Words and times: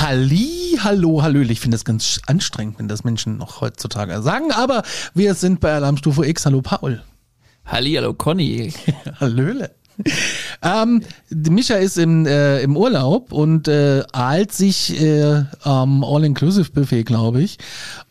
Halli, 0.00 0.78
hallo, 0.82 1.22
hallöle. 1.22 1.52
Ich 1.52 1.60
finde 1.60 1.76
das 1.76 1.84
ganz 1.84 2.20
anstrengend, 2.26 2.78
wenn 2.78 2.88
das 2.88 3.04
Menschen 3.04 3.38
noch 3.38 3.62
heutzutage 3.62 4.20
sagen. 4.20 4.52
Aber 4.52 4.82
wir 5.14 5.34
sind 5.34 5.60
bei 5.60 5.72
Alarmstufe 5.72 6.26
X. 6.26 6.44
Hallo, 6.44 6.60
Paul. 6.60 7.02
Halli, 7.64 7.94
hallo, 7.94 8.12
Conny. 8.12 8.74
Hallöle. 9.20 9.70
Ähm, 10.62 11.02
Micha 11.30 11.76
ist 11.76 11.96
im, 11.96 12.26
äh, 12.26 12.60
im 12.62 12.76
Urlaub 12.76 13.32
und 13.32 13.68
äh, 13.68 14.02
ahlt 14.12 14.52
sich 14.52 15.00
äh, 15.00 15.44
am 15.62 16.04
All-Inclusive-Buffet, 16.04 17.04
glaube 17.04 17.42
ich, 17.42 17.58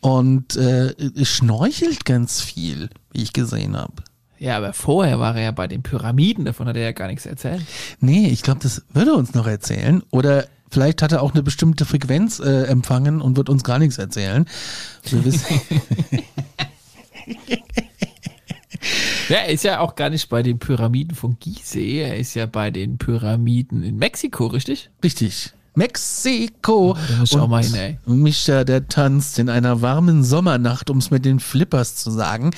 und 0.00 0.56
äh, 0.56 0.94
schnorchelt 1.24 2.04
ganz 2.04 2.40
viel, 2.40 2.90
wie 3.12 3.22
ich 3.22 3.32
gesehen 3.32 3.76
habe. 3.76 4.02
Ja, 4.38 4.56
aber 4.56 4.72
vorher 4.72 5.20
war 5.20 5.36
er 5.36 5.42
ja 5.42 5.50
bei 5.50 5.68
den 5.68 5.82
Pyramiden, 5.82 6.46
davon 6.46 6.66
hat 6.66 6.76
er 6.76 6.82
ja 6.82 6.92
gar 6.92 7.08
nichts 7.08 7.26
erzählt. 7.26 7.62
Nee, 8.00 8.28
ich 8.28 8.42
glaube, 8.42 8.60
das 8.62 8.82
würde 8.92 9.10
er 9.12 9.16
uns 9.16 9.34
noch 9.34 9.46
erzählen. 9.46 10.02
Oder 10.10 10.46
vielleicht 10.70 11.02
hat 11.02 11.12
er 11.12 11.22
auch 11.22 11.34
eine 11.34 11.42
bestimmte 11.42 11.84
Frequenz 11.84 12.40
äh, 12.40 12.64
empfangen 12.64 13.20
und 13.20 13.36
wird 13.36 13.50
uns 13.50 13.64
gar 13.64 13.78
nichts 13.78 13.98
erzählen. 13.98 14.46
Wir 15.04 15.24
wissen. 15.24 15.60
Ja, 19.28 19.36
er 19.36 19.48
ist 19.48 19.64
ja 19.64 19.80
auch 19.80 19.94
gar 19.94 20.10
nicht 20.10 20.28
bei 20.28 20.42
den 20.42 20.58
Pyramiden 20.58 21.14
von 21.14 21.38
Gizeh, 21.38 22.00
er 22.00 22.16
ist 22.16 22.34
ja 22.34 22.46
bei 22.46 22.70
den 22.70 22.98
Pyramiden 22.98 23.82
in 23.82 23.96
Mexiko, 23.96 24.46
richtig? 24.46 24.90
Richtig. 25.04 25.52
Mexiko. 25.74 26.96
Oh, 26.96 27.38
auch 27.38 27.48
mal 27.48 27.64
hin. 27.64 27.98
Mischa, 28.06 28.64
der 28.64 28.88
tanzt 28.88 29.38
in 29.38 29.48
einer 29.48 29.82
warmen 29.82 30.24
Sommernacht, 30.24 30.90
um 30.90 30.98
es 30.98 31.10
mit 31.10 31.24
den 31.24 31.40
Flippers 31.40 31.96
zu 31.96 32.10
sagen. 32.10 32.50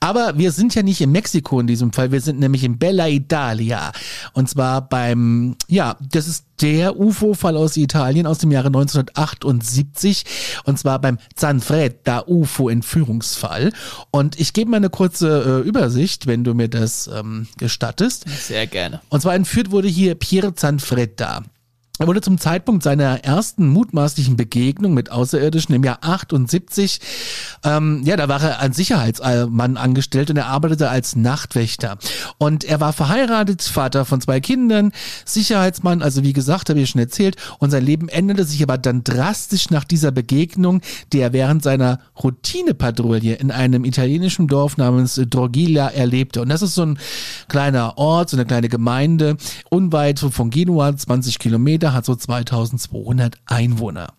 Aber 0.00 0.38
wir 0.38 0.52
sind 0.52 0.74
ja 0.74 0.82
nicht 0.82 1.00
in 1.00 1.12
Mexiko 1.12 1.60
in 1.60 1.66
diesem 1.66 1.92
Fall, 1.92 2.12
wir 2.12 2.20
sind 2.20 2.38
nämlich 2.38 2.64
in 2.64 2.78
Bella 2.78 3.08
Italia. 3.08 3.92
Und 4.32 4.48
zwar 4.48 4.88
beim, 4.88 5.56
ja, 5.68 5.96
das 6.00 6.28
ist 6.28 6.46
der 6.60 6.98
UFO-Fall 6.98 7.56
aus 7.56 7.76
Italien 7.76 8.26
aus 8.26 8.38
dem 8.38 8.50
Jahre 8.50 8.68
1978. 8.68 10.24
Und 10.64 10.78
zwar 10.78 10.98
beim 11.00 11.18
Zanfretta 11.34 12.24
UFO-Entführungsfall. 12.26 13.72
Und 14.10 14.40
ich 14.40 14.52
gebe 14.52 14.70
mal 14.70 14.78
eine 14.78 14.90
kurze 14.90 15.62
äh, 15.64 15.68
Übersicht, 15.68 16.26
wenn 16.26 16.44
du 16.44 16.54
mir 16.54 16.68
das 16.68 17.08
ähm, 17.12 17.46
gestattest. 17.58 18.24
Sehr 18.28 18.66
gerne. 18.66 19.00
Und 19.10 19.20
zwar 19.20 19.34
entführt 19.34 19.70
wurde 19.70 19.88
hier 19.88 20.14
Pier 20.14 20.54
Zanfretta. 20.56 21.42
Er 21.98 22.06
wurde 22.06 22.20
zum 22.20 22.36
Zeitpunkt 22.38 22.82
seiner 22.82 23.24
ersten 23.24 23.68
mutmaßlichen 23.68 24.36
Begegnung 24.36 24.92
mit 24.92 25.10
Außerirdischen 25.10 25.74
im 25.74 25.82
Jahr 25.82 25.98
78, 26.02 27.00
ähm, 27.64 28.02
ja, 28.04 28.16
da 28.16 28.28
war 28.28 28.42
er 28.42 28.60
als 28.60 28.76
Sicherheitsmann 28.76 29.78
angestellt 29.78 30.28
und 30.28 30.36
er 30.36 30.46
arbeitete 30.46 30.90
als 30.90 31.16
Nachtwächter. 31.16 31.96
Und 32.36 32.64
er 32.64 32.80
war 32.80 32.92
verheiratet, 32.92 33.62
Vater 33.62 34.04
von 34.04 34.20
zwei 34.20 34.40
Kindern, 34.40 34.92
Sicherheitsmann, 35.24 36.02
also 36.02 36.22
wie 36.22 36.34
gesagt, 36.34 36.68
habe 36.68 36.80
ich 36.80 36.90
schon 36.90 37.00
erzählt. 37.00 37.36
Und 37.60 37.70
sein 37.70 37.84
Leben 37.84 38.08
änderte 38.10 38.44
sich 38.44 38.62
aber 38.62 38.76
dann 38.76 39.02
drastisch 39.02 39.70
nach 39.70 39.84
dieser 39.84 40.10
Begegnung, 40.10 40.82
die 41.14 41.20
er 41.20 41.32
während 41.32 41.62
seiner 41.62 42.00
Routinepatrouille 42.22 43.36
in 43.36 43.50
einem 43.50 43.86
italienischen 43.86 44.48
Dorf 44.48 44.76
namens 44.76 45.18
Drogila 45.30 45.88
erlebte. 45.88 46.42
Und 46.42 46.50
das 46.50 46.60
ist 46.60 46.74
so 46.74 46.82
ein 46.82 46.98
kleiner 47.48 47.96
Ort, 47.96 48.28
so 48.28 48.36
eine 48.36 48.44
kleine 48.44 48.68
Gemeinde, 48.68 49.38
unweit 49.70 50.18
von 50.18 50.50
Genua, 50.50 50.94
20 50.94 51.38
Kilometer, 51.38 51.85
hat 51.92 52.04
so 52.04 52.14
2200 52.14 53.36
Einwohner. 53.46 54.12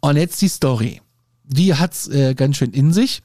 Und 0.00 0.16
jetzt 0.16 0.40
die 0.42 0.48
Story. 0.48 1.00
Die 1.44 1.74
hat's 1.74 2.08
äh, 2.08 2.34
ganz 2.34 2.56
schön 2.56 2.72
in 2.72 2.92
sich. 2.92 3.22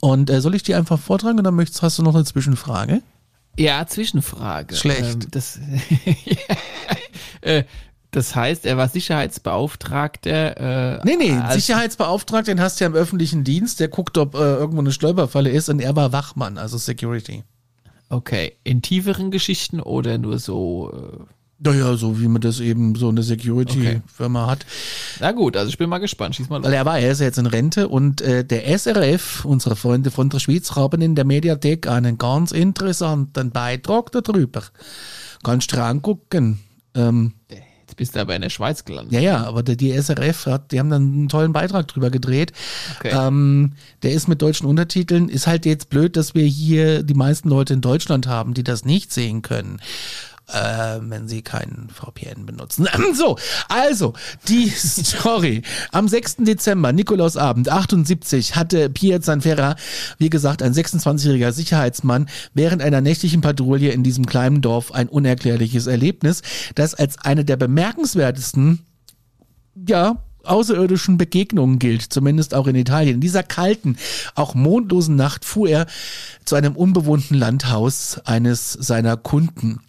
Und 0.00 0.30
äh, 0.30 0.40
soll 0.40 0.54
ich 0.54 0.62
die 0.62 0.74
einfach 0.74 0.98
vortragen 0.98 1.38
oder 1.38 1.50
möchtest, 1.50 1.82
hast 1.82 1.98
du 1.98 2.02
noch 2.02 2.14
eine 2.14 2.24
Zwischenfrage? 2.24 3.02
Ja, 3.56 3.86
Zwischenfrage. 3.86 4.76
Schlecht. 4.76 5.24
Ähm, 5.24 5.30
das, 5.30 5.58
äh, 7.40 7.64
das 8.10 8.34
heißt, 8.34 8.66
er 8.66 8.76
war 8.76 8.88
Sicherheitsbeauftragter. 8.88 10.98
Äh, 10.98 11.00
Nee, 11.04 11.16
nee, 11.18 11.38
Sicherheitsbeauftragten 11.52 12.56
den 12.56 12.62
hast 12.62 12.80
du 12.80 12.84
ja 12.84 12.88
im 12.88 12.94
öffentlichen 12.94 13.44
Dienst, 13.44 13.80
der 13.80 13.88
guckt, 13.88 14.18
ob 14.18 14.34
äh, 14.34 14.38
irgendwo 14.38 14.80
eine 14.80 14.92
Stolperfalle 14.92 15.50
ist 15.50 15.68
und 15.68 15.80
er 15.80 15.96
war 15.96 16.12
Wachmann, 16.12 16.58
also 16.58 16.78
Security. 16.78 17.44
Okay, 18.08 18.56
in 18.64 18.80
tieferen 18.80 19.30
Geschichten 19.30 19.80
oder 19.80 20.16
nur 20.16 20.38
so? 20.38 20.92
Äh, 20.94 21.24
Naja, 21.60 21.96
so 21.96 22.20
wie 22.20 22.28
man 22.28 22.40
das 22.40 22.60
eben 22.60 22.94
so 22.94 23.08
eine 23.08 23.22
Security-Firma 23.24 24.46
hat. 24.46 24.64
na 25.18 25.32
gut, 25.32 25.56
also 25.56 25.68
ich 25.68 25.76
bin 25.76 25.90
mal 25.90 25.98
gespannt. 25.98 26.36
Schieß 26.36 26.48
mal 26.48 26.58
los. 26.58 26.66
Weil 26.66 26.74
er 26.74 26.84
war, 26.86 26.98
er 27.00 27.10
ist 27.10 27.18
ja 27.18 27.26
jetzt 27.26 27.38
in 27.38 27.46
Rente 27.46 27.88
und 27.88 28.20
äh, 28.20 28.44
der 28.44 28.78
SRF, 28.78 29.44
unsere 29.44 29.74
Freunde 29.74 30.12
von 30.12 30.30
der 30.30 30.38
Schweiz, 30.38 30.76
haben 30.76 31.02
in 31.02 31.16
der 31.16 31.24
Mediathek 31.24 31.88
einen 31.88 32.16
ganz 32.16 32.52
interessanten 32.52 33.50
Beitrag 33.50 34.12
darüber. 34.12 34.62
Kannst 35.42 35.72
du 35.72 35.82
angucken. 35.82 36.60
Ähm, 36.94 37.32
Jetzt 37.50 37.96
bist 37.96 38.14
du 38.14 38.20
aber 38.20 38.36
in 38.36 38.42
der 38.42 38.50
Schweiz 38.50 38.84
gelandet. 38.84 39.14
ja, 39.14 39.20
ja, 39.20 39.44
aber 39.44 39.62
die 39.62 39.92
SRF 39.92 40.46
hat, 40.46 40.72
die 40.72 40.78
haben 40.78 40.90
dann 40.90 41.02
einen 41.12 41.28
tollen 41.28 41.54
Beitrag 41.54 41.88
drüber 41.88 42.10
gedreht. 42.10 42.52
Okay. 42.98 43.10
Ähm, 43.12 43.72
der 44.02 44.12
ist 44.12 44.28
mit 44.28 44.42
deutschen 44.42 44.66
Untertiteln. 44.66 45.28
Ist 45.30 45.46
halt 45.46 45.64
jetzt 45.64 45.88
blöd, 45.88 46.16
dass 46.16 46.34
wir 46.34 46.44
hier 46.44 47.02
die 47.02 47.14
meisten 47.14 47.48
Leute 47.48 47.72
in 47.72 47.80
Deutschland 47.80 48.26
haben, 48.26 48.52
die 48.52 48.62
das 48.62 48.84
nicht 48.84 49.10
sehen 49.12 49.40
können. 49.40 49.80
Äh, 50.48 51.00
wenn 51.02 51.28
sie 51.28 51.42
keinen 51.42 51.90
VPN 51.90 52.46
benutzen. 52.46 52.88
So, 53.14 53.36
also, 53.68 54.14
die 54.48 54.70
Story. 54.74 55.62
Am 55.92 56.08
6. 56.08 56.36
Dezember, 56.38 56.92
Nikolausabend, 56.92 57.68
78, 57.68 58.56
hatte 58.56 58.88
Pierre 58.88 59.20
Zanferra, 59.20 59.76
wie 60.18 60.30
gesagt, 60.30 60.62
ein 60.62 60.72
26-jähriger 60.72 61.52
Sicherheitsmann, 61.52 62.28
während 62.54 62.80
einer 62.80 63.00
nächtlichen 63.00 63.40
Patrouille 63.40 63.90
in 63.90 64.02
diesem 64.02 64.24
kleinen 64.26 64.62
Dorf 64.62 64.92
ein 64.92 65.08
unerklärliches 65.08 65.86
Erlebnis, 65.86 66.42
das 66.74 66.94
als 66.94 67.18
eine 67.18 67.44
der 67.44 67.56
bemerkenswertesten 67.56 68.80
ja, 69.86 70.22
außerirdischen 70.44 71.18
Begegnungen 71.18 71.78
gilt, 71.78 72.02
zumindest 72.02 72.54
auch 72.54 72.66
in 72.66 72.76
Italien. 72.76 73.16
In 73.16 73.20
dieser 73.20 73.42
kalten, 73.42 73.96
auch 74.34 74.54
mondlosen 74.54 75.16
Nacht 75.16 75.44
fuhr 75.44 75.68
er 75.68 75.86
zu 76.44 76.56
einem 76.56 76.74
unbewohnten 76.74 77.36
Landhaus 77.36 78.20
eines 78.24 78.72
seiner 78.72 79.16
Kunden. 79.16 79.80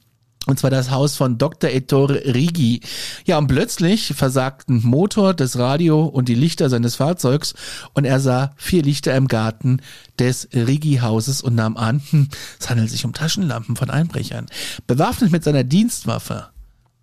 Und 0.49 0.57
zwar 0.57 0.71
das 0.71 0.89
Haus 0.89 1.15
von 1.15 1.37
Dr. 1.37 1.69
Ettore 1.69 2.33
Rigi. 2.33 2.81
Ja, 3.23 3.37
und 3.37 3.45
plötzlich 3.45 4.15
versagten 4.15 4.81
Motor, 4.83 5.35
das 5.35 5.59
Radio 5.59 6.05
und 6.05 6.27
die 6.27 6.33
Lichter 6.33 6.71
seines 6.71 6.95
Fahrzeugs 6.95 7.53
und 7.93 8.05
er 8.05 8.19
sah 8.19 8.49
vier 8.57 8.81
Lichter 8.81 9.15
im 9.15 9.27
Garten 9.27 9.79
des 10.17 10.49
Rigi-Hauses 10.51 11.43
und 11.43 11.53
nahm 11.53 11.77
an, 11.77 12.01
hm, 12.09 12.29
es 12.59 12.67
handelt 12.67 12.89
sich 12.89 13.05
um 13.05 13.13
Taschenlampen 13.13 13.75
von 13.75 13.91
Einbrechern. 13.91 14.47
Bewaffnet 14.87 15.31
mit 15.31 15.43
seiner 15.43 15.63
Dienstwaffe 15.63 16.47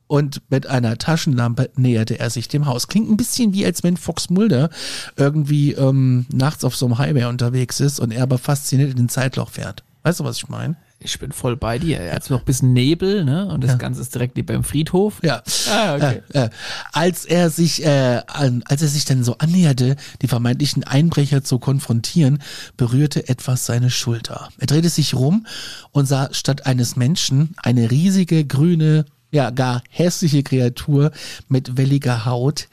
und 0.09 0.43
mit 0.51 0.67
einer 0.67 0.99
Taschenlampe 0.99 1.71
näherte 1.77 2.19
er 2.19 2.31
sich 2.31 2.49
dem 2.49 2.67
Haus. 2.67 2.89
Klingt 2.89 3.09
ein 3.09 3.17
bisschen 3.17 3.53
wie, 3.53 3.65
als 3.65 3.85
wenn 3.85 3.97
Fox 3.97 4.29
Mulder 4.29 4.71
irgendwie 5.15 5.71
ähm, 5.71 6.27
nachts 6.33 6.65
auf 6.65 6.75
so 6.75 6.87
einem 6.87 6.99
Highway 6.99 7.27
unterwegs 7.27 7.79
ist 7.79 8.01
und 8.01 8.11
er 8.11 8.25
aber 8.25 8.39
fasziniert 8.39 8.91
in 8.91 8.97
den 8.97 9.09
Zeitloch 9.09 9.51
fährt. 9.51 9.85
Weißt 10.03 10.19
du, 10.19 10.25
was 10.25 10.39
ich 10.39 10.49
meine? 10.49 10.77
Ich 10.99 11.19
bin 11.19 11.31
voll 11.31 11.57
bei 11.57 11.79
dir. 11.79 12.01
Er 12.01 12.15
hat 12.15 12.31
noch 12.31 12.41
ein 12.41 12.45
bisschen 12.45 12.73
Nebel, 12.73 13.25
ne? 13.25 13.47
Und 13.47 13.63
das 13.63 13.79
Ganze 13.79 14.01
ist 14.01 14.15
direkt 14.15 14.45
beim 14.47 14.65
Friedhof. 14.65 15.21
Ja. 15.23 15.43
Ah, 15.71 15.95
okay. 15.95 16.23
Äh, 16.33 16.47
äh, 16.47 16.51
als 16.93 17.27
er 17.27 17.51
sich, 17.51 17.85
äh, 17.85 18.23
an, 18.27 18.63
als 18.67 18.81
er 18.81 18.89
sich 18.89 19.05
dann 19.05 19.23
so 19.23 19.37
annäherte, 19.39 19.97
die 20.23 20.29
vermeintlichen 20.29 20.85
Einbrecher 20.85 21.45
zu 21.45 21.59
konfrontieren, 21.59 22.43
berührte 22.77 23.29
etwas 23.29 23.67
seine 23.67 23.91
Schulter. 23.91 24.49
Er 24.59 24.67
drehte 24.67 24.89
sich 24.89 25.15
rum 25.15 25.47
und 25.93 26.07
sah 26.07 26.33
statt 26.33 26.67
eines 26.67 26.97
Menschen 26.97 27.55
eine 27.63 27.91
riesige 27.91 28.47
grüne, 28.47 29.05
ja 29.31 29.51
gar 29.51 29.83
hässliche 29.91 30.43
Kreatur 30.43 31.13
mit 31.49 31.77
welliger 31.77 32.25
Haut, 32.25 32.69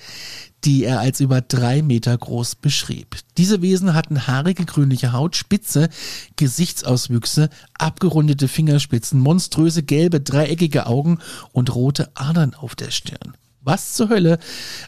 die 0.65 0.83
er 0.85 0.99
als 0.99 1.19
über 1.19 1.41
drei 1.41 1.81
Meter 1.81 2.17
groß 2.17 2.55
beschrieb. 2.55 3.17
Diese 3.37 3.61
Wesen 3.61 3.93
hatten 3.93 4.27
haarige 4.27 4.65
grünliche 4.65 5.13
Haut, 5.13 5.35
spitze 5.35 5.89
Gesichtsauswüchse, 6.35 7.49
abgerundete 7.73 8.47
Fingerspitzen, 8.47 9.19
monströse 9.19 9.83
gelbe, 9.83 10.21
dreieckige 10.21 10.85
Augen 10.85 11.19
und 11.51 11.73
rote 11.75 12.11
Adern 12.15 12.53
auf 12.53 12.75
der 12.75 12.91
Stirn. 12.91 13.35
Was 13.61 13.93
zur 13.93 14.09
Hölle 14.09 14.39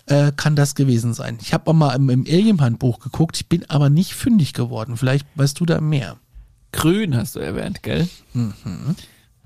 äh, 0.05 0.31
kann 0.35 0.55
das 0.55 0.75
gewesen 0.75 1.13
sein? 1.13 1.37
Ich 1.41 1.53
habe 1.53 1.69
auch 1.69 1.73
mal 1.73 1.95
im, 1.95 2.09
im 2.09 2.25
Alien-Handbuch 2.27 2.99
geguckt, 2.99 3.37
ich 3.37 3.47
bin 3.47 3.69
aber 3.69 3.89
nicht 3.89 4.13
fündig 4.13 4.53
geworden. 4.53 4.97
Vielleicht 4.97 5.25
weißt 5.35 5.59
du 5.59 5.65
da 5.65 5.79
mehr. 5.79 6.17
Grün 6.73 7.15
hast 7.15 7.35
du 7.37 7.39
erwähnt, 7.39 7.83
gell? 7.83 8.09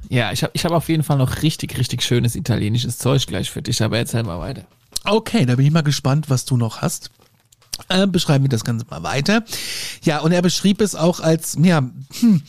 Ja, 0.10 0.32
ich 0.32 0.42
habe 0.42 0.52
ich 0.56 0.66
hab 0.66 0.72
auf 0.72 0.90
jeden 0.90 1.04
Fall 1.04 1.18
noch 1.18 1.44
richtig, 1.44 1.78
richtig 1.78 2.02
schönes 2.02 2.36
italienisches 2.36 2.98
Zeug 2.98 3.28
gleich 3.28 3.52
für 3.52 3.62
dich, 3.62 3.84
aber 3.84 4.00
erzähl 4.00 4.24
mal 4.24 4.40
weiter. 4.40 4.66
Okay, 5.06 5.46
da 5.46 5.56
bin 5.56 5.66
ich 5.66 5.72
mal 5.72 5.82
gespannt, 5.82 6.30
was 6.30 6.46
du 6.46 6.58
noch 6.58 6.82
hast. 6.82 7.10
Äh, 7.88 8.08
beschreiben 8.08 8.44
wir 8.44 8.50
das 8.50 8.66
Ganze 8.66 8.86
mal 8.90 9.04
weiter. 9.04 9.44
Ja, 10.04 10.20
und 10.20 10.32
er 10.32 10.42
beschrieb 10.42 10.82
es 10.82 10.96
auch 10.96 11.20
als, 11.22 11.58
ja, 11.62 11.90
hm, 12.20 12.42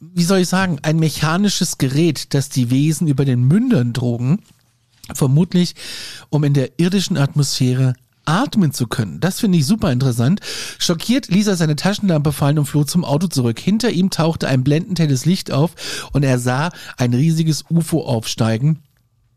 wie 0.00 0.24
soll 0.24 0.38
ich 0.38 0.48
sagen, 0.48 0.78
ein 0.82 0.98
mechanisches 0.98 1.78
Gerät, 1.78 2.34
das 2.34 2.48
die 2.48 2.70
Wesen 2.70 3.08
über 3.08 3.24
den 3.24 3.48
Mündern 3.48 3.94
trugen, 3.94 4.42
vermutlich 5.12 5.74
um 6.30 6.44
in 6.44 6.54
der 6.54 6.78
irdischen 6.78 7.16
Atmosphäre 7.16 7.94
atmen 8.24 8.72
zu 8.72 8.86
können. 8.86 9.20
Das 9.20 9.40
finde 9.40 9.58
ich 9.58 9.66
super 9.66 9.92
interessant. 9.92 10.40
Schockiert 10.78 11.28
ließ 11.28 11.46
er 11.46 11.56
seine 11.56 11.76
Taschenlampe 11.76 12.32
fallen 12.32 12.58
und 12.58 12.66
floh 12.66 12.84
zum 12.84 13.04
Auto 13.04 13.28
zurück. 13.28 13.58
Hinter 13.60 13.90
ihm 13.90 14.10
tauchte 14.10 14.48
ein 14.48 14.64
blendend 14.64 14.98
helles 14.98 15.26
Licht 15.26 15.52
auf 15.52 16.08
und 16.12 16.24
er 16.24 16.38
sah 16.38 16.70
ein 16.96 17.14
riesiges 17.14 17.64
UFO 17.70 18.04
aufsteigen 18.04 18.82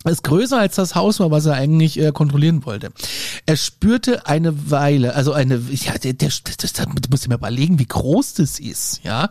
ist 0.06 0.24
größer 0.24 0.58
als 0.58 0.76
das 0.76 0.96
Haus 0.96 1.20
war, 1.20 1.30
was 1.30 1.46
er 1.46 1.56
eigentlich 1.56 2.00
äh, 2.00 2.14
kontrollieren 2.14 2.66
wollte. 2.66 2.92
Er 3.46 3.58
spürte 3.58 4.26
eine 4.28 4.72
Weile, 4.72 5.14
also 5.14 5.34
eine, 5.34 5.62
ja, 5.72 5.98
der, 5.98 6.14
der 6.14 6.30
das, 6.30 6.74
das 6.74 6.88
muss 7.10 7.24
ich 7.24 7.28
mir 7.28 7.36
überlegen, 7.36 7.80
wie 7.80 7.86
groß 7.86 8.36
das 8.36 8.60
ist, 8.60 9.02
ja. 9.04 9.30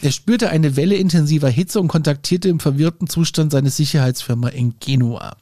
Er 0.00 0.10
spürte 0.10 0.48
eine 0.48 0.76
Welle 0.76 0.96
intensiver 0.96 1.50
Hitze 1.50 1.78
und 1.80 1.88
kontaktierte 1.88 2.48
im 2.48 2.58
verwirrten 2.58 3.08
Zustand 3.08 3.52
seine 3.52 3.70
Sicherheitsfirma 3.70 4.48
in 4.48 4.74
Genua. 4.80 5.36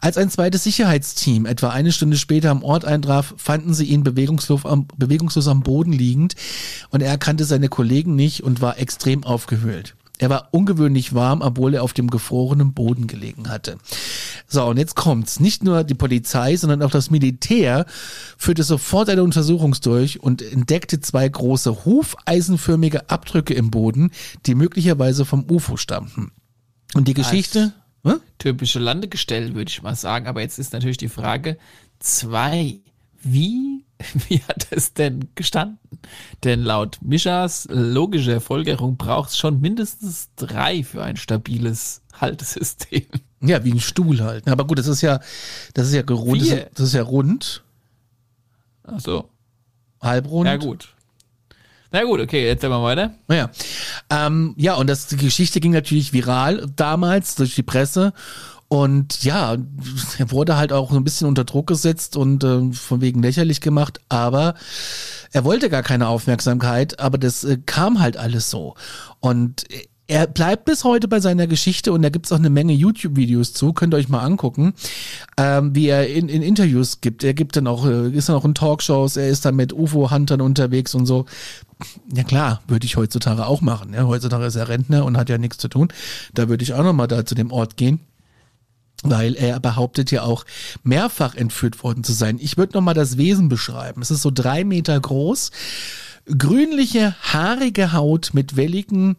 Als 0.00 0.18
ein 0.18 0.30
zweites 0.30 0.64
Sicherheitsteam 0.64 1.46
etwa 1.46 1.70
eine 1.70 1.92
Stunde 1.92 2.16
später 2.16 2.50
am 2.50 2.64
Ort 2.64 2.84
eintraf, 2.84 3.34
fanden 3.36 3.72
sie 3.72 3.86
ihn 3.86 4.02
bewegungslos 4.02 4.64
am, 4.64 4.88
bewegungslos 4.96 5.48
am 5.48 5.62
Boden 5.62 5.92
liegend 5.92 6.34
und 6.90 7.02
er 7.02 7.10
erkannte 7.10 7.44
seine 7.44 7.68
Kollegen 7.68 8.16
nicht 8.16 8.42
und 8.42 8.60
war 8.60 8.78
extrem 8.78 9.24
aufgewühlt. 9.24 9.95
Er 10.18 10.30
war 10.30 10.48
ungewöhnlich 10.52 11.14
warm, 11.14 11.42
obwohl 11.42 11.74
er 11.74 11.82
auf 11.82 11.92
dem 11.92 12.08
gefrorenen 12.08 12.72
Boden 12.72 13.06
gelegen 13.06 13.48
hatte. 13.48 13.76
So, 14.48 14.64
und 14.64 14.78
jetzt 14.78 14.96
kommt's. 14.96 15.40
Nicht 15.40 15.62
nur 15.62 15.84
die 15.84 15.94
Polizei, 15.94 16.56
sondern 16.56 16.82
auch 16.82 16.90
das 16.90 17.10
Militär 17.10 17.84
führte 18.38 18.62
sofort 18.62 19.10
eine 19.10 19.22
Untersuchung 19.22 19.74
durch 19.82 20.20
und 20.20 20.40
entdeckte 20.40 21.00
zwei 21.00 21.28
große 21.28 21.84
hufeisenförmige 21.84 23.10
Abdrücke 23.10 23.54
im 23.54 23.70
Boden, 23.70 24.10
die 24.46 24.54
möglicherweise 24.54 25.24
vom 25.24 25.44
UFO 25.50 25.76
stammten. 25.76 26.32
Und 26.94 27.08
die 27.08 27.14
Geschichte? 27.14 27.74
Hm? 28.04 28.20
Typische 28.38 28.78
Landegestell, 28.78 29.54
würde 29.54 29.70
ich 29.70 29.82
mal 29.82 29.96
sagen. 29.96 30.28
Aber 30.28 30.40
jetzt 30.40 30.58
ist 30.58 30.72
natürlich 30.72 30.96
die 30.96 31.08
Frage, 31.08 31.58
zwei, 31.98 32.78
wie 33.22 33.86
Wie 34.28 34.42
hat 34.42 34.68
es 34.70 34.92
denn 34.92 35.28
gestanden? 35.34 35.78
Denn 36.44 36.62
laut 36.62 36.98
Mischas 37.00 37.66
logischer 37.70 38.40
Folgerung 38.40 38.96
braucht 38.96 39.30
es 39.30 39.38
schon 39.38 39.60
mindestens 39.60 40.30
drei 40.36 40.82
für 40.82 41.02
ein 41.02 41.16
stabiles 41.16 42.02
Haltesystem. 42.20 43.06
Ja, 43.40 43.64
wie 43.64 43.72
ein 43.72 43.80
Stuhl 43.80 44.20
halt. 44.20 44.48
Aber 44.48 44.66
gut, 44.66 44.78
das 44.78 44.86
ist 44.86 45.02
ja, 45.02 45.20
das 45.74 45.88
ist 45.88 45.94
ja 45.94 46.02
gerund, 46.02 46.42
Vier. 46.42 46.70
das 46.74 46.88
ist 46.88 46.94
ja 46.94 47.02
rund. 47.02 47.62
Ach 48.84 49.00
so. 49.00 49.28
Halbrund. 50.00 50.46
Ja, 50.46 50.56
gut. 50.56 50.88
Na 51.92 52.02
gut, 52.02 52.20
okay, 52.20 52.44
jetzt 52.44 52.62
mal 52.62 52.82
weiter. 52.82 53.14
Ja, 53.28 53.50
ähm, 54.10 54.54
ja, 54.56 54.74
und 54.74 54.88
das, 54.88 55.06
die 55.06 55.16
Geschichte 55.16 55.60
ging 55.60 55.72
natürlich 55.72 56.12
viral 56.12 56.66
damals 56.74 57.36
durch 57.36 57.54
die 57.54 57.62
Presse 57.62 58.12
und 58.68 59.22
ja, 59.22 59.56
er 60.18 60.30
wurde 60.30 60.56
halt 60.56 60.72
auch 60.72 60.90
so 60.90 60.96
ein 60.96 61.04
bisschen 61.04 61.28
unter 61.28 61.44
Druck 61.44 61.68
gesetzt 61.68 62.16
und 62.16 62.42
äh, 62.42 62.72
von 62.72 63.00
wegen 63.00 63.22
lächerlich 63.22 63.60
gemacht, 63.60 64.00
aber 64.08 64.54
er 65.32 65.44
wollte 65.44 65.70
gar 65.70 65.82
keine 65.82 66.08
Aufmerksamkeit, 66.08 66.98
aber 66.98 67.18
das 67.18 67.44
äh, 67.44 67.58
kam 67.64 68.00
halt 68.00 68.16
alles 68.16 68.50
so. 68.50 68.74
Und 69.20 69.64
er 70.08 70.26
bleibt 70.26 70.64
bis 70.66 70.84
heute 70.84 71.08
bei 71.08 71.20
seiner 71.20 71.46
Geschichte 71.46 71.92
und 71.92 72.02
da 72.02 72.10
gibt's 72.10 72.30
auch 72.30 72.38
eine 72.38 72.50
Menge 72.50 72.72
YouTube-Videos 72.72 73.52
zu, 73.52 73.72
könnt 73.72 73.92
ihr 73.94 73.98
euch 73.98 74.08
mal 74.08 74.20
angucken, 74.20 74.74
ähm, 75.36 75.74
wie 75.74 75.88
er 75.88 76.08
in, 76.08 76.28
in 76.28 76.42
Interviews 76.42 77.00
gibt. 77.00 77.24
Er 77.24 77.34
gibt 77.34 77.56
dann 77.56 77.66
auch, 77.66 77.86
äh, 77.86 78.10
ist 78.10 78.28
dann 78.28 78.36
auch 78.36 78.44
in 78.44 78.54
Talkshows, 78.54 79.16
er 79.16 79.28
ist 79.28 79.44
dann 79.44 79.56
mit 79.56 79.72
UFO-Huntern 79.72 80.40
unterwegs 80.40 80.94
und 80.94 81.06
so. 81.06 81.26
Ja 82.14 82.24
klar, 82.24 82.62
würde 82.68 82.86
ich 82.86 82.96
heutzutage 82.96 83.46
auch 83.46 83.60
machen. 83.60 83.94
Ja. 83.94 84.06
Heutzutage 84.06 84.46
ist 84.46 84.56
er 84.56 84.68
Rentner 84.68 85.04
und 85.04 85.16
hat 85.16 85.28
ja 85.28 85.38
nichts 85.38 85.58
zu 85.58 85.68
tun. 85.68 85.88
Da 86.34 86.48
würde 86.48 86.62
ich 86.62 86.74
auch 86.74 86.84
nochmal 86.84 87.08
da 87.08 87.26
zu 87.26 87.34
dem 87.34 87.50
Ort 87.52 87.76
gehen 87.76 88.00
weil 89.02 89.34
er 89.34 89.60
behauptet 89.60 90.10
ja 90.10 90.22
auch 90.22 90.44
mehrfach 90.82 91.34
entführt 91.34 91.82
worden 91.82 92.04
zu 92.04 92.12
sein. 92.12 92.38
Ich 92.40 92.56
würde 92.56 92.74
nochmal 92.74 92.94
das 92.94 93.18
Wesen 93.18 93.48
beschreiben. 93.48 94.02
Es 94.02 94.10
ist 94.10 94.22
so 94.22 94.30
drei 94.30 94.64
Meter 94.64 94.98
groß, 94.98 95.50
grünliche, 96.38 97.14
haarige 97.20 97.92
Haut 97.92 98.30
mit 98.32 98.56
welligen, 98.56 99.16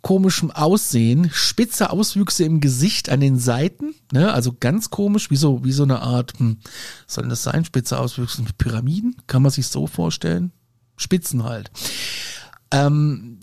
komischem 0.00 0.50
Aussehen, 0.50 1.28
spitze 1.32 1.90
Auswüchse 1.90 2.44
im 2.44 2.60
Gesicht 2.60 3.10
an 3.10 3.20
den 3.20 3.38
Seiten, 3.38 3.94
ne, 4.12 4.32
also 4.32 4.54
ganz 4.58 4.90
komisch, 4.90 5.30
wie 5.30 5.36
so, 5.36 5.64
wie 5.64 5.72
so 5.72 5.82
eine 5.82 6.00
Art, 6.00 6.38
hm, 6.38 6.58
soll 7.06 7.28
das 7.28 7.42
sein, 7.42 7.64
spitze 7.64 7.98
Auswüchse 7.98 8.42
mit 8.42 8.56
Pyramiden? 8.58 9.16
Kann 9.26 9.42
man 9.42 9.50
sich 9.50 9.66
so 9.66 9.86
vorstellen? 9.86 10.52
Spitzen 10.96 11.44
halt. 11.44 11.70
Ähm, 12.70 13.37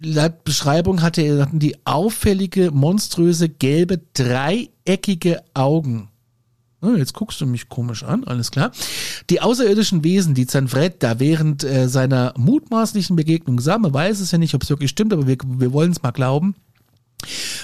laut 0.00 0.44
Beschreibung 0.44 1.02
hatte 1.02 1.22
er 1.22 1.40
hatten 1.42 1.58
die 1.58 1.76
auffällige, 1.84 2.70
monströse, 2.70 3.48
gelbe, 3.48 4.00
dreieckige 4.14 5.42
Augen. 5.54 6.08
jetzt 6.82 7.14
guckst 7.14 7.40
du 7.40 7.46
mich 7.46 7.68
komisch 7.68 8.04
an, 8.04 8.24
alles 8.24 8.50
klar. 8.50 8.72
Die 9.30 9.40
außerirdischen 9.40 10.04
Wesen, 10.04 10.34
die 10.34 10.46
Zanfred 10.46 11.02
da 11.02 11.18
während 11.18 11.64
äh, 11.64 11.88
seiner 11.88 12.34
mutmaßlichen 12.36 13.16
Begegnung 13.16 13.60
sah, 13.60 13.78
man 13.78 13.92
weiß 13.92 14.20
es 14.20 14.30
ja 14.30 14.38
nicht, 14.38 14.54
ob 14.54 14.62
es 14.62 14.70
wirklich 14.70 14.90
stimmt, 14.90 15.12
aber 15.12 15.26
wir, 15.26 15.38
wir 15.44 15.72
wollen 15.72 15.92
es 15.92 16.02
mal 16.02 16.12
glauben, 16.12 16.54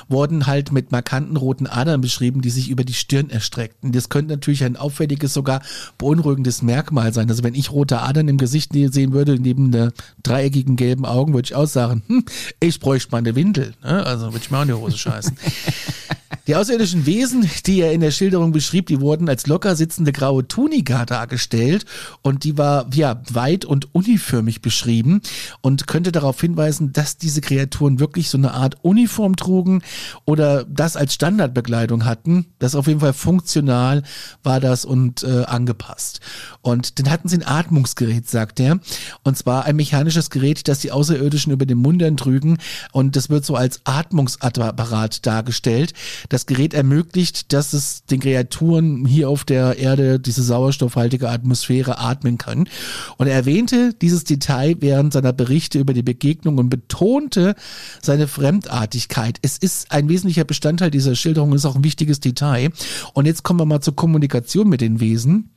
wurden 0.09 0.47
halt 0.47 0.73
mit 0.73 0.93
markanten 0.93 1.37
roten 1.37 1.67
Adern 1.67 2.01
beschrieben, 2.01 2.43
die 2.43 2.51
sich 2.51 2.69
über 2.69 2.85
die 2.85 2.95
Stirn 2.95 3.31
erstreckten. 3.31 3.93
Das 3.93 4.09
könnte 4.09 4.35
natürlich 4.35 4.65
ein 4.65 4.77
auffälliges, 4.77 5.33
sogar 5.33 5.63
beunruhigendes 5.99 6.63
Merkmal 6.63 7.13
sein. 7.13 7.29
Also 7.29 7.45
wenn 7.45 7.55
ich 7.55 7.71
rote 7.71 8.01
Adern 8.01 8.29
im 8.29 8.39
Gesicht 8.39 8.73
sehen 8.73 9.13
würde, 9.13 9.39
neben 9.39 9.71
der 9.71 9.93
dreieckigen 10.23 10.77
gelben 10.77 11.07
Augen, 11.07 11.35
würde 11.35 11.47
ich 11.47 11.55
auch 11.55 11.67
sagen, 11.67 12.03
hm, 12.07 12.25
ich 12.61 12.81
bräuchte 12.81 13.13
mal 13.13 13.19
eine 13.19 13.35
Windel. 13.35 13.75
Ne? 13.83 14.05
Also 14.05 14.27
würde 14.27 14.45
ich 14.45 14.51
mal 14.51 14.63
in 14.63 14.69
die 14.69 14.75
Hose 14.75 14.99
scheißen. 14.99 15.37
Die 16.47 16.57
außerirdischen 16.57 17.07
Wesen, 17.07 17.49
die 17.65 17.81
er 17.81 17.93
in 17.93 18.03
der 18.03 18.11
Schilderung 18.11 18.53
beschrieb, 18.53 18.87
die 18.89 19.01
wurden 19.01 19.31
als 19.31 19.47
locker 19.47 19.77
sitzende 19.77 20.13
graue 20.13 20.47
Tunika 20.47 21.07
dargestellt 21.07 21.87
und 22.21 22.45
die 22.45 22.59
war 22.59 22.87
ja 22.93 23.23
weit 23.31 23.65
und 23.65 23.95
uniförmig 23.95 24.61
beschrieben 24.61 25.23
und 25.63 25.87
könnte 25.87 26.13
darauf 26.13 26.39
hinweisen, 26.39 26.93
dass 26.93 27.17
diese 27.17 27.41
Kreaturen 27.41 27.99
wirklich 27.99 28.29
so 28.29 28.37
eine 28.37 28.53
Art 28.53 28.77
Uniform 28.83 29.37
trugen 29.37 29.81
oder 30.27 30.65
das 30.65 30.97
als 30.97 31.15
Standardbekleidung 31.15 32.05
hatten. 32.05 32.45
Das 32.59 32.75
auf 32.75 32.89
jeden 32.89 33.01
Fall 33.01 33.15
funktional 33.15 34.03
war 34.43 34.61
das 34.61 34.85
und 34.85 35.23
äh, 35.23 35.45
angepasst. 35.45 36.21
Und 36.61 36.99
dann 36.99 37.11
hatten 37.11 37.29
sie 37.29 37.39
ein 37.39 37.47
Atmungsgerät, 37.47 38.29
sagt 38.29 38.61
er, 38.61 38.81
und 39.23 39.39
zwar 39.39 39.65
ein 39.65 39.77
mechanisches 39.77 40.29
Gerät, 40.29 40.69
das 40.69 40.81
die 40.81 40.93
Außerirdischen 40.93 41.53
über 41.55 41.65
den 41.65 41.79
Mund 41.79 41.95
trügen 42.19 42.59
und 42.93 43.17
das 43.17 43.31
wird 43.31 43.47
so 43.47 43.55
als 43.55 43.81
Atmungsapparat 43.85 45.25
dargestellt 45.25 45.95
das 46.35 46.47
Gerät 46.47 46.75
ermöglicht, 46.75 47.53
dass 47.53 47.73
es 47.73 48.05
den 48.07 48.21
Kreaturen 48.21 49.07
hier 49.07 49.29
auf 49.29 49.45
der 49.45 49.79
Erde 49.79 50.19
diese 50.19 50.43
sauerstoffhaltige 50.43 51.31
Atmosphäre 51.31 51.99
atmen 51.99 52.39
kann. 52.39 52.69
Und 53.17 53.29
er 53.29 53.35
erwähnte 53.35 53.95
dieses 53.95 54.25
Detail 54.25 54.77
während 54.81 55.13
seiner 55.13 55.33
Berichte 55.33 55.79
über 55.79 55.95
die 55.95 56.03
Begegnung 56.03 56.59
und 56.59 56.71
betonte 56.71 57.55
seine 58.03 58.27
Fremdartigkeit. 58.27 59.39
Es 59.43 59.57
ist 59.59 59.93
ein 59.93 60.09
wesentlicher 60.09 60.45
Bestandteil 60.45 60.91
dieser 60.91 61.15
Schilderung, 61.15 61.53
ist 61.55 61.67
auch 61.67 61.77
ein 61.77 61.85
wichtiges 61.85 62.19
Detail. 62.19 62.71
Und 63.13 63.27
jetzt 63.27 63.45
kommen 63.45 63.61
wir 63.61 63.67
mal 63.67 63.81
zur 63.81 63.95
Kommunikation 63.95 64.69
mit 64.69 64.81
den 64.81 64.99
Wesen. 64.99 65.54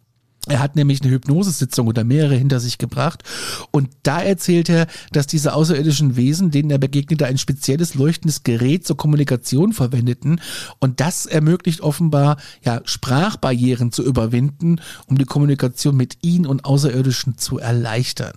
Er 0.50 0.60
hat 0.60 0.76
nämlich 0.76 1.02
eine 1.02 1.12
Hypnosesitzung 1.12 1.88
oder 1.88 2.04
mehrere 2.04 2.36
hinter 2.36 2.60
sich 2.60 2.78
gebracht 2.78 3.24
und 3.72 3.90
da 4.04 4.22
erzählt 4.22 4.70
er, 4.70 4.88
dass 5.12 5.28
diese 5.28 5.54
außerirdischen 5.54 6.16
Wesen, 6.16 6.52
denen 6.52 6.72
er 6.72 6.78
begegnete, 6.78 7.26
ein 7.26 7.38
spezielles 7.38 7.96
leuchtendes 7.96 8.44
Gerät 8.44 8.86
zur 8.86 8.98
Kommunikation 8.98 9.74
verwendeten 9.74 10.42
und 10.80 11.00
das 11.00 11.26
ermöglicht 11.26 11.82
offenbar 11.82 12.38
ja 12.64 12.82
Sprachbarrieren 12.86 13.92
zu 13.92 14.04
überwinden, 14.04 14.80
um 15.08 15.18
die 15.18 15.26
Kommunikation 15.26 15.96
mit 15.96 16.18
ihnen 16.22 16.46
und 16.46 16.66
Außerirdischen 16.66 17.38
zu 17.38 17.60
erleichtern. 17.60 18.34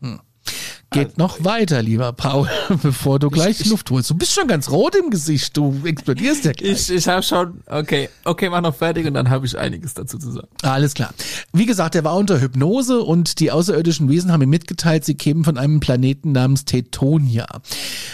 Hm. 0.00 0.20
Geht 0.94 1.06
also, 1.08 1.18
noch 1.18 1.44
weiter, 1.44 1.82
lieber 1.82 2.12
Paul, 2.12 2.48
bevor 2.82 3.18
du 3.18 3.28
gleich 3.28 3.60
ich, 3.60 3.66
Luft 3.68 3.90
holst. 3.90 4.10
Du 4.10 4.14
bist 4.14 4.32
schon 4.32 4.46
ganz 4.46 4.70
rot 4.70 4.94
im 4.94 5.10
Gesicht, 5.10 5.56
du 5.56 5.74
explodierst 5.84 6.44
ja 6.44 6.52
gleich. 6.52 6.70
Ich, 6.70 6.90
ich 6.90 7.08
habe 7.08 7.22
schon, 7.22 7.62
okay, 7.66 8.08
okay, 8.24 8.48
mach 8.48 8.60
noch 8.60 8.76
fertig 8.76 9.04
und 9.06 9.14
dann 9.14 9.28
habe 9.28 9.44
ich 9.44 9.58
einiges 9.58 9.94
dazu 9.94 10.18
zu 10.18 10.30
sagen. 10.30 10.46
Alles 10.62 10.94
klar. 10.94 11.12
Wie 11.52 11.66
gesagt, 11.66 11.96
er 11.96 12.04
war 12.04 12.16
unter 12.16 12.40
Hypnose 12.40 13.02
und 13.02 13.40
die 13.40 13.50
außerirdischen 13.50 14.08
Wesen 14.08 14.30
haben 14.30 14.42
ihm 14.42 14.50
mitgeteilt, 14.50 15.04
sie 15.04 15.16
kämen 15.16 15.42
von 15.42 15.58
einem 15.58 15.80
Planeten 15.80 16.30
namens 16.30 16.64
Tetonia. 16.64 17.46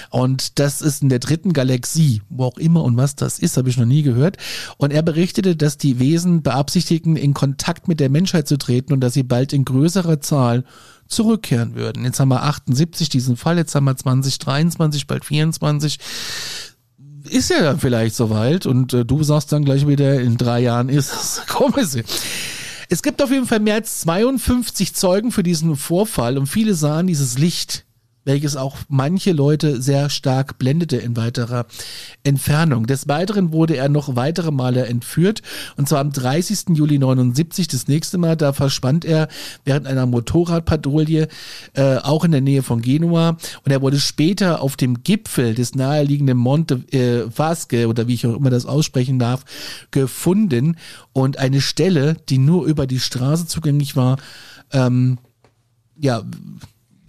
Und 0.08 0.58
das 0.58 0.80
ist 0.80 1.02
in 1.02 1.10
der 1.10 1.18
dritten 1.18 1.52
Galaxie, 1.52 2.22
wo 2.30 2.44
auch 2.44 2.58
immer 2.58 2.82
und 2.82 2.96
was 2.96 3.14
das 3.14 3.38
ist, 3.38 3.58
habe 3.58 3.68
ich 3.68 3.76
noch 3.76 3.84
nie 3.84 4.02
gehört. 4.02 4.38
Und 4.78 4.92
er 4.92 5.02
berichtete, 5.02 5.54
dass 5.54 5.76
die 5.76 5.98
Wesen 5.98 6.42
beabsichtigen, 6.42 7.16
in 7.16 7.34
Kontakt 7.34 7.88
mit 7.88 8.00
der 8.00 8.08
Menschheit 8.08 8.48
zu 8.48 8.56
treten 8.56 8.94
und 8.94 9.00
dass 9.00 9.12
sie 9.12 9.22
bald 9.22 9.52
in 9.52 9.66
größerer 9.66 10.20
Zahl 10.20 10.64
zurückkehren 11.10 11.74
würden. 11.74 12.04
Jetzt 12.04 12.20
haben 12.20 12.28
wir 12.28 12.42
78 12.42 13.08
diesen 13.08 13.36
Fall, 13.36 13.58
jetzt 13.58 13.74
haben 13.74 13.84
wir 13.84 13.96
2023, 13.96 15.06
bald 15.06 15.24
24. 15.24 15.98
Ist 17.28 17.50
ja 17.50 17.62
dann 17.62 17.78
vielleicht 17.78 18.16
soweit 18.16 18.64
und 18.64 18.94
äh, 18.94 19.04
du 19.04 19.22
sagst 19.22 19.52
dann 19.52 19.64
gleich 19.64 19.86
wieder, 19.86 20.20
in 20.20 20.36
drei 20.36 20.60
Jahren 20.60 20.88
ist 20.88 21.12
es. 21.82 21.92
Sie. 21.92 22.04
Es 22.88 23.02
gibt 23.02 23.22
auf 23.22 23.30
jeden 23.30 23.46
Fall 23.46 23.60
mehr 23.60 23.74
als 23.74 24.00
52 24.00 24.94
Zeugen 24.94 25.30
für 25.30 25.42
diesen 25.42 25.76
Vorfall 25.76 26.38
und 26.38 26.46
viele 26.46 26.74
sahen 26.74 27.06
dieses 27.06 27.38
Licht 27.38 27.84
welches 28.24 28.56
auch 28.56 28.76
manche 28.88 29.32
Leute 29.32 29.80
sehr 29.80 30.10
stark 30.10 30.58
blendete 30.58 30.96
in 30.96 31.16
weiterer 31.16 31.66
Entfernung. 32.22 32.86
Des 32.86 33.08
Weiteren 33.08 33.52
wurde 33.52 33.76
er 33.76 33.88
noch 33.88 34.16
weitere 34.16 34.50
Male 34.50 34.86
entführt 34.86 35.42
und 35.76 35.88
zwar 35.88 36.00
am 36.00 36.12
30. 36.12 36.70
Juli 36.76 36.98
79 36.98 37.68
das 37.68 37.88
nächste 37.88 38.18
Mal. 38.18 38.36
Da 38.36 38.52
verschwand 38.52 39.04
er 39.04 39.28
während 39.64 39.86
einer 39.86 40.06
Motorradpatrouille 40.06 41.28
äh, 41.74 41.96
auch 41.96 42.24
in 42.24 42.32
der 42.32 42.40
Nähe 42.40 42.62
von 42.62 42.82
Genua 42.82 43.38
und 43.64 43.72
er 43.72 43.82
wurde 43.82 43.98
später 43.98 44.60
auf 44.62 44.76
dem 44.76 45.02
Gipfel 45.02 45.54
des 45.54 45.74
naheliegenden 45.74 46.38
Monte 46.38 46.82
äh, 46.92 47.24
Vasque 47.36 47.88
oder 47.88 48.06
wie 48.06 48.14
ich 48.14 48.26
auch 48.26 48.36
immer 48.36 48.50
das 48.50 48.66
aussprechen 48.66 49.18
darf 49.18 49.44
gefunden 49.90 50.76
und 51.12 51.38
eine 51.38 51.60
Stelle, 51.60 52.16
die 52.28 52.38
nur 52.38 52.66
über 52.66 52.86
die 52.86 53.00
Straße 53.00 53.46
zugänglich 53.46 53.96
war, 53.96 54.18
ähm, 54.72 55.18
ja, 55.96 56.22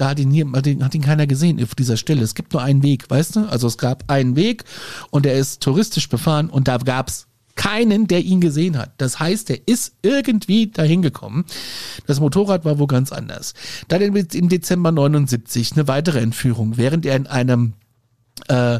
da 0.01 0.09
hat 0.09 0.19
ihn, 0.19 0.29
nie, 0.29 0.43
hat, 0.43 0.65
ihn, 0.65 1.01
keiner 1.01 1.27
gesehen 1.27 1.61
auf 1.61 1.75
dieser 1.75 1.95
Stelle. 1.95 2.23
Es 2.23 2.33
gibt 2.33 2.53
nur 2.53 2.63
einen 2.63 2.81
Weg, 2.81 3.07
weißt 3.07 3.35
du? 3.35 3.41
Also 3.41 3.67
es 3.67 3.77
gab 3.77 4.09
einen 4.09 4.35
Weg 4.35 4.63
und 5.11 5.25
der 5.25 5.35
ist 5.35 5.61
touristisch 5.61 6.09
befahren 6.09 6.49
und 6.49 6.67
da 6.67 6.77
gab's 6.77 7.27
keinen, 7.55 8.07
der 8.07 8.21
ihn 8.21 8.41
gesehen 8.41 8.79
hat. 8.79 8.93
Das 8.97 9.19
heißt, 9.19 9.51
er 9.51 9.59
ist 9.67 9.93
irgendwie 10.01 10.71
dahin 10.71 11.03
gekommen. 11.03 11.45
Das 12.07 12.19
Motorrad 12.19 12.65
war 12.65 12.79
wo 12.79 12.87
ganz 12.87 13.11
anders. 13.11 13.53
Dann 13.89 14.01
im 14.01 14.49
Dezember 14.49 14.91
79 14.91 15.73
eine 15.73 15.87
weitere 15.87 16.19
Entführung, 16.19 16.77
während 16.77 17.05
er 17.05 17.15
in 17.15 17.27
einem 17.27 17.73
äh, 18.47 18.79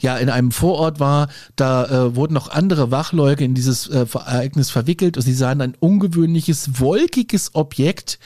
ja 0.00 0.18
in 0.18 0.28
einem 0.28 0.50
Vorort 0.50 1.00
war, 1.00 1.28
da 1.56 1.86
äh, 1.86 2.16
wurden 2.16 2.34
noch 2.34 2.50
andere 2.50 2.90
Wachleute 2.90 3.44
in 3.44 3.54
dieses 3.54 3.86
äh, 3.86 4.04
Ereignis 4.12 4.68
verwickelt 4.68 5.16
und 5.16 5.22
sie 5.22 5.32
sahen 5.32 5.62
ein 5.62 5.74
ungewöhnliches 5.78 6.78
wolkiges 6.80 7.54
Objekt 7.54 8.18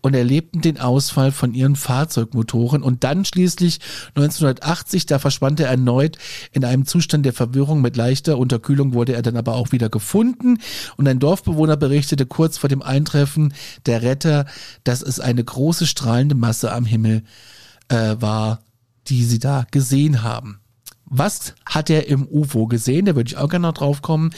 und 0.00 0.14
erlebten 0.14 0.60
den 0.60 0.78
Ausfall 0.78 1.32
von 1.32 1.54
ihren 1.54 1.76
Fahrzeugmotoren. 1.76 2.82
Und 2.82 3.04
dann 3.04 3.24
schließlich 3.24 3.80
1980, 4.14 5.06
da 5.06 5.18
verschwand 5.18 5.60
er 5.60 5.68
erneut 5.68 6.18
in 6.52 6.64
einem 6.64 6.86
Zustand 6.86 7.26
der 7.26 7.32
Verwirrung. 7.32 7.80
Mit 7.80 7.96
leichter 7.96 8.38
Unterkühlung 8.38 8.94
wurde 8.94 9.14
er 9.14 9.22
dann 9.22 9.36
aber 9.36 9.54
auch 9.54 9.72
wieder 9.72 9.88
gefunden. 9.88 10.58
Und 10.96 11.08
ein 11.08 11.18
Dorfbewohner 11.18 11.76
berichtete 11.76 12.26
kurz 12.26 12.58
vor 12.58 12.68
dem 12.68 12.82
Eintreffen 12.82 13.54
der 13.86 14.02
Retter, 14.02 14.46
dass 14.84 15.02
es 15.02 15.20
eine 15.20 15.42
große 15.42 15.86
strahlende 15.86 16.34
Masse 16.34 16.72
am 16.72 16.84
Himmel 16.84 17.22
äh, 17.88 18.16
war, 18.20 18.60
die 19.08 19.24
sie 19.24 19.38
da 19.38 19.66
gesehen 19.70 20.22
haben. 20.22 20.60
Was 21.10 21.54
hat 21.64 21.90
er 21.90 22.08
im 22.08 22.26
UFO 22.28 22.66
gesehen? 22.66 23.06
Da 23.06 23.16
würde 23.16 23.28
ich 23.28 23.36
auch 23.36 23.48
gerne 23.48 23.66
noch 23.66 23.74
drauf 23.74 24.02
kommen. 24.02 24.30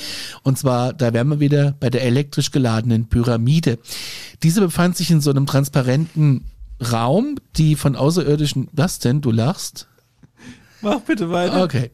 Und 0.42 0.58
zwar, 0.58 0.92
da 0.92 1.12
wären 1.12 1.28
wir 1.28 1.40
wieder 1.40 1.74
bei 1.80 1.90
der 1.90 2.02
elektrisch 2.02 2.50
geladenen 2.50 3.08
Pyramide. 3.08 3.78
Diese 4.42 4.60
befand 4.60 4.96
sich 4.96 5.10
in 5.10 5.20
so 5.20 5.30
einem 5.30 5.46
transparenten 5.46 6.44
Raum, 6.80 7.36
die 7.56 7.74
von 7.74 7.96
außerirdischen, 7.96 8.68
was 8.72 8.98
denn? 8.98 9.20
Du 9.20 9.30
lachst? 9.30 9.88
Mach 10.80 11.00
bitte 11.00 11.30
weiter. 11.30 11.62
Okay. 11.62 11.90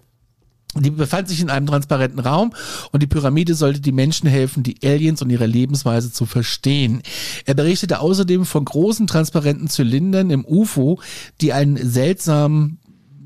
Die 0.78 0.90
befand 0.90 1.28
sich 1.28 1.40
in 1.40 1.49
einem 1.49 1.66
transparenten 1.66 2.21
Raum 2.21 2.52
und 2.92 3.02
die 3.02 3.06
Pyramide 3.06 3.54
sollte 3.54 3.80
die 3.80 3.92
Menschen 3.92 4.28
helfen, 4.28 4.62
die 4.62 4.76
Aliens 4.85 5.23
und 5.23 5.30
ihre 5.30 5.47
Lebensweise 5.47 6.12
zu 6.12 6.26
verstehen. 6.26 7.02
Er 7.47 7.54
berichtete 7.54 8.00
außerdem 8.00 8.45
von 8.45 8.66
großen 8.66 9.06
transparenten 9.06 9.68
Zylindern 9.68 10.30
im 10.30 10.45
UFO, 10.45 11.00
die 11.40 11.54
einen 11.54 11.76
seltsamen 11.76 12.78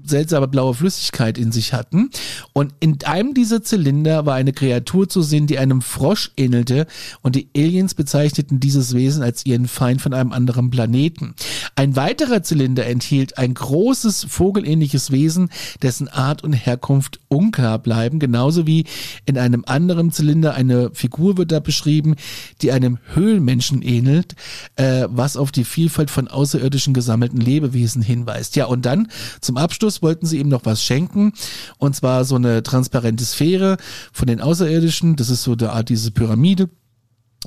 seltsame 0.04 0.48
blaue 0.48 0.74
Flüssigkeit 0.74 1.38
in 1.38 1.52
sich 1.52 1.72
hatten. 1.72 2.10
Und 2.52 2.74
in 2.80 2.98
einem 3.04 3.34
dieser 3.34 3.62
Zylinder 3.62 4.26
war 4.26 4.34
eine 4.34 4.52
Kreatur 4.52 5.08
zu 5.08 5.22
sehen, 5.22 5.46
die 5.46 5.58
einem 5.58 5.82
Frosch 5.82 6.30
ähnelte. 6.36 6.86
Und 7.22 7.36
die 7.36 7.48
Aliens 7.56 7.94
bezeichneten 7.94 8.60
dieses 8.60 8.94
Wesen 8.94 9.22
als 9.22 9.46
ihren 9.46 9.68
Feind 9.68 10.02
von 10.02 10.14
einem 10.14 10.32
anderen 10.32 10.70
Planeten. 10.70 11.34
Ein 11.76 11.96
weiterer 11.96 12.42
Zylinder 12.42 12.86
enthielt 12.86 13.38
ein 13.38 13.54
großes 13.54 14.26
vogelähnliches 14.28 15.10
Wesen, 15.10 15.50
dessen 15.82 16.08
Art 16.08 16.44
und 16.44 16.52
Herkunft 16.52 17.20
unklar 17.28 17.78
bleiben. 17.78 18.18
Genauso 18.18 18.66
wie 18.66 18.84
in 19.26 19.38
einem 19.38 19.64
anderen 19.66 20.12
Zylinder 20.12 20.54
eine 20.54 20.90
Figur 20.92 21.36
wird 21.36 21.52
da 21.52 21.60
beschrieben, 21.60 22.16
die 22.62 22.72
einem 22.72 22.98
Höhlenmenschen 23.14 23.82
ähnelt, 23.82 24.34
äh, 24.76 25.06
was 25.08 25.36
auf 25.36 25.52
die 25.52 25.64
Vielfalt 25.64 26.10
von 26.10 26.28
außerirdischen 26.28 26.94
gesammelten 26.94 27.40
Lebewesen 27.40 28.02
hinweist. 28.02 28.56
Ja, 28.56 28.66
und 28.66 28.86
dann 28.86 29.08
zum 29.40 29.56
Abschluss 29.56 29.89
wollten 30.02 30.26
sie 30.26 30.38
ihm 30.38 30.48
noch 30.48 30.64
was 30.64 30.82
schenken. 30.82 31.32
Und 31.78 31.96
zwar 31.96 32.24
so 32.24 32.36
eine 32.36 32.62
transparente 32.62 33.24
Sphäre 33.24 33.76
von 34.12 34.26
den 34.26 34.40
Außerirdischen. 34.40 35.16
Das 35.16 35.30
ist 35.30 35.42
so 35.42 35.52
eine 35.52 35.72
Art 35.72 35.88
diese 35.88 36.10
Pyramide. 36.10 36.68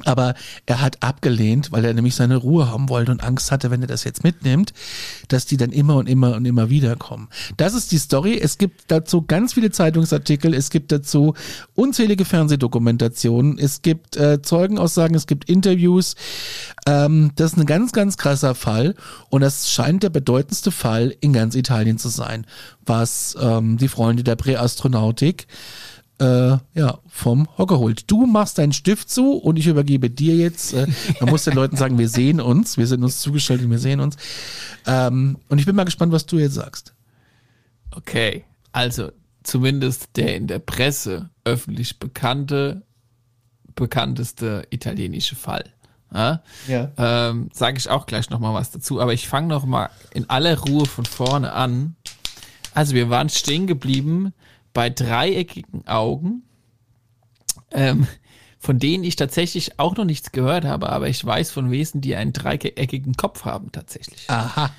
Aber 0.05 0.33
er 0.65 0.81
hat 0.81 1.03
abgelehnt, 1.03 1.71
weil 1.71 1.85
er 1.85 1.93
nämlich 1.93 2.15
seine 2.15 2.37
Ruhe 2.37 2.67
haben 2.67 2.89
wollte 2.89 3.11
und 3.11 3.23
Angst 3.23 3.51
hatte, 3.51 3.69
wenn 3.69 3.81
er 3.81 3.87
das 3.87 4.03
jetzt 4.03 4.23
mitnimmt, 4.23 4.73
dass 5.27 5.45
die 5.45 5.55
dann 5.55 5.71
immer 5.71 5.97
und 5.97 6.09
immer 6.09 6.35
und 6.35 6.45
immer 6.45 6.71
wieder 6.71 6.95
kommen. 6.95 7.29
Das 7.57 7.75
ist 7.75 7.91
die 7.91 7.99
Story. 7.99 8.39
Es 8.41 8.57
gibt 8.57 8.85
dazu 8.87 9.21
ganz 9.21 9.53
viele 9.53 9.69
Zeitungsartikel, 9.69 10.55
es 10.55 10.71
gibt 10.71 10.91
dazu 10.91 11.35
unzählige 11.75 12.25
Fernsehdokumentationen, 12.25 13.59
es 13.59 13.83
gibt 13.83 14.17
äh, 14.17 14.41
Zeugenaussagen, 14.41 15.15
es 15.15 15.27
gibt 15.27 15.47
Interviews. 15.47 16.15
Ähm, 16.87 17.31
das 17.35 17.53
ist 17.53 17.59
ein 17.59 17.67
ganz, 17.67 17.91
ganz 17.91 18.17
krasser 18.17 18.55
Fall 18.55 18.95
und 19.29 19.41
das 19.41 19.69
scheint 19.69 20.01
der 20.01 20.09
bedeutendste 20.09 20.71
Fall 20.71 21.15
in 21.21 21.33
ganz 21.33 21.53
Italien 21.53 21.99
zu 21.99 22.09
sein, 22.09 22.47
was 22.83 23.37
ähm, 23.39 23.77
die 23.77 23.87
Freunde 23.87 24.23
der 24.23 24.37
Präastronautik 24.37 25.45
äh, 26.23 26.57
ja, 26.73 26.99
vom 27.07 27.47
Hocker 27.57 27.79
holt. 27.79 28.09
Du 28.09 28.25
machst 28.25 28.57
deinen 28.57 28.73
Stift 28.73 29.09
zu 29.09 29.33
und 29.33 29.57
ich 29.59 29.67
übergebe 29.67 30.09
dir 30.09 30.35
jetzt. 30.35 30.73
Äh, 30.73 30.87
man 31.19 31.29
muss 31.29 31.43
den 31.43 31.53
Leuten 31.53 31.75
sagen, 31.75 31.99
wir 31.99 32.07
sehen 32.07 32.39
uns, 32.39 32.77
wir 32.77 32.87
sind 32.87 33.03
uns 33.03 33.19
zugestellt 33.19 33.61
und 33.61 33.71
wir 33.71 33.79
sehen 33.79 33.99
uns. 33.99 34.15
Ähm, 34.87 35.37
und 35.49 35.59
ich 35.59 35.65
bin 35.65 35.75
mal 35.75 35.83
gespannt, 35.83 36.13
was 36.13 36.25
du 36.25 36.39
jetzt 36.39 36.55
sagst. 36.55 36.93
Okay, 37.91 38.45
also 38.71 39.11
zumindest 39.43 40.15
der 40.15 40.35
in 40.35 40.47
der 40.47 40.59
Presse 40.59 41.29
öffentlich 41.43 41.99
bekannte, 41.99 42.83
bekannteste 43.75 44.65
italienische 44.69 45.35
Fall. 45.35 45.65
Ja, 46.13 46.43
ja. 46.67 46.91
Ähm, 46.97 47.49
Sage 47.53 47.77
ich 47.77 47.89
auch 47.89 48.05
gleich 48.05 48.29
nochmal 48.29 48.53
was 48.53 48.71
dazu, 48.71 49.01
aber 49.01 49.13
ich 49.13 49.27
fange 49.27 49.47
nochmal 49.47 49.89
in 50.13 50.29
aller 50.29 50.57
Ruhe 50.57 50.85
von 50.85 51.05
vorne 51.05 51.51
an. 51.53 51.95
Also 52.73 52.95
wir 52.95 53.09
waren 53.09 53.29
stehen 53.29 53.67
geblieben 53.67 54.33
bei 54.73 54.89
dreieckigen 54.89 55.87
Augen, 55.87 56.43
ähm, 57.71 58.07
von 58.59 58.79
denen 58.79 59.03
ich 59.03 59.15
tatsächlich 59.15 59.79
auch 59.79 59.95
noch 59.95 60.05
nichts 60.05 60.31
gehört 60.31 60.65
habe, 60.65 60.89
aber 60.89 61.09
ich 61.09 61.23
weiß 61.23 61.51
von 61.51 61.69
Wesen, 61.69 62.01
die 62.01 62.15
einen 62.15 62.33
dreieckigen 62.33 63.15
Kopf 63.15 63.45
haben 63.45 63.71
tatsächlich. 63.71 64.29
Aha. 64.29 64.71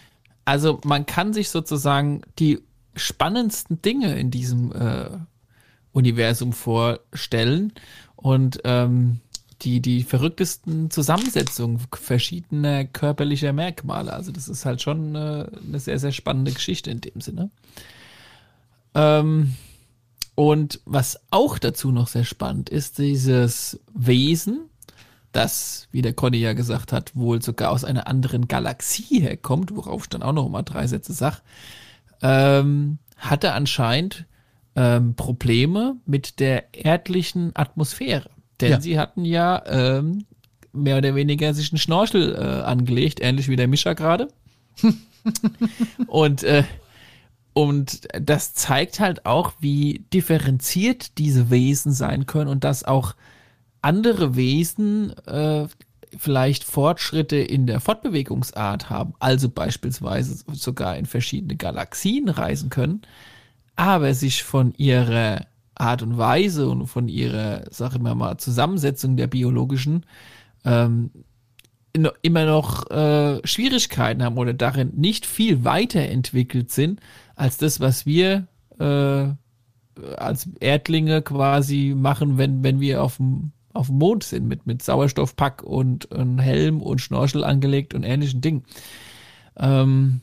Also 0.44 0.80
man 0.84 1.06
kann 1.06 1.32
sich 1.32 1.50
sozusagen 1.50 2.22
die 2.38 2.60
spannendsten 2.96 3.82
Dinge 3.82 4.18
in 4.18 4.30
diesem 4.30 4.72
äh, 4.72 5.10
Universum 5.92 6.52
vorstellen 6.52 7.72
und 8.16 8.60
ähm, 8.64 9.20
die, 9.62 9.80
die 9.80 10.02
verrücktesten 10.02 10.90
Zusammensetzungen 10.90 11.80
verschiedener 11.92 12.84
körperlicher 12.84 13.52
Merkmale. 13.52 14.12
Also 14.12 14.32
das 14.32 14.48
ist 14.48 14.66
halt 14.66 14.82
schon 14.82 15.14
äh, 15.14 15.46
eine 15.66 15.78
sehr, 15.78 15.98
sehr 15.98 16.12
spannende 16.12 16.52
Geschichte 16.52 16.90
in 16.90 17.00
dem 17.00 17.20
Sinne. 17.20 17.50
Ähm, 18.94 19.54
und 20.34 20.80
was 20.84 21.20
auch 21.30 21.58
dazu 21.58 21.92
noch 21.92 22.08
sehr 22.08 22.24
spannend 22.24 22.68
ist, 22.70 22.98
dieses 22.98 23.80
Wesen, 23.94 24.68
das, 25.32 25.88
wie 25.90 26.02
der 26.02 26.12
Conny 26.12 26.38
ja 26.38 26.52
gesagt 26.52 26.92
hat, 26.92 27.14
wohl 27.14 27.42
sogar 27.42 27.70
aus 27.70 27.84
einer 27.84 28.06
anderen 28.06 28.48
Galaxie 28.48 29.20
herkommt, 29.20 29.74
worauf 29.74 30.04
ich 30.04 30.08
dann 30.08 30.22
auch 30.22 30.32
noch 30.32 30.48
mal 30.48 30.62
drei 30.62 30.86
Sätze 30.86 31.12
sag, 31.12 31.42
ähm, 32.22 32.98
hatte 33.16 33.52
anscheinend 33.52 34.26
ähm, 34.76 35.14
Probleme 35.14 35.96
mit 36.06 36.40
der 36.40 36.74
erdlichen 36.74 37.52
Atmosphäre. 37.54 38.30
Denn 38.60 38.72
ja. 38.72 38.80
sie 38.80 38.98
hatten 38.98 39.24
ja 39.24 39.62
ähm, 39.66 40.24
mehr 40.72 40.98
oder 40.98 41.14
weniger 41.14 41.54
sich 41.54 41.72
einen 41.72 41.78
Schnorchel 41.78 42.34
äh, 42.34 42.62
angelegt, 42.62 43.20
ähnlich 43.20 43.48
wie 43.48 43.56
der 43.56 43.68
Mischa 43.68 43.92
gerade. 43.94 44.28
und 46.06 46.42
äh, 46.42 46.64
und 47.54 48.08
das 48.20 48.52
zeigt 48.52 49.00
halt 49.00 49.26
auch, 49.26 49.52
wie 49.60 50.04
differenziert 50.12 51.18
diese 51.18 51.50
Wesen 51.50 51.92
sein 51.92 52.26
können 52.26 52.50
und 52.50 52.64
dass 52.64 52.84
auch 52.84 53.14
andere 53.80 54.34
Wesen 54.34 55.16
äh, 55.26 55.68
vielleicht 56.18 56.64
Fortschritte 56.64 57.36
in 57.36 57.66
der 57.66 57.80
Fortbewegungsart 57.80 58.90
haben, 58.90 59.14
also 59.20 59.48
beispielsweise 59.48 60.44
sogar 60.52 60.96
in 60.96 61.06
verschiedene 61.06 61.56
Galaxien 61.56 62.28
reisen 62.28 62.70
können, 62.70 63.02
aber 63.76 64.14
sich 64.14 64.42
von 64.42 64.74
ihrer 64.76 65.46
Art 65.76 66.02
und 66.02 66.18
Weise 66.18 66.68
und 66.68 66.86
von 66.88 67.08
ihrer, 67.08 67.64
sag 67.70 67.94
ich 67.94 68.00
mal, 68.00 68.36
Zusammensetzung 68.38 69.16
der 69.16 69.26
biologischen 69.28 70.06
ähm, 70.64 71.10
immer 72.22 72.44
noch 72.46 72.90
äh, 72.90 73.40
Schwierigkeiten 73.46 74.24
haben 74.24 74.38
oder 74.38 74.52
darin 74.52 74.92
nicht 74.96 75.26
viel 75.26 75.64
weiterentwickelt 75.64 76.72
sind 76.72 77.00
als 77.36 77.56
das, 77.56 77.80
was 77.80 78.06
wir 78.06 78.46
äh, 78.78 79.28
als 80.16 80.48
Erdlinge 80.60 81.22
quasi 81.22 81.94
machen, 81.96 82.38
wenn, 82.38 82.62
wenn 82.62 82.80
wir 82.80 83.02
auf 83.02 83.18
dem, 83.18 83.52
auf 83.72 83.86
dem 83.86 83.98
Mond 83.98 84.24
sind, 84.24 84.46
mit, 84.46 84.66
mit 84.66 84.82
Sauerstoffpack 84.82 85.62
und, 85.62 86.06
und 86.06 86.38
Helm 86.38 86.80
und 86.80 87.00
Schnorchel 87.00 87.44
angelegt 87.44 87.94
und 87.94 88.02
ähnlichen 88.02 88.40
Dingen. 88.40 88.64
Ähm, 89.56 90.20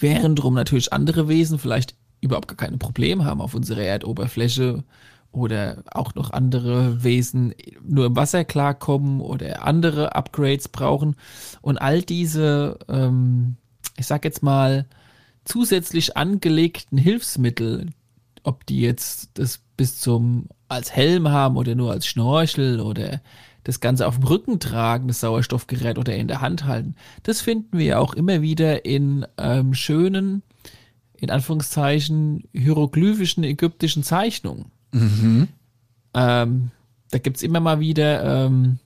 Während 0.00 0.38
drum 0.38 0.54
natürlich 0.54 0.92
andere 0.92 1.28
Wesen 1.28 1.58
vielleicht 1.58 1.94
überhaupt 2.20 2.48
gar 2.48 2.56
keine 2.56 2.78
Probleme 2.78 3.24
haben 3.24 3.40
auf 3.40 3.54
unserer 3.54 3.82
Erdoberfläche 3.82 4.84
oder 5.30 5.84
auch 5.92 6.14
noch 6.14 6.30
andere 6.30 7.04
Wesen 7.04 7.54
nur 7.86 8.06
im 8.06 8.16
Wasser 8.16 8.44
klarkommen 8.44 9.20
oder 9.20 9.64
andere 9.64 10.14
Upgrades 10.14 10.68
brauchen. 10.68 11.16
Und 11.60 11.78
all 11.78 12.02
diese, 12.02 12.78
ähm, 12.88 13.56
ich 13.96 14.06
sag 14.06 14.24
jetzt 14.24 14.42
mal, 14.42 14.86
zusätzlich 15.44 16.16
angelegten 16.16 16.98
Hilfsmittel, 16.98 17.90
ob 18.42 18.66
die 18.66 18.80
jetzt 18.80 19.30
das 19.34 19.60
bis 19.76 19.98
zum 19.98 20.48
als 20.68 20.94
Helm 20.94 21.28
haben 21.28 21.56
oder 21.56 21.74
nur 21.74 21.90
als 21.90 22.06
Schnorchel 22.06 22.80
oder 22.80 23.20
das 23.64 23.80
Ganze 23.80 24.06
auf 24.06 24.16
dem 24.16 24.24
Rücken 24.24 24.60
tragen, 24.60 25.08
das 25.08 25.20
Sauerstoffgerät 25.20 25.98
oder 25.98 26.14
in 26.16 26.28
der 26.28 26.40
Hand 26.40 26.64
halten, 26.64 26.94
das 27.22 27.40
finden 27.40 27.78
wir 27.78 28.00
auch 28.00 28.14
immer 28.14 28.40
wieder 28.40 28.84
in 28.84 29.26
ähm, 29.36 29.74
schönen, 29.74 30.42
in 31.16 31.30
Anführungszeichen, 31.30 32.44
hieroglyphischen 32.52 33.44
ägyptischen 33.44 34.02
Zeichnungen. 34.02 34.66
Mhm. 34.92 35.48
Ähm, 36.14 36.70
da 37.10 37.18
gibt's 37.18 37.42
immer 37.42 37.60
mal 37.60 37.80
wieder 37.80 38.46
ähm, 38.46 38.78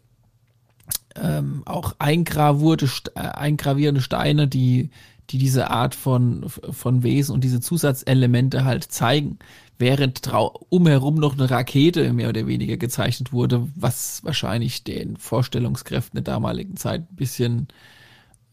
ähm, 1.17 1.63
auch 1.65 1.95
eingravierte, 1.99 2.89
äh, 3.15 3.21
eingravierende 3.21 4.01
Steine, 4.01 4.49
die, 4.49 4.91
die 5.31 5.39
diese 5.39 5.71
Art 5.71 5.95
von, 5.95 6.49
von 6.49 7.03
Wesen 7.03 7.35
und 7.35 7.45
diese 7.45 7.61
Zusatzelemente 7.61 8.65
halt 8.65 8.85
zeigen, 8.85 9.39
während 9.79 10.23
umherum 10.69 11.17
noch 11.17 11.35
eine 11.35 11.51
Rakete 11.51 12.13
mehr 12.13 12.29
oder 12.29 12.47
weniger 12.47 12.77
gezeichnet 12.77 13.33
wurde, 13.33 13.69
was 13.75 14.23
wahrscheinlich 14.25 14.85
den 14.85 15.17
Vorstellungskräften 15.17 16.23
der 16.23 16.35
damaligen 16.35 16.77
Zeit 16.77 17.11
ein 17.11 17.17
bisschen 17.17 17.69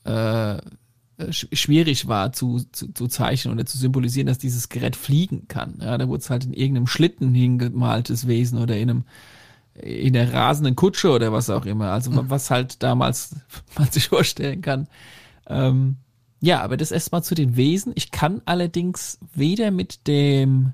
äh, 0.03 0.57
schwierig 1.29 2.07
war 2.07 2.33
zu, 2.33 2.61
zu, 2.71 2.91
zu 2.93 3.07
zeichnen 3.07 3.53
oder 3.53 3.65
zu 3.65 3.77
symbolisieren, 3.77 4.27
dass 4.27 4.39
dieses 4.39 4.69
Gerät 4.69 4.95
fliegen 4.95 5.47
kann. 5.47 5.75
Ja, 5.81 5.97
da 5.97 6.07
wurde 6.07 6.21
es 6.21 6.29
halt 6.29 6.45
in 6.45 6.53
irgendeinem 6.53 6.87
Schlitten 6.87 7.33
hingemaltes 7.33 8.27
Wesen 8.27 8.57
oder 8.57 8.77
in 8.77 8.89
einem 8.89 9.03
in 9.73 10.13
der 10.13 10.33
rasenden 10.33 10.75
Kutsche 10.75 11.11
oder 11.11 11.31
was 11.31 11.49
auch 11.49 11.65
immer. 11.65 11.91
Also 11.91 12.11
mhm. 12.11 12.29
was 12.29 12.51
halt 12.51 12.83
damals 12.83 13.35
man 13.77 13.89
sich 13.89 14.09
vorstellen 14.09 14.61
kann. 14.61 14.87
Ähm, 15.47 15.97
ja, 16.41 16.61
aber 16.61 16.75
das 16.75 16.91
erstmal 16.91 17.23
zu 17.23 17.35
den 17.35 17.55
Wesen. 17.55 17.93
Ich 17.95 18.09
kann 18.09 18.41
allerdings 18.45 19.19
weder 19.33 19.69
mit 19.69 20.07
dem 20.07 20.73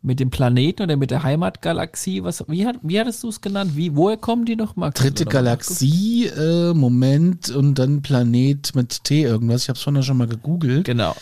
mit 0.00 0.20
dem 0.20 0.30
Planeten 0.30 0.82
oder 0.82 0.96
mit 0.96 1.10
der 1.10 1.24
Heimatgalaxie, 1.24 2.22
was, 2.22 2.44
wie, 2.46 2.66
hat, 2.66 2.76
wie 2.82 3.00
hattest 3.00 3.24
du 3.24 3.30
es 3.30 3.40
genannt? 3.40 3.72
Wie, 3.74 3.96
woher 3.96 4.16
kommen 4.16 4.44
die 4.44 4.54
nochmal? 4.54 4.92
Dritte 4.92 5.24
Galaxie, 5.24 6.26
äh, 6.26 6.72
Moment, 6.72 7.50
und 7.50 7.74
dann 7.74 8.00
Planet 8.00 8.76
mit 8.76 9.02
T 9.02 9.22
irgendwas. 9.22 9.62
Ich 9.62 9.68
habe 9.68 9.76
es 9.76 9.82
vorhin 9.82 10.02
schon 10.04 10.16
mal 10.16 10.28
gegoogelt. 10.28 10.84
Genau. 10.84 11.16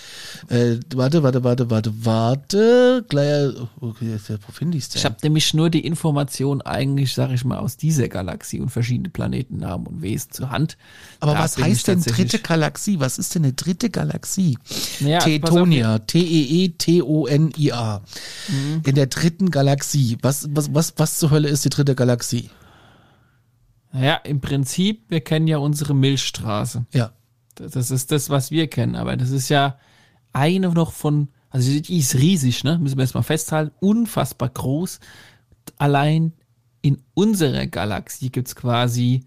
Äh, 0.48 0.76
warte, 0.94 1.22
warte, 1.22 1.42
warte, 1.42 1.70
warte, 1.70 2.04
warte. 2.04 3.04
Gleich, 3.08 3.54
okay, 3.80 4.18
wo 4.46 4.52
finde 4.52 4.76
ich 4.76 4.84
es 4.84 4.90
denn? 4.90 5.00
Ich 5.00 5.06
habe 5.06 5.16
nämlich 5.22 5.54
nur 5.54 5.70
die 5.70 5.86
Information 5.86 6.60
eigentlich, 6.60 7.14
sage 7.14 7.32
ich 7.32 7.46
mal, 7.46 7.58
aus 7.58 7.78
dieser 7.78 8.08
Galaxie 8.08 8.60
und 8.60 8.68
verschiedene 8.68 9.08
Planetennamen 9.08 9.86
und 9.86 10.02
Wesen 10.02 10.32
zur 10.32 10.50
Hand. 10.50 10.76
Aber 11.20 11.32
da 11.32 11.40
was 11.40 11.56
heißt 11.56 11.88
denn 11.88 12.02
dritte 12.02 12.40
Galaxie? 12.40 13.00
Was 13.00 13.18
ist 13.18 13.34
denn 13.34 13.44
eine 13.44 13.54
dritte 13.54 13.88
Galaxie? 13.88 14.58
Naja, 15.00 15.20
Tetonia, 15.20 15.98
T-E-E-T-O-N-I-A. 16.00 18.02
Mhm 18.48 18.65
in 18.84 18.94
der 18.94 19.06
dritten 19.06 19.50
Galaxie. 19.50 20.18
Was, 20.22 20.48
was, 20.50 20.74
was, 20.74 20.94
was 20.96 21.18
zur 21.18 21.30
Hölle 21.30 21.48
ist 21.48 21.64
die 21.64 21.70
dritte 21.70 21.94
Galaxie? 21.94 22.50
Ja, 23.92 24.16
im 24.16 24.40
Prinzip, 24.40 25.04
wir 25.08 25.20
kennen 25.20 25.46
ja 25.46 25.58
unsere 25.58 25.94
Milchstraße. 25.94 26.86
Ja. 26.92 27.12
Das 27.54 27.90
ist 27.90 28.12
das, 28.12 28.28
was 28.28 28.50
wir 28.50 28.68
kennen. 28.68 28.96
Aber 28.96 29.16
das 29.16 29.30
ist 29.30 29.48
ja 29.48 29.78
eine 30.32 30.68
noch 30.68 30.92
von, 30.92 31.28
also 31.48 31.80
die 31.80 31.98
ist 31.98 32.14
riesig, 32.14 32.64
ne? 32.64 32.78
Müssen 32.78 32.98
wir 32.98 33.02
erstmal 33.02 33.22
festhalten. 33.22 33.72
Unfassbar 33.80 34.50
groß. 34.50 35.00
Allein 35.78 36.34
in 36.82 37.02
unserer 37.14 37.66
Galaxie 37.66 38.30
gibt 38.30 38.48
es 38.48 38.56
quasi 38.56 39.24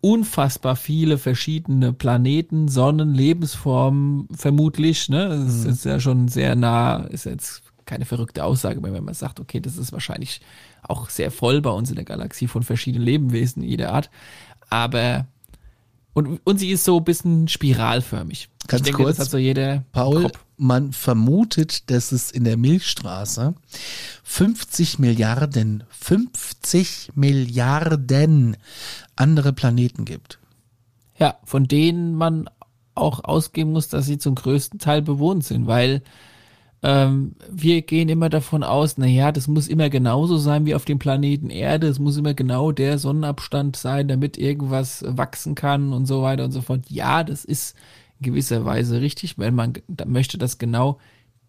unfassbar 0.00 0.76
viele 0.76 1.18
verschiedene 1.18 1.92
Planeten, 1.92 2.68
Sonnen, 2.68 3.14
Lebensformen, 3.14 4.28
vermutlich, 4.32 5.08
ne? 5.08 5.28
Das 5.28 5.64
mhm. 5.64 5.70
ist 5.70 5.84
ja 5.84 6.00
schon 6.00 6.28
sehr 6.28 6.56
nah, 6.56 7.04
ist 7.04 7.24
jetzt 7.24 7.62
keine 7.88 8.04
verrückte 8.04 8.44
Aussage 8.44 8.80
mehr, 8.80 8.92
wenn 8.92 9.04
man 9.04 9.14
sagt, 9.14 9.40
okay, 9.40 9.60
das 9.60 9.78
ist 9.78 9.92
wahrscheinlich 9.92 10.40
auch 10.82 11.08
sehr 11.08 11.30
voll 11.30 11.60
bei 11.60 11.70
uns 11.70 11.88
in 11.88 11.96
der 11.96 12.04
Galaxie 12.04 12.46
von 12.46 12.62
verschiedenen 12.62 13.04
Lebewesen 13.04 13.62
jeder 13.62 13.92
Art. 13.92 14.10
Aber 14.68 15.26
und, 16.12 16.40
und 16.44 16.58
sie 16.58 16.70
ist 16.70 16.84
so 16.84 16.98
ein 16.98 17.04
bisschen 17.04 17.48
spiralförmig. 17.48 18.48
Ganz 18.66 18.82
denke, 18.82 19.04
kurz, 19.04 19.30
so 19.30 19.38
jeder 19.38 19.84
Paul, 19.92 20.24
Kopf. 20.24 20.44
man 20.56 20.92
vermutet, 20.92 21.90
dass 21.90 22.12
es 22.12 22.30
in 22.30 22.44
der 22.44 22.56
Milchstraße 22.56 23.54
50 24.24 24.98
Milliarden, 24.98 25.84
50 25.90 27.12
Milliarden 27.14 28.56
andere 29.16 29.52
Planeten 29.52 30.04
gibt. 30.04 30.38
Ja, 31.18 31.38
von 31.44 31.68
denen 31.68 32.14
man 32.14 32.50
auch 32.94 33.24
ausgehen 33.24 33.72
muss, 33.72 33.88
dass 33.88 34.06
sie 34.06 34.18
zum 34.18 34.34
größten 34.34 34.80
Teil 34.80 35.02
bewohnt 35.02 35.44
sind, 35.44 35.66
weil 35.66 36.02
ähm, 36.82 37.34
wir 37.50 37.82
gehen 37.82 38.08
immer 38.08 38.28
davon 38.28 38.62
aus, 38.62 38.98
na 38.98 39.06
ja, 39.06 39.32
das 39.32 39.48
muss 39.48 39.66
immer 39.66 39.90
genauso 39.90 40.38
sein 40.38 40.64
wie 40.64 40.74
auf 40.74 40.84
dem 40.84 40.98
Planeten 40.98 41.50
Erde. 41.50 41.88
Es 41.88 41.98
muss 41.98 42.16
immer 42.16 42.34
genau 42.34 42.70
der 42.70 42.98
Sonnenabstand 42.98 43.76
sein, 43.76 44.06
damit 44.06 44.38
irgendwas 44.38 45.04
wachsen 45.06 45.54
kann 45.54 45.92
und 45.92 46.06
so 46.06 46.22
weiter 46.22 46.44
und 46.44 46.52
so 46.52 46.62
fort. 46.62 46.84
Ja, 46.88 47.24
das 47.24 47.44
ist 47.44 47.76
in 48.20 48.26
gewisser 48.26 48.64
Weise 48.64 49.00
richtig, 49.00 49.38
weil 49.38 49.50
man 49.50 49.74
möchte, 50.06 50.38
dass 50.38 50.58
genau 50.58 50.98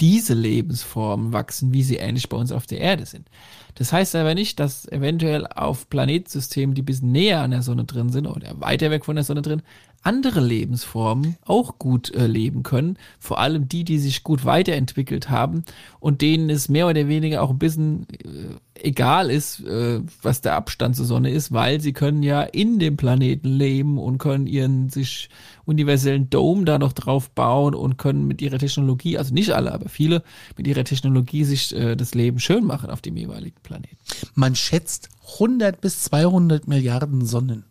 diese 0.02 0.34
Lebensformen 0.34 1.34
wachsen, 1.34 1.74
wie 1.74 1.84
sie 1.84 1.98
ähnlich 1.98 2.30
bei 2.30 2.38
uns 2.38 2.52
auf 2.52 2.66
der 2.66 2.80
Erde 2.80 3.06
sind. 3.06 3.28
Das 3.76 3.92
heißt 3.92 4.16
aber 4.16 4.34
nicht, 4.34 4.60
dass 4.60 4.88
eventuell 4.88 5.46
auf 5.46 5.90
Planetsystemen, 5.90 6.74
die 6.74 6.82
bis 6.82 7.02
näher 7.02 7.42
an 7.42 7.52
der 7.52 7.62
Sonne 7.62 7.84
drin 7.84 8.10
sind 8.10 8.26
oder 8.26 8.60
weiter 8.60 8.92
weg 8.92 9.06
von 9.06 9.16
der 9.16 9.26
Sonne 9.26 9.42
drin, 9.42 9.62
andere 10.02 10.40
Lebensformen 10.40 11.36
auch 11.46 11.78
gut 11.78 12.14
äh, 12.14 12.28
leben 12.28 12.64
können. 12.64 12.98
Vor 13.20 13.40
allem 13.40 13.68
die, 13.68 13.84
die 13.84 14.00
sich 14.00 14.24
gut 14.24 14.46
weiterentwickelt 14.46 15.30
haben 15.30 15.64
und 16.00 16.22
denen 16.22 16.50
es 16.50 16.70
mehr 16.70 16.88
oder 16.88 17.08
weniger 17.08 17.42
auch 17.42 17.50
ein 17.50 17.60
bisschen 17.60 18.08
äh, 18.24 18.56
egal 18.82 19.30
ist, 19.30 19.60
äh, 19.62 20.02
was 20.22 20.42
der 20.42 20.56
Abstand 20.56 20.96
zur 20.96 21.06
Sonne 21.06 21.32
ist, 21.32 21.52
weil 21.52 21.82
sie 21.82 21.94
können 21.94 22.24
ja 22.24 22.44
in 22.44 22.80
dem 22.80 22.98
Planeten 22.98 23.50
leben 23.50 23.98
und 23.98 24.18
können 24.18 24.48
ihren 24.48 24.90
sich 24.90 25.30
universellen 25.66 26.30
Dome 26.30 26.66
da 26.66 26.80
noch 26.80 26.94
drauf 26.94 27.30
bauen 27.32 27.76
und 27.76 27.98
können 27.98 28.26
mit 28.26 28.42
ihrer 28.42 28.58
Technologie, 28.58 29.18
also 29.18 29.34
nicht 29.34 29.52
alle, 29.52 29.74
aber 29.74 29.90
viele, 29.90 30.24
mit 30.58 30.66
ihrer 30.68 30.84
Technologie 30.84 31.44
sich 31.44 31.76
äh, 31.76 31.96
das 31.96 32.16
Leben 32.16 32.40
schön 32.40 32.66
machen 32.66 32.90
auf 32.90 33.02
dem 33.02 33.18
jeweiligen 33.18 33.60
Planeten. 33.62 33.98
Man 34.34 34.56
schätzt 34.56 35.10
100 35.34 35.82
bis 35.82 36.04
200 36.04 36.68
Milliarden 36.68 37.26
Sonnen. 37.26 37.69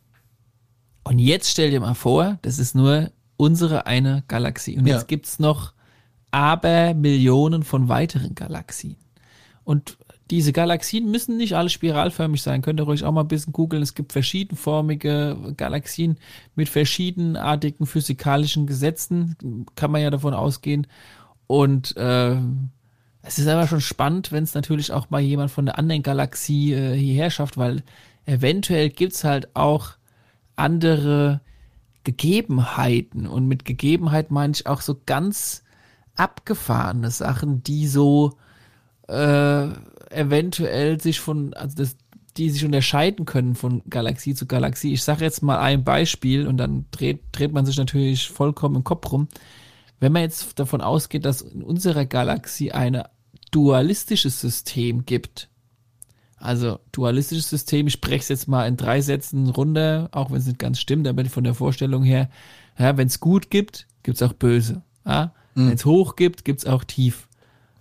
Und 1.08 1.20
jetzt 1.20 1.48
stell 1.48 1.70
dir 1.70 1.80
mal 1.80 1.94
vor, 1.94 2.38
das 2.42 2.58
ist 2.58 2.74
nur 2.74 3.10
unsere 3.38 3.86
eine 3.86 4.24
Galaxie. 4.28 4.76
Und 4.76 4.86
ja. 4.86 4.96
jetzt 4.96 5.08
gibt's 5.08 5.38
noch 5.38 5.72
aber 6.30 6.92
Millionen 6.92 7.62
von 7.62 7.88
weiteren 7.88 8.34
Galaxien. 8.34 8.96
Und 9.64 9.96
diese 10.30 10.52
Galaxien 10.52 11.10
müssen 11.10 11.38
nicht 11.38 11.54
alle 11.54 11.70
spiralförmig 11.70 12.42
sein. 12.42 12.60
Könnt 12.60 12.78
ihr 12.78 12.86
euch 12.86 13.04
auch 13.04 13.12
mal 13.12 13.22
ein 13.22 13.28
bisschen 13.28 13.54
googeln. 13.54 13.82
Es 13.82 13.94
gibt 13.94 14.12
verschiedenformige 14.12 15.54
Galaxien 15.56 16.18
mit 16.56 16.68
verschiedenartigen 16.68 17.86
physikalischen 17.86 18.66
Gesetzen. 18.66 19.64
Kann 19.76 19.90
man 19.90 20.02
ja 20.02 20.10
davon 20.10 20.34
ausgehen. 20.34 20.86
Und 21.46 21.96
äh, 21.96 22.36
es 23.22 23.38
ist 23.38 23.48
aber 23.48 23.66
schon 23.66 23.80
spannend, 23.80 24.30
wenn 24.30 24.44
es 24.44 24.52
natürlich 24.52 24.92
auch 24.92 25.08
mal 25.08 25.22
jemand 25.22 25.50
von 25.50 25.64
der 25.64 25.78
anderen 25.78 26.02
Galaxie 26.02 26.74
äh, 26.74 26.94
hierher 26.94 27.30
schafft, 27.30 27.56
weil 27.56 27.82
eventuell 28.26 28.90
gibt's 28.90 29.24
halt 29.24 29.56
auch 29.56 29.97
andere 30.58 31.40
Gegebenheiten. 32.04 33.26
Und 33.26 33.46
mit 33.46 33.64
Gegebenheit 33.64 34.30
meine 34.30 34.52
ich 34.54 34.66
auch 34.66 34.80
so 34.80 35.00
ganz 35.06 35.62
abgefahrene 36.14 37.10
Sachen, 37.10 37.62
die 37.62 37.86
so 37.86 38.38
äh, 39.08 39.68
eventuell 40.10 41.00
sich 41.00 41.20
von, 41.20 41.54
also 41.54 41.76
das, 41.76 41.96
die 42.36 42.50
sich 42.50 42.64
unterscheiden 42.64 43.24
können 43.24 43.54
von 43.54 43.82
Galaxie 43.88 44.34
zu 44.34 44.46
Galaxie. 44.46 44.92
Ich 44.92 45.02
sage 45.02 45.24
jetzt 45.24 45.42
mal 45.42 45.58
ein 45.58 45.84
Beispiel 45.84 46.46
und 46.46 46.56
dann 46.56 46.86
dreht, 46.90 47.20
dreht 47.32 47.52
man 47.52 47.66
sich 47.66 47.76
natürlich 47.76 48.28
vollkommen 48.28 48.76
im 48.76 48.84
Kopf 48.84 49.10
rum. 49.10 49.28
Wenn 50.00 50.12
man 50.12 50.22
jetzt 50.22 50.58
davon 50.58 50.80
ausgeht, 50.80 51.24
dass 51.24 51.42
in 51.42 51.62
unserer 51.62 52.06
Galaxie 52.06 52.72
ein 52.72 53.02
dualistisches 53.50 54.40
System 54.40 55.04
gibt, 55.04 55.48
also 56.38 56.78
dualistisches 56.92 57.50
System, 57.50 57.86
ich 57.86 57.94
spreche 57.94 58.20
es 58.20 58.28
jetzt 58.28 58.48
mal 58.48 58.66
in 58.66 58.76
drei 58.76 59.00
Sätzen 59.00 59.48
runter, 59.48 60.08
auch 60.12 60.30
wenn 60.30 60.38
es 60.38 60.46
nicht 60.46 60.58
ganz 60.58 60.78
stimmt, 60.78 61.06
aber 61.06 61.24
von 61.26 61.44
der 61.44 61.54
Vorstellung 61.54 62.02
her, 62.02 62.30
ja, 62.78 62.96
wenn 62.96 63.08
es 63.08 63.20
gut 63.20 63.50
gibt, 63.50 63.86
gibt 64.02 64.16
es 64.16 64.22
auch 64.22 64.32
böse. 64.32 64.82
Ja? 65.04 65.32
Mhm. 65.54 65.68
Wenn 65.68 65.74
es 65.74 65.84
hoch 65.84 66.16
gibt, 66.16 66.44
gibt 66.44 66.60
es 66.60 66.66
auch 66.66 66.84
tief. 66.84 67.28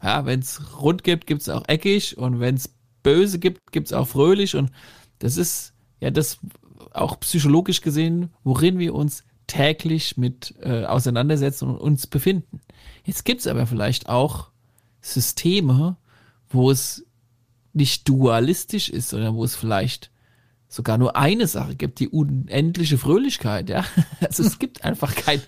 Ja, 0.01 0.25
wenn 0.25 0.39
es 0.39 0.79
rund 0.79 1.03
gibt, 1.03 1.25
gibt 1.27 1.41
es 1.41 1.49
auch 1.49 1.63
eckig 1.67 2.17
und 2.17 2.39
wenn 2.39 2.55
es 2.55 2.69
böse 3.03 3.39
gibt, 3.39 3.71
gibt 3.71 3.87
es 3.87 3.93
auch 3.93 4.07
fröhlich 4.07 4.55
und 4.55 4.71
das 5.19 5.37
ist 5.37 5.73
ja 5.99 6.11
das 6.11 6.37
auch 6.93 7.19
psychologisch 7.19 7.81
gesehen, 7.81 8.29
worin 8.43 8.77
wir 8.79 8.93
uns 8.93 9.23
täglich 9.47 10.17
mit 10.17 10.53
äh, 10.61 10.85
auseinandersetzen 10.85 11.69
und 11.69 11.77
uns 11.77 12.05
befinden. 12.05 12.61
Jetzt 13.05 13.25
gibt's 13.25 13.47
aber 13.47 13.65
vielleicht 13.65 14.09
auch 14.09 14.49
Systeme, 15.01 15.95
wo 16.49 16.69
es 16.69 17.06
nicht 17.73 18.07
dualistisch 18.09 18.89
ist, 18.89 19.09
sondern 19.09 19.35
wo 19.35 19.43
es 19.43 19.55
vielleicht 19.55 20.11
sogar 20.67 20.97
nur 20.97 21.15
eine 21.15 21.47
Sache 21.47 21.75
gibt, 21.75 21.99
die 21.99 22.09
unendliche 22.09 22.97
Fröhlichkeit, 22.97 23.69
ja. 23.69 23.85
Also 24.21 24.43
es 24.43 24.59
gibt 24.59 24.83
einfach 24.83 25.15
kein, 25.15 25.41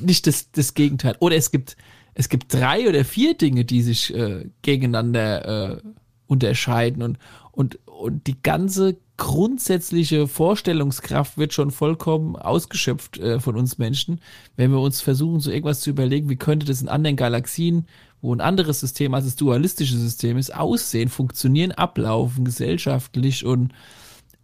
nicht 0.00 0.26
das, 0.26 0.50
das 0.50 0.74
Gegenteil. 0.74 1.16
Oder 1.20 1.36
es 1.36 1.50
gibt, 1.50 1.76
es 2.14 2.28
gibt 2.28 2.52
drei 2.54 2.88
oder 2.88 3.04
vier 3.04 3.36
Dinge, 3.36 3.64
die 3.64 3.82
sich 3.82 4.14
äh, 4.14 4.48
gegeneinander 4.62 5.74
äh, 5.74 5.82
unterscheiden 6.26 7.02
und, 7.02 7.18
und, 7.52 7.78
und 7.86 8.26
die 8.26 8.40
ganze 8.42 8.96
grundsätzliche 9.16 10.28
Vorstellungskraft 10.28 11.38
wird 11.38 11.52
schon 11.52 11.70
vollkommen 11.70 12.36
ausgeschöpft 12.36 13.18
äh, 13.18 13.40
von 13.40 13.56
uns 13.56 13.78
Menschen, 13.78 14.20
wenn 14.56 14.70
wir 14.70 14.80
uns 14.80 15.00
versuchen, 15.00 15.40
so 15.40 15.50
irgendwas 15.50 15.80
zu 15.80 15.90
überlegen, 15.90 16.28
wie 16.28 16.36
könnte 16.36 16.66
das 16.66 16.82
in 16.82 16.88
anderen 16.88 17.16
Galaxien, 17.16 17.86
wo 18.20 18.34
ein 18.34 18.40
anderes 18.40 18.80
System 18.80 19.14
als 19.14 19.24
das 19.24 19.36
dualistische 19.36 19.96
System 19.96 20.36
ist, 20.36 20.54
aussehen, 20.54 21.08
funktionieren, 21.08 21.72
ablaufen, 21.72 22.44
gesellschaftlich 22.44 23.44
und 23.44 23.72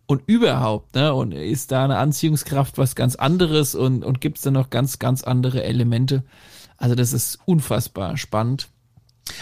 und 0.07 0.23
überhaupt, 0.27 0.95
ne? 0.95 1.15
Und 1.15 1.33
ist 1.33 1.73
da 1.73 1.85
eine 1.85 1.97
Anziehungskraft 1.97 2.77
was 2.77 2.95
ganz 2.95 3.15
anderes 3.15 3.75
und, 3.75 4.05
und 4.05 4.21
gibt 4.21 4.39
es 4.39 4.43
da 4.43 4.51
noch 4.51 4.69
ganz, 4.69 4.99
ganz 4.99 5.23
andere 5.23 5.63
Elemente? 5.63 6.25
Also, 6.77 6.95
das 6.95 7.13
ist 7.13 7.39
unfassbar 7.47 8.19
spannend. 8.19 8.69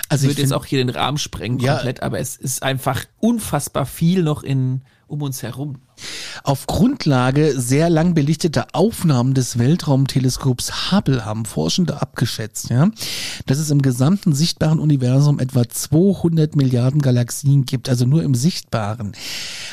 Also 0.08 0.24
ich 0.24 0.32
würde 0.32 0.42
jetzt 0.42 0.52
auch 0.52 0.66
hier 0.66 0.78
den 0.78 0.90
Rahmen 0.90 1.18
sprengen 1.18 1.58
komplett, 1.58 1.98
ja, 1.98 2.04
aber 2.04 2.18
es 2.18 2.36
ist 2.36 2.62
einfach 2.62 3.04
unfassbar 3.18 3.86
viel 3.86 4.22
noch 4.22 4.42
in 4.42 4.82
um 5.10 5.22
uns 5.22 5.42
herum. 5.42 5.76
Auf 6.44 6.66
Grundlage 6.66 7.60
sehr 7.60 7.90
lang 7.90 8.14
belichteter 8.14 8.68
Aufnahmen 8.72 9.34
des 9.34 9.58
Weltraumteleskops 9.58 10.92
Hubble 10.92 11.24
haben 11.24 11.44
Forschende 11.44 12.00
abgeschätzt, 12.00 12.70
ja, 12.70 12.90
dass 13.46 13.58
es 13.58 13.70
im 13.70 13.82
gesamten 13.82 14.32
sichtbaren 14.32 14.78
Universum 14.78 15.38
etwa 15.38 15.68
200 15.68 16.56
Milliarden 16.56 17.02
Galaxien 17.02 17.64
gibt, 17.64 17.88
also 17.88 18.06
nur 18.06 18.22
im 18.22 18.34
sichtbaren. 18.34 19.12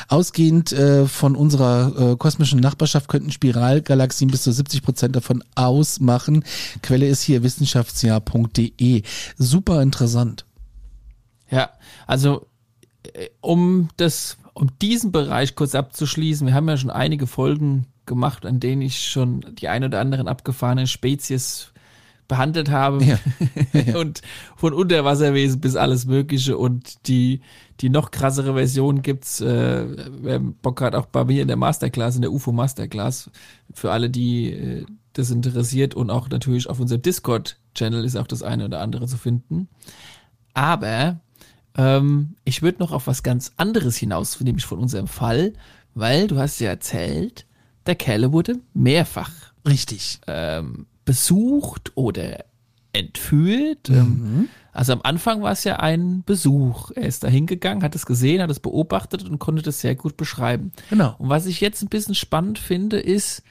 Ausgehend 0.08 0.72
äh, 0.72 1.06
von 1.06 1.36
unserer 1.36 2.12
äh, 2.12 2.16
kosmischen 2.16 2.60
Nachbarschaft 2.60 3.08
könnten 3.08 3.30
Spiralgalaxien 3.30 4.30
bis 4.30 4.42
zu 4.42 4.52
70 4.52 4.82
Prozent 4.82 5.16
davon 5.16 5.42
ausmachen. 5.54 6.44
Quelle 6.82 7.06
ist 7.06 7.22
hier 7.22 7.42
wissenschaftsjahr.de. 7.42 9.02
Super 9.38 9.82
interessant. 9.82 10.44
Ja, 11.50 11.70
also 12.06 12.46
äh, 13.14 13.28
um 13.40 13.88
das 13.96 14.36
um 14.58 14.68
diesen 14.82 15.12
Bereich 15.12 15.54
kurz 15.54 15.74
abzuschließen, 15.74 16.46
wir 16.46 16.54
haben 16.54 16.68
ja 16.68 16.76
schon 16.76 16.90
einige 16.90 17.26
Folgen 17.26 17.86
gemacht, 18.06 18.44
an 18.44 18.58
denen 18.58 18.82
ich 18.82 19.06
schon 19.06 19.44
die 19.52 19.68
ein 19.68 19.84
oder 19.84 20.00
anderen 20.00 20.26
abgefahrenen 20.26 20.88
Spezies 20.88 21.72
behandelt 22.26 22.70
habe. 22.70 23.04
Ja. 23.72 23.98
Und 23.98 24.22
von 24.56 24.72
Unterwasserwesen 24.72 25.60
bis 25.60 25.76
alles 25.76 26.06
Mögliche. 26.06 26.58
Und 26.58 27.06
die, 27.06 27.42
die 27.80 27.90
noch 27.90 28.10
krassere 28.10 28.54
Version 28.54 29.02
gibt's, 29.02 29.40
äh, 29.40 29.84
wer 30.20 30.40
Bock 30.40 30.80
hat, 30.80 30.94
auch 30.94 31.06
bei 31.06 31.24
mir 31.24 31.42
in 31.42 31.48
der 31.48 31.56
Masterclass, 31.56 32.16
in 32.16 32.22
der 32.22 32.32
UFO 32.32 32.50
Masterclass. 32.50 33.30
Für 33.72 33.92
alle, 33.92 34.10
die 34.10 34.52
äh, 34.52 34.86
das 35.12 35.30
interessiert 35.30 35.94
und 35.94 36.10
auch 36.10 36.28
natürlich 36.28 36.68
auf 36.68 36.80
unserem 36.80 37.02
Discord-Channel 37.02 38.04
ist 38.04 38.16
auch 38.16 38.26
das 38.26 38.42
eine 38.42 38.64
oder 38.64 38.80
andere 38.80 39.06
zu 39.06 39.16
finden. 39.16 39.68
Aber 40.54 41.20
ähm, 41.78 42.34
ich 42.44 42.60
würde 42.60 42.80
noch 42.80 42.92
auf 42.92 43.06
was 43.06 43.22
ganz 43.22 43.52
anderes 43.56 43.96
hinaus, 43.96 44.38
nämlich 44.40 44.66
von 44.66 44.78
unserem 44.78 45.06
Fall, 45.06 45.54
weil 45.94 46.26
du 46.26 46.36
hast 46.36 46.58
ja 46.58 46.68
erzählt, 46.68 47.46
der 47.86 47.94
Kerle 47.94 48.32
wurde 48.32 48.58
mehrfach 48.74 49.30
richtig 49.66 50.20
ähm, 50.26 50.86
besucht 51.04 51.92
oder 51.94 52.44
entführt. 52.92 53.88
Ähm, 53.88 53.96
mhm. 53.96 54.48
Also 54.72 54.92
am 54.92 55.00
Anfang 55.02 55.42
war 55.42 55.52
es 55.52 55.64
ja 55.64 55.76
ein 55.76 56.22
Besuch. 56.24 56.90
Er 56.94 57.06
ist 57.06 57.24
da 57.24 57.28
hingegangen, 57.28 57.82
hat 57.82 57.94
es 57.94 58.06
gesehen, 58.06 58.42
hat 58.42 58.50
es 58.50 58.60
beobachtet 58.60 59.24
und 59.24 59.38
konnte 59.38 59.62
das 59.62 59.80
sehr 59.80 59.94
gut 59.94 60.16
beschreiben. 60.16 60.72
Genau. 60.90 61.14
Und 61.18 61.28
was 61.28 61.46
ich 61.46 61.60
jetzt 61.60 61.82
ein 61.82 61.88
bisschen 61.88 62.14
spannend 62.14 62.58
finde, 62.58 62.98
ist, 62.98 63.42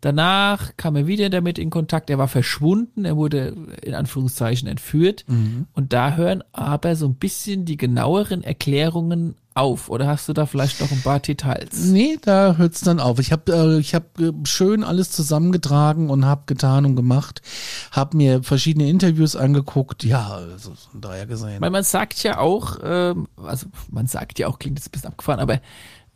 Danach 0.00 0.76
kam 0.78 0.96
er 0.96 1.06
wieder 1.06 1.28
damit 1.28 1.58
in 1.58 1.68
Kontakt. 1.68 2.08
Er 2.08 2.18
war 2.18 2.28
verschwunden, 2.28 3.04
er 3.04 3.16
wurde 3.16 3.54
in 3.82 3.94
Anführungszeichen 3.94 4.66
entführt. 4.66 5.24
Mhm. 5.28 5.66
Und 5.74 5.92
da 5.92 6.14
hören 6.14 6.42
aber 6.52 6.96
so 6.96 7.06
ein 7.06 7.16
bisschen 7.16 7.66
die 7.66 7.76
genaueren 7.76 8.42
Erklärungen 8.42 9.36
auf. 9.54 9.90
Oder 9.90 10.06
hast 10.06 10.28
du 10.28 10.32
da 10.32 10.46
vielleicht 10.46 10.80
noch 10.80 10.90
ein 10.90 11.02
paar 11.02 11.20
Details? 11.20 11.84
Nee, 11.84 12.18
da 12.22 12.56
hört's 12.56 12.80
dann 12.80 12.98
auf. 12.98 13.18
Ich 13.18 13.30
habe 13.30 13.52
äh, 13.52 13.78
ich 13.78 13.94
hab, 13.94 14.18
äh, 14.18 14.32
schön 14.44 14.84
alles 14.84 15.10
zusammengetragen 15.10 16.08
und 16.08 16.24
habe 16.24 16.44
getan 16.46 16.86
und 16.86 16.96
gemacht. 16.96 17.42
Habe 17.90 18.16
mir 18.16 18.42
verschiedene 18.42 18.88
Interviews 18.88 19.36
angeguckt. 19.36 20.04
Ja, 20.04 20.28
also 20.28 20.72
von 20.90 21.00
daher 21.02 21.26
gesehen. 21.26 21.60
Weil 21.60 21.70
man 21.70 21.84
sagt 21.84 22.22
ja 22.22 22.38
auch, 22.38 22.78
ähm, 22.82 23.28
also 23.36 23.66
man 23.90 24.06
sagt 24.06 24.38
ja 24.38 24.48
auch, 24.48 24.58
klingt 24.58 24.78
jetzt 24.78 24.88
ein 24.88 24.92
bisschen 24.92 25.10
abgefahren, 25.10 25.40
aber 25.40 25.60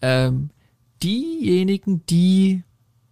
ähm, 0.00 0.50
diejenigen, 1.02 2.06
die 2.06 2.62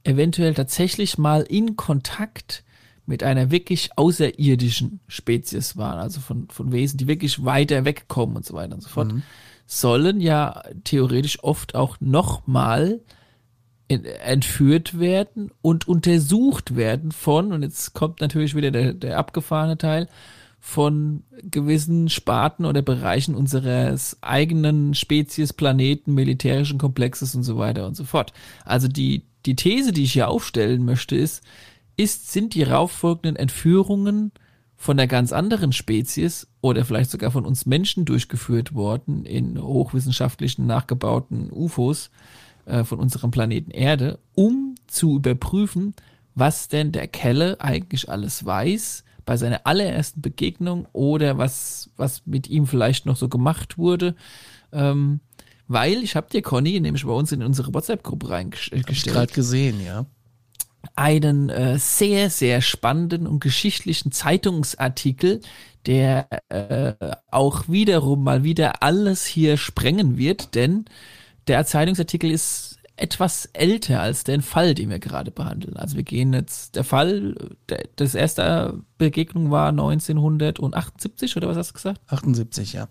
eventuell 0.05 0.55
tatsächlich 0.55 1.19
mal 1.19 1.43
in 1.43 1.77
Kontakt 1.77 2.65
mit 3.07 3.23
einer 3.23 3.51
wirklich 3.51 3.91
außerirdischen 3.97 5.01
Spezies 5.09 5.77
waren, 5.77 5.99
also 5.99 6.21
von, 6.21 6.49
von 6.49 6.73
Wesen, 6.73 6.99
die 6.99 7.09
wirklich 7.09 7.45
weiter 7.45 7.85
wegkommen 7.85 8.37
und 8.37 8.47
so 8.47 8.55
weiter 8.55 8.75
und 8.75 8.81
so 8.81 8.89
fort, 8.89 9.13
mhm. 9.13 9.23
sollen 9.67 10.21
ja 10.21 10.63
theoretisch 10.85 11.43
oft 11.43 11.75
auch 11.75 12.01
nochmal 12.01 13.01
entführt 13.89 14.99
werden 14.99 15.51
und 15.61 15.87
untersucht 15.87 16.77
werden 16.77 17.13
von, 17.13 17.53
und 17.53 17.63
jetzt 17.63 17.93
kommt 17.93 18.21
natürlich 18.21 18.55
wieder 18.55 18.71
der, 18.71 18.95
der 18.95 19.19
abgefahrene 19.19 19.77
Teil, 19.77 20.09
von 20.65 21.25
gewissen 21.43 22.09
Sparten 22.09 22.65
oder 22.65 22.83
Bereichen 22.83 23.35
unseres 23.35 24.17
eigenen 24.21 24.95
Spezies, 24.95 25.53
Planeten, 25.53 26.15
militärischen 26.15 26.79
Komplexes 26.79 27.35
und 27.35 27.43
so 27.43 27.59
weiter 27.59 27.85
und 27.85 27.97
so 27.97 28.05
fort. 28.05 28.33
Also 28.65 28.87
die, 28.87 29.25
die 29.47 29.57
These, 29.57 29.93
die 29.93 30.05
ich 30.05 30.13
hier 30.13 30.29
aufstellen 30.29 30.85
möchte, 30.85 31.17
ist, 31.17 31.43
ist, 31.97 32.33
sind 32.33 32.55
die 32.55 32.63
rauffolgenden 32.63 33.37
Entführungen 33.37 34.33
von 34.77 34.99
einer 34.99 35.07
ganz 35.07 35.33
anderen 35.33 35.73
Spezies 35.73 36.49
oder 36.61 36.85
vielleicht 36.85 37.11
sogar 37.11 37.31
von 37.31 37.47
uns 37.47 37.67
Menschen 37.67 38.05
durchgeführt 38.05 38.75
worden 38.75 39.25
in 39.25 39.61
hochwissenschaftlichen 39.61 40.67
nachgebauten 40.67 41.51
UFOs 41.53 42.11
äh, 42.67 42.83
von 42.83 42.99
unserem 42.99 43.31
Planeten 43.31 43.71
Erde, 43.71 44.19
um 44.35 44.75
zu 44.89 45.17
überprüfen, 45.17 45.95
was 46.35 46.69
denn 46.69 46.91
der 46.93 47.07
Kelle 47.07 47.61
eigentlich 47.61 48.09
alles 48.11 48.45
weiß 48.45 49.05
bei 49.25 49.37
seiner 49.37 49.67
allerersten 49.67 50.21
Begegnung 50.21 50.89
oder 50.93 51.39
was, 51.39 51.91
was 51.97 52.27
mit 52.27 52.49
ihm 52.49 52.67
vielleicht 52.67 53.07
noch 53.07 53.17
so 53.17 53.29
gemacht 53.29 53.79
wurde. 53.79 54.17
Ähm, 54.73 55.21
weil 55.73 56.03
ich 56.03 56.17
habe 56.17 56.29
dir, 56.31 56.43
Conny, 56.43 56.81
nämlich 56.81 57.05
bei 57.05 57.13
uns 57.13 57.33
in 57.33 57.43
unsere 57.43 57.73
WhatsApp-Gruppe 57.73 58.31
reingestellt. 58.31 58.85
Hab 58.85 58.91
ich 58.91 59.05
gerade 59.05 59.33
gesehen, 59.33 59.85
ja. 59.85 60.07
Einen 60.97 61.49
äh, 61.49 61.79
sehr, 61.79 62.29
sehr 62.29 62.61
spannenden 62.61 63.27
und 63.27 63.41
geschichtlichen 63.41 64.13
Zeitungsartikel, 64.13 65.41
der 65.87 66.29
äh, 66.49 66.95
auch 67.31 67.69
wiederum 67.69 68.25
mal 68.25 68.45
wieder 68.45 68.83
alles 68.83 69.25
hier 69.25 69.57
sprengen 69.57 70.19
wird, 70.19 70.55
denn 70.55 70.85
der 71.47 71.65
Zeitungsartikel 71.67 72.31
ist 72.31 72.79
etwas 72.97 73.47
älter 73.47 74.01
als 74.01 74.25
den 74.25 74.43
Fall, 74.43 74.75
den 74.75 74.91
wir 74.91 74.99
gerade 74.99 75.31
behandeln. 75.31 75.77
Also 75.77 75.97
wir 75.97 76.05
gehen 76.05 76.33
jetzt, 76.33 76.77
der 76.77 76.85
Fall, 76.85 77.35
der, 77.69 77.89
das 77.97 78.15
erste 78.15 78.81
Begegnung 78.99 79.51
war 79.51 79.71
1978 79.71 81.37
oder 81.37 81.49
was 81.49 81.57
hast 81.57 81.71
du 81.71 81.75
gesagt? 81.75 82.01
78, 82.09 82.75
ja. 82.75 82.89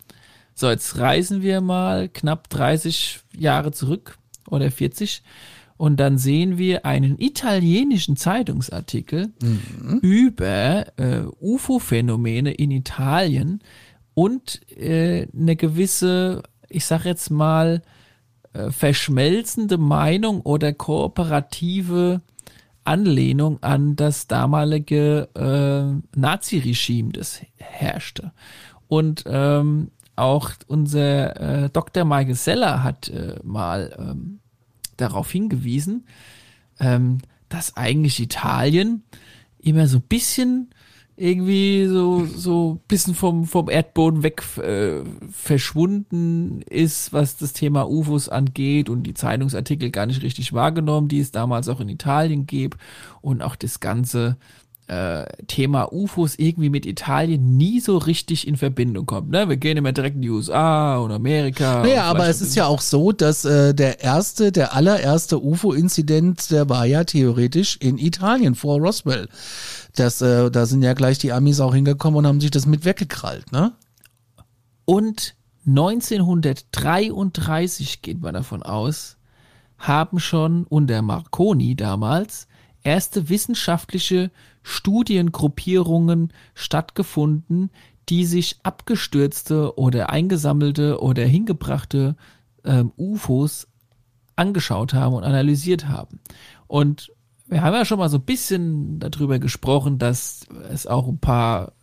So, 0.54 0.70
jetzt 0.70 0.98
reisen 0.98 1.42
wir 1.42 1.62
mal 1.62 2.10
knapp 2.10 2.50
30 2.50 3.22
Jahre 3.38 3.72
zurück 3.72 4.18
oder 4.50 4.70
40 4.70 5.24
und 5.78 6.00
dann 6.00 6.20
sehen 6.20 6.60
wir 6.60 6.86
einen 6.86 7.18
italienischen 7.18 8.16
Zeitungsartikel 8.16 9.32
mhm. 9.42 9.98
über 10.02 10.86
äh, 10.98 11.24
UFO-Phänomene 11.40 12.52
in 12.54 12.70
Italien 12.70 13.62
und 14.14 14.62
äh, 14.78 15.28
eine 15.36 15.56
gewisse, 15.56 16.44
ich 16.70 16.86
sag 16.86 17.06
jetzt 17.06 17.32
mal, 17.32 17.82
äh, 18.54 18.70
verschmelzende 18.70 19.78
Meinung 19.80 20.42
oder 20.42 20.74
kooperative 20.74 22.22
Anlehnung 22.84 23.64
an 23.64 23.96
das 23.96 24.28
damalige 24.28 25.30
äh, 25.36 26.20
Nazi-Regime, 26.20 27.12
das 27.14 27.42
herrschte. 27.58 28.34
Und 28.88 29.24
ähm, 29.26 29.90
auch 30.15 30.52
unser 30.67 31.65
äh, 31.65 31.69
Dr. 31.69 32.06
Michael 32.06 32.36
Seller 32.36 32.84
hat 32.84 33.10
äh, 33.10 33.36
mal 33.43 33.95
ähm, 33.97 34.39
darauf 34.97 35.32
hingewiesen, 35.32 36.06
ähm, 36.80 37.19
dass 37.50 37.76
eigentlich 37.78 38.19
Italien 38.19 39.04
immer 39.60 39.88
so 39.88 39.97
ein 39.97 40.04
bisschen 40.04 40.74
irgendwie 41.17 41.86
so 41.86 42.26
so 42.26 42.80
bisschen 42.88 43.13
vom 43.13 43.45
vom 43.45 43.69
Erdboden 43.69 44.24
weg 44.24 44.43
äh, 44.58 45.04
verschwunden 45.32 46.62
ist, 46.63 47.13
was 47.13 47.38
das 47.38 47.54
Thema 47.54 47.88
UFOs 47.88 48.30
angeht 48.30 48.89
und 48.89 49.04
die 49.04 49.13
Zeitungsartikel 49.13 49.91
gar 49.91 50.06
nicht 50.06 50.24
richtig 50.24 50.54
wahrgenommen, 50.54 51.10
die 51.10 51.19
es 51.19 51.32
damals 51.32 51.69
auch 51.69 51.80
in 51.80 51.89
Italien 51.89 52.47
gab 52.47 52.78
und 53.21 53.43
auch 53.43 53.56
das 53.56 53.80
ganze 53.80 54.38
äh, 54.88 55.26
Thema 55.48 55.94
UFOs 55.94 56.36
irgendwie 56.38 56.70
mit 56.70 56.86
Italien 56.86 57.56
nie 57.56 57.80
so 57.80 57.98
richtig 57.98 58.48
in 58.48 58.58
Verbindung 58.58 59.06
kommt. 59.06 59.30
Ne? 59.30 59.48
Wir 59.48 59.58
gehen 59.58 59.78
immer 59.78 59.94
direkt 59.94 60.17
in 60.17 60.22
die 60.22 60.30
USA 60.30 60.98
und 60.98 61.12
Amerika. 61.12 61.84
Naja, 61.84 62.04
aber 62.04 62.28
es 62.28 62.41
ist 62.41 62.56
ja 62.56 62.65
auch 62.65 62.82
so, 62.82 63.13
dass 63.13 63.46
äh, 63.46 63.74
der 63.74 64.02
erste, 64.02 64.52
der 64.52 64.76
allererste 64.76 65.41
UFO-Inzident, 65.41 66.52
der 66.52 66.67
war 66.67 66.86
ja 66.86 67.06
theoretisch 67.06 67.78
in 67.78 67.98
Italien 67.98 68.56
vor 68.56 68.80
Roswell. 68.80 69.30
Das, 69.96 70.22
äh, 70.22 70.52
da 70.52 70.65
sind 70.65 70.84
ja 70.84 70.94
gleich 70.94 71.20
die 71.20 71.32
Amis 71.32 71.62
auch 71.62 71.74
hingekommen 71.74 72.17
und 72.17 72.28
haben 72.28 72.41
sich 72.41 72.52
das 72.52 72.65
mit 72.65 72.84
weggekrallt, 72.84 73.50
ne? 73.52 73.72
Und 74.86 75.36
1933 75.67 78.02
geht 78.02 78.20
man 78.20 78.34
davon 78.34 78.63
aus, 78.63 79.17
haben 79.78 80.20
schon 80.20 80.65
unter 80.65 81.02
Marconi 81.02 81.76
damals 81.76 82.48
erste 82.84 83.30
wissenschaftliche 83.30 84.32
Studiengruppierungen 84.63 86.34
stattgefunden, 86.54 87.71
die 88.10 88.26
sich 88.26 88.60
abgestürzte 88.63 89.78
oder 89.78 90.10
eingesammelte 90.10 91.02
oder 91.02 91.24
hingebrachte 91.24 92.15
ähm, 92.63 92.91
UFOs 92.97 93.67
angeschaut 94.36 94.93
haben 94.93 95.15
und 95.15 95.24
analysiert 95.24 95.88
haben. 95.88 96.19
Und 96.67 97.12
wir 97.47 97.62
haben 97.62 97.74
ja 97.74 97.86
schon 97.86 98.00
mal 98.00 98.10
so 98.10 98.17
ein 98.17 98.24
bisschen 98.24 99.00
darüber 99.00 99.39
gesprochen, 99.39 99.97
dass 99.97 100.45
es 100.69 100.88
auch 100.88 101.08
ein 101.08 101.19
paar 101.19 101.74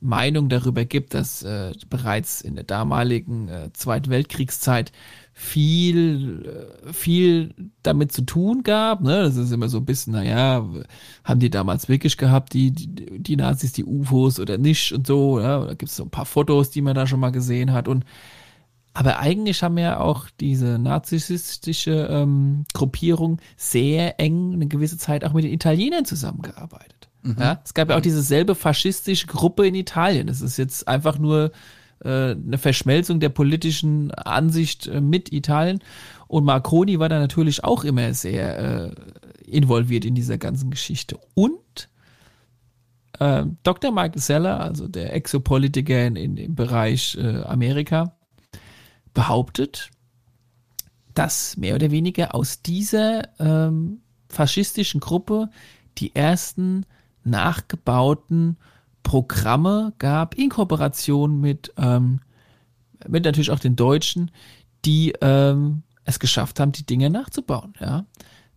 Meinungen 0.00 0.48
darüber 0.48 0.84
gibt, 0.84 1.14
dass 1.14 1.42
äh, 1.42 1.72
bereits 1.88 2.40
in 2.40 2.54
der 2.54 2.64
damaligen 2.64 3.48
äh, 3.48 3.72
Zweiten 3.72 4.10
Weltkriegszeit 4.10 4.92
viel, 5.40 6.42
äh, 6.82 6.92
viel 6.92 7.54
damit 7.84 8.10
zu 8.10 8.22
tun 8.22 8.64
gab. 8.64 9.02
Ne? 9.02 9.22
Das 9.22 9.36
ist 9.36 9.52
immer 9.52 9.68
so 9.68 9.78
ein 9.78 9.84
bisschen, 9.84 10.14
naja, 10.14 10.68
haben 11.22 11.38
die 11.38 11.48
damals 11.48 11.88
wirklich 11.88 12.16
gehabt, 12.16 12.54
die, 12.54 12.72
die, 12.72 13.20
die 13.20 13.36
Nazis, 13.36 13.72
die 13.72 13.84
UFOs 13.84 14.40
oder 14.40 14.58
nicht 14.58 14.90
und 14.90 15.06
so. 15.06 15.38
Ja? 15.38 15.64
Da 15.64 15.74
gibt 15.74 15.90
es 15.90 15.96
so 15.96 16.02
ein 16.02 16.10
paar 16.10 16.26
Fotos, 16.26 16.70
die 16.70 16.82
man 16.82 16.96
da 16.96 17.06
schon 17.06 17.20
mal 17.20 17.30
gesehen 17.30 17.72
hat. 17.72 17.86
Und 17.86 18.04
aber 18.94 19.20
eigentlich 19.20 19.62
haben 19.62 19.78
ja 19.78 20.00
auch 20.00 20.26
diese 20.40 20.76
narzisstische 20.76 22.08
ähm, 22.10 22.64
Gruppierung 22.74 23.38
sehr 23.56 24.18
eng 24.18 24.54
eine 24.54 24.66
gewisse 24.66 24.98
Zeit 24.98 25.24
auch 25.24 25.34
mit 25.34 25.44
den 25.44 25.52
Italienern 25.52 26.04
zusammengearbeitet. 26.04 27.08
Mhm. 27.22 27.36
Ja? 27.38 27.60
Es 27.64 27.74
gab 27.74 27.90
ja 27.90 27.96
auch 27.96 28.00
diese 28.00 28.22
selbe 28.22 28.56
faschistische 28.56 29.28
Gruppe 29.28 29.68
in 29.68 29.76
Italien. 29.76 30.26
Das 30.26 30.40
ist 30.40 30.56
jetzt 30.56 30.88
einfach 30.88 31.16
nur 31.16 31.52
eine 32.06 32.58
Verschmelzung 32.58 33.20
der 33.20 33.30
politischen 33.30 34.10
Ansicht 34.12 34.86
äh, 34.86 35.00
mit 35.00 35.32
Italien. 35.32 35.80
Und 36.26 36.44
Marconi 36.44 36.98
war 36.98 37.08
da 37.08 37.18
natürlich 37.18 37.64
auch 37.64 37.84
immer 37.84 38.14
sehr 38.14 38.58
äh, 38.58 38.94
involviert 39.44 40.04
in 40.04 40.14
dieser 40.14 40.38
ganzen 40.38 40.70
Geschichte. 40.70 41.18
Und 41.34 41.88
äh, 43.18 43.44
Dr. 43.62 43.90
Michael 43.90 44.20
Seller, 44.20 44.60
also 44.60 44.88
der 44.88 45.14
Exopolitiker 45.14 46.06
in, 46.06 46.16
in, 46.16 46.36
im 46.36 46.54
Bereich 46.54 47.16
äh, 47.16 47.42
Amerika, 47.42 48.14
behauptet, 49.14 49.90
dass 51.14 51.56
mehr 51.56 51.74
oder 51.74 51.90
weniger 51.90 52.34
aus 52.34 52.62
dieser 52.62 53.28
ähm, 53.40 54.02
faschistischen 54.28 55.00
Gruppe 55.00 55.48
die 55.96 56.14
ersten 56.14 56.86
nachgebauten 57.24 58.56
Programme 59.08 59.94
gab 59.96 60.34
in 60.34 60.50
Kooperation 60.50 61.40
mit, 61.40 61.72
ähm, 61.78 62.20
mit 63.06 63.24
natürlich 63.24 63.50
auch 63.50 63.58
den 63.58 63.74
Deutschen, 63.74 64.30
die 64.84 65.14
ähm, 65.22 65.82
es 66.04 66.18
geschafft 66.18 66.60
haben, 66.60 66.72
die 66.72 66.84
Dinge 66.84 67.08
nachzubauen. 67.08 67.72
Ja. 67.80 68.04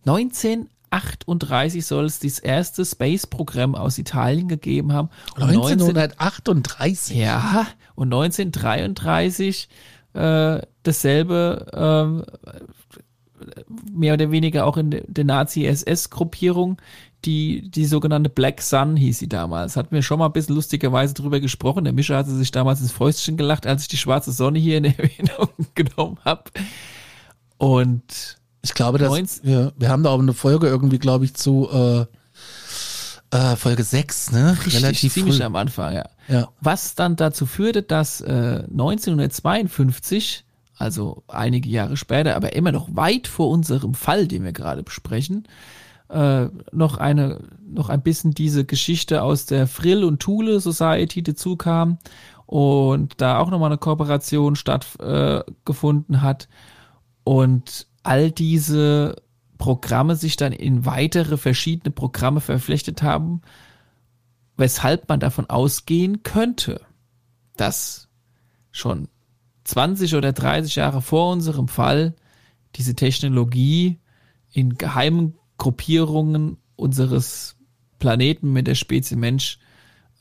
1938 0.04 1.86
soll 1.86 2.04
es 2.04 2.18
das 2.18 2.38
erste 2.38 2.84
Space-Programm 2.84 3.74
aus 3.74 3.96
Italien 3.96 4.46
gegeben 4.46 4.92
haben. 4.92 5.08
Und 5.36 5.44
1938? 5.44 7.16
19, 7.16 7.18
ja, 7.18 7.66
und 7.94 8.12
1933 8.12 9.70
äh, 10.12 10.60
dasselbe 10.82 12.26
äh, 12.26 12.62
mehr 13.90 14.12
oder 14.12 14.30
weniger 14.30 14.66
auch 14.66 14.76
in 14.76 14.90
der 14.90 15.24
Nazi-SS-Gruppierung, 15.24 16.76
die, 17.24 17.70
die 17.70 17.84
sogenannte 17.84 18.30
Black 18.30 18.60
Sun 18.60 18.96
hieß 18.96 19.18
sie 19.18 19.28
damals. 19.28 19.76
Hatten 19.76 19.94
wir 19.94 20.02
schon 20.02 20.18
mal 20.18 20.26
ein 20.26 20.32
bisschen 20.32 20.54
lustigerweise 20.54 21.14
drüber 21.14 21.40
gesprochen. 21.40 21.84
Der 21.84 21.92
Mischer 21.92 22.16
hatte 22.16 22.34
sich 22.34 22.50
damals 22.50 22.80
ins 22.80 22.92
Fäustchen 22.92 23.36
gelacht, 23.36 23.66
als 23.66 23.82
ich 23.82 23.88
die 23.88 23.96
schwarze 23.96 24.32
Sonne 24.32 24.58
hier 24.58 24.78
in 24.78 24.84
Erinnerung 24.98 25.48
genommen 25.74 26.18
habe. 26.24 26.44
Und 27.58 28.38
ich 28.62 28.74
glaube, 28.74 28.98
dass 28.98 29.44
wir, 29.44 29.72
wir 29.76 29.88
haben 29.88 30.02
da 30.02 30.10
auch 30.10 30.20
eine 30.20 30.34
Folge 30.34 30.66
irgendwie, 30.66 30.98
glaube 30.98 31.24
ich, 31.24 31.34
zu 31.34 31.68
äh, 31.72 32.06
äh, 33.32 33.56
Folge 33.56 33.82
6, 33.82 34.32
ne? 34.32 34.52
Richtig, 34.58 34.76
Relativ 34.82 35.12
ziemlich 35.12 35.36
früh. 35.36 35.44
am 35.44 35.56
Anfang, 35.56 35.94
ja. 35.94 36.04
ja. 36.28 36.48
Was 36.60 36.94
dann 36.94 37.16
dazu 37.16 37.46
führte, 37.46 37.82
dass 37.82 38.20
äh, 38.20 38.64
1952, 38.70 40.44
also 40.76 41.22
einige 41.28 41.68
Jahre 41.68 41.96
später, 41.96 42.36
aber 42.36 42.52
immer 42.54 42.72
noch 42.72 42.94
weit 42.94 43.28
vor 43.28 43.48
unserem 43.48 43.94
Fall, 43.94 44.26
den 44.26 44.44
wir 44.44 44.52
gerade 44.52 44.82
besprechen, 44.82 45.46
äh, 46.12 46.48
noch 46.72 46.98
eine 46.98 47.40
noch 47.66 47.88
ein 47.88 48.02
bisschen 48.02 48.32
diese 48.32 48.64
Geschichte 48.66 49.22
aus 49.22 49.46
der 49.46 49.66
Frill 49.66 50.04
und 50.04 50.20
Thule 50.20 50.60
Society 50.60 51.22
dazu 51.22 51.56
kam 51.56 51.98
und 52.44 53.20
da 53.20 53.38
auch 53.38 53.50
nochmal 53.50 53.70
eine 53.70 53.78
Kooperation 53.78 54.56
stattgefunden 54.56 56.16
äh, 56.16 56.18
hat. 56.18 56.48
Und 57.24 57.86
all 58.02 58.30
diese 58.30 59.16
Programme 59.56 60.16
sich 60.16 60.36
dann 60.36 60.52
in 60.52 60.84
weitere 60.84 61.38
verschiedene 61.38 61.92
Programme 61.92 62.40
verflechtet 62.40 63.02
haben, 63.02 63.40
weshalb 64.58 65.08
man 65.08 65.18
davon 65.18 65.48
ausgehen 65.48 66.22
könnte, 66.22 66.82
dass 67.56 68.08
schon 68.70 69.08
20 69.64 70.14
oder 70.14 70.32
30 70.32 70.76
Jahre 70.76 71.00
vor 71.00 71.32
unserem 71.32 71.68
Fall 71.68 72.14
diese 72.76 72.94
Technologie 72.94 73.98
in 74.52 74.76
geheimen 74.76 75.38
Gruppierungen 75.62 76.56
unseres 76.74 77.54
Planeten 78.00 78.52
mit 78.52 78.66
der 78.66 78.74
Spezie 78.74 79.14
Mensch 79.14 79.60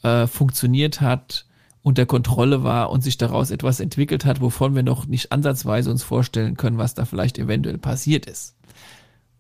äh, 0.03 0.27
funktioniert 0.27 1.01
hat, 1.01 1.47
unter 1.81 2.05
Kontrolle 2.05 2.63
war 2.63 2.91
und 2.91 3.01
sich 3.01 3.17
daraus 3.17 3.49
etwas 3.49 3.79
entwickelt 3.79 4.23
hat, 4.23 4.39
wovon 4.39 4.75
wir 4.75 4.83
noch 4.83 5.07
nicht 5.07 5.31
ansatzweise 5.31 5.89
uns 5.89 6.03
vorstellen 6.03 6.57
können, 6.57 6.77
was 6.77 6.93
da 6.93 7.05
vielleicht 7.05 7.39
eventuell 7.39 7.79
passiert 7.79 8.27
ist. 8.27 8.53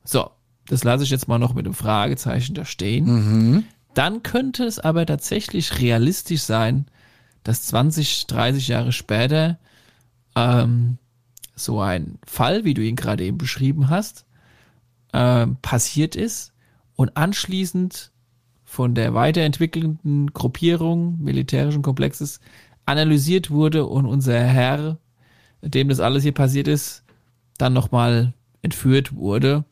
So, 0.03 0.31
das 0.65 0.83
lasse 0.83 1.03
ich 1.03 1.11
jetzt 1.11 1.27
mal 1.27 1.37
noch 1.37 1.53
mit 1.53 1.67
einem 1.67 1.75
Fragezeichen 1.75 2.55
da 2.55 2.65
stehen. 2.65 3.05
Mhm. 3.05 3.63
Dann 3.93 4.23
könnte 4.23 4.63
es 4.63 4.79
aber 4.79 5.05
tatsächlich 5.05 5.77
realistisch 5.77 6.41
sein, 6.41 6.87
dass 7.43 7.67
20, 7.67 8.25
30 8.25 8.69
Jahre 8.69 8.91
später 8.91 9.59
ähm, 10.35 10.97
so 11.53 11.79
ein 11.79 12.17
Fall, 12.25 12.65
wie 12.65 12.73
du 12.73 12.81
ihn 12.81 12.95
gerade 12.95 13.23
eben 13.23 13.37
beschrieben 13.37 13.91
hast, 13.91 14.25
äh, 15.13 15.47
passiert 15.61 16.15
ist 16.15 16.53
und 16.95 17.17
anschließend 17.17 18.11
von 18.63 18.95
der 18.95 19.13
weiterentwickelnden 19.13 20.33
Gruppierung 20.33 21.17
militärischen 21.21 21.81
Komplexes 21.81 22.39
analysiert 22.85 23.51
wurde 23.51 23.85
und 23.85 24.05
unser 24.05 24.39
Herr, 24.39 24.97
dem 25.61 25.89
das 25.89 25.99
alles 25.99 26.23
hier 26.23 26.31
passiert 26.31 26.67
ist, 26.67 27.03
dann 27.57 27.73
nochmal 27.73 28.33
entführt 28.61 29.13
wurde 29.15 29.65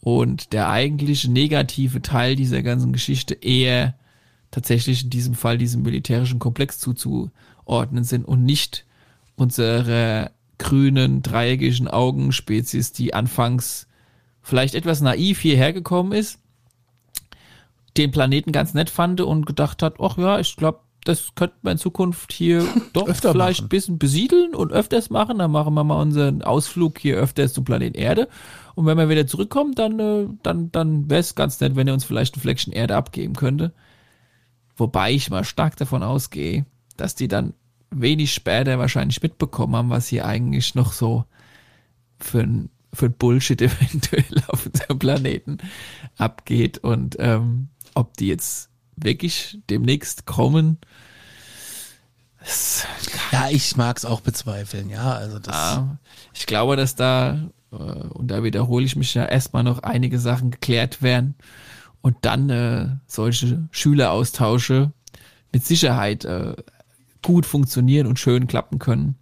und 0.00 0.52
der 0.52 0.70
eigentliche 0.70 1.30
negative 1.30 2.00
Teil 2.02 2.36
dieser 2.36 2.62
ganzen 2.62 2.92
Geschichte 2.92 3.34
eher 3.34 3.94
tatsächlich 4.50 5.04
in 5.04 5.10
diesem 5.10 5.34
Fall 5.34 5.58
diesem 5.58 5.82
militärischen 5.82 6.38
Komplex 6.38 6.78
zuzuordnen 6.78 8.04
sind 8.04 8.24
und 8.24 8.44
nicht 8.44 8.86
unsere 9.36 10.30
grünen, 10.58 11.22
dreieckigen 11.22 11.88
Augenspezies, 11.88 12.92
die 12.92 13.14
anfangs 13.14 13.87
vielleicht 14.48 14.74
etwas 14.74 15.02
naiv 15.02 15.40
hierher 15.40 15.74
gekommen 15.74 16.12
ist, 16.12 16.38
den 17.98 18.10
Planeten 18.10 18.50
ganz 18.50 18.72
nett 18.72 18.88
fand 18.88 19.20
und 19.20 19.44
gedacht 19.44 19.82
hat, 19.82 19.96
ach 20.00 20.16
ja, 20.16 20.38
ich 20.38 20.56
glaube, 20.56 20.80
das 21.04 21.34
könnte 21.34 21.56
man 21.62 21.72
in 21.72 21.78
Zukunft 21.78 22.32
hier 22.32 22.66
doch 22.94 23.08
vielleicht 23.14 23.60
machen. 23.60 23.66
ein 23.66 23.68
bisschen 23.68 23.98
besiedeln 23.98 24.54
und 24.54 24.72
öfters 24.72 25.10
machen. 25.10 25.38
Dann 25.38 25.50
machen 25.50 25.74
wir 25.74 25.84
mal 25.84 26.00
unseren 26.00 26.42
Ausflug 26.42 26.98
hier 26.98 27.16
öfters 27.16 27.52
zum 27.52 27.64
Planet 27.64 27.94
Erde. 27.94 28.28
Und 28.74 28.86
wenn 28.86 28.96
wir 28.96 29.10
wieder 29.10 29.26
zurückkommen, 29.26 29.74
dann, 29.74 30.00
äh, 30.00 30.26
dann, 30.42 30.72
dann 30.72 31.10
wäre 31.10 31.20
es 31.20 31.34
ganz 31.34 31.60
nett, 31.60 31.76
wenn 31.76 31.86
er 31.86 31.94
uns 31.94 32.04
vielleicht 32.04 32.36
ein 32.36 32.40
Fleckchen 32.40 32.72
Erde 32.72 32.96
abgeben 32.96 33.34
könnte. 33.34 33.72
Wobei 34.76 35.12
ich 35.12 35.28
mal 35.28 35.44
stark 35.44 35.76
davon 35.76 36.02
ausgehe, 36.02 36.64
dass 36.96 37.14
die 37.14 37.28
dann 37.28 37.52
wenig 37.90 38.32
später 38.32 38.78
wahrscheinlich 38.78 39.22
mitbekommen 39.22 39.76
haben, 39.76 39.90
was 39.90 40.08
hier 40.08 40.24
eigentlich 40.24 40.74
noch 40.74 40.92
so 40.92 41.24
für 42.18 42.40
ein 42.40 42.70
für 42.98 43.08
Bullshit 43.08 43.60
eventuell 43.62 44.42
auf 44.48 44.66
unserem 44.66 44.98
Planeten 44.98 45.58
abgeht 46.16 46.78
und 46.78 47.16
ähm, 47.18 47.68
ob 47.94 48.16
die 48.16 48.26
jetzt 48.26 48.70
wirklich 48.96 49.58
demnächst 49.70 50.26
kommen. 50.26 50.78
ja, 53.32 53.48
ich 53.50 53.76
mag 53.76 53.96
es 53.96 54.04
auch 54.04 54.20
bezweifeln, 54.20 54.90
ja. 54.90 55.12
Also 55.12 55.38
das 55.38 55.54
ja, 55.54 55.98
ich 56.34 56.46
glaube, 56.46 56.76
dass 56.76 56.96
da, 56.96 57.50
äh, 57.70 57.76
und 57.76 58.28
da 58.28 58.42
wiederhole 58.42 58.84
ich 58.84 58.96
mich 58.96 59.14
ja, 59.14 59.24
erstmal 59.24 59.62
noch 59.62 59.84
einige 59.84 60.18
Sachen 60.18 60.50
geklärt 60.50 61.00
werden 61.00 61.36
und 62.00 62.16
dann 62.22 62.50
äh, 62.50 62.88
solche 63.06 63.68
Schüleraustausche 63.70 64.92
mit 65.52 65.64
Sicherheit 65.64 66.24
äh, 66.24 66.56
gut 67.22 67.46
funktionieren 67.46 68.08
und 68.08 68.18
schön 68.18 68.48
klappen 68.48 68.80
können. 68.80 69.16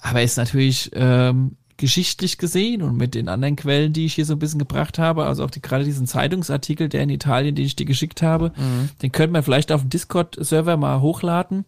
Aber 0.00 0.22
es 0.22 0.32
ist 0.32 0.36
natürlich 0.38 0.90
ähm, 0.94 1.56
geschichtlich 1.82 2.38
gesehen 2.38 2.80
und 2.80 2.96
mit 2.96 3.16
den 3.16 3.28
anderen 3.28 3.56
Quellen, 3.56 3.92
die 3.92 4.06
ich 4.06 4.14
hier 4.14 4.24
so 4.24 4.34
ein 4.34 4.38
bisschen 4.38 4.60
gebracht 4.60 5.00
habe, 5.00 5.26
also 5.26 5.42
auch 5.42 5.50
die, 5.50 5.60
gerade 5.60 5.82
diesen 5.82 6.06
Zeitungsartikel, 6.06 6.88
der 6.88 7.02
in 7.02 7.10
Italien, 7.10 7.56
den 7.56 7.64
ich 7.64 7.74
dir 7.74 7.86
geschickt 7.86 8.22
habe, 8.22 8.52
mhm. 8.56 8.90
den 9.02 9.10
könnte 9.10 9.32
man 9.32 9.42
vielleicht 9.42 9.72
auf 9.72 9.80
dem 9.80 9.90
Discord-Server 9.90 10.76
mal 10.76 11.00
hochladen 11.00 11.64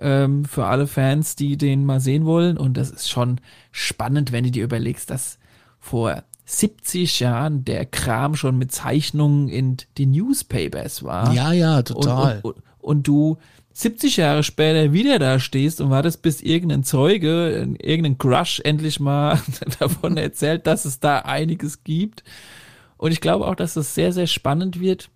ähm, 0.00 0.44
für 0.46 0.66
alle 0.66 0.88
Fans, 0.88 1.36
die 1.36 1.56
den 1.56 1.84
mal 1.84 2.00
sehen 2.00 2.24
wollen. 2.24 2.58
Und 2.58 2.76
das 2.76 2.90
ist 2.90 3.08
schon 3.08 3.40
spannend, 3.70 4.32
wenn 4.32 4.42
du 4.42 4.50
dir 4.50 4.64
überlegst, 4.64 5.10
dass 5.10 5.38
vor 5.78 6.24
70 6.44 7.20
Jahren 7.20 7.64
der 7.64 7.86
Kram 7.86 8.34
schon 8.34 8.58
mit 8.58 8.72
Zeichnungen 8.72 9.48
in 9.48 9.76
die 9.96 10.06
Newspapers 10.06 11.04
war. 11.04 11.32
Ja, 11.32 11.52
ja, 11.52 11.82
total. 11.82 12.40
Und, 12.42 12.56
und, 12.56 12.62
und 12.80 13.06
du 13.06 13.38
70 13.72 14.18
Jahre 14.18 14.42
später 14.42 14.92
wieder 14.92 15.18
da 15.18 15.38
stehst 15.38 15.80
und 15.80 15.90
wartest, 15.90 16.22
bis 16.22 16.42
irgendein 16.42 16.84
Zeuge, 16.84 17.74
irgendein 17.78 18.18
Crush 18.18 18.60
endlich 18.64 19.00
mal 19.00 19.40
davon 19.78 20.16
erzählt, 20.16 20.66
dass 20.66 20.84
es 20.84 21.00
da 21.00 21.20
einiges 21.20 21.82
gibt. 21.84 22.22
Und 22.98 23.12
ich 23.12 23.20
glaube 23.20 23.46
auch, 23.46 23.54
dass 23.54 23.74
das 23.74 23.94
sehr, 23.94 24.12
sehr 24.12 24.26
spannend 24.26 24.78
wird, 24.78 25.10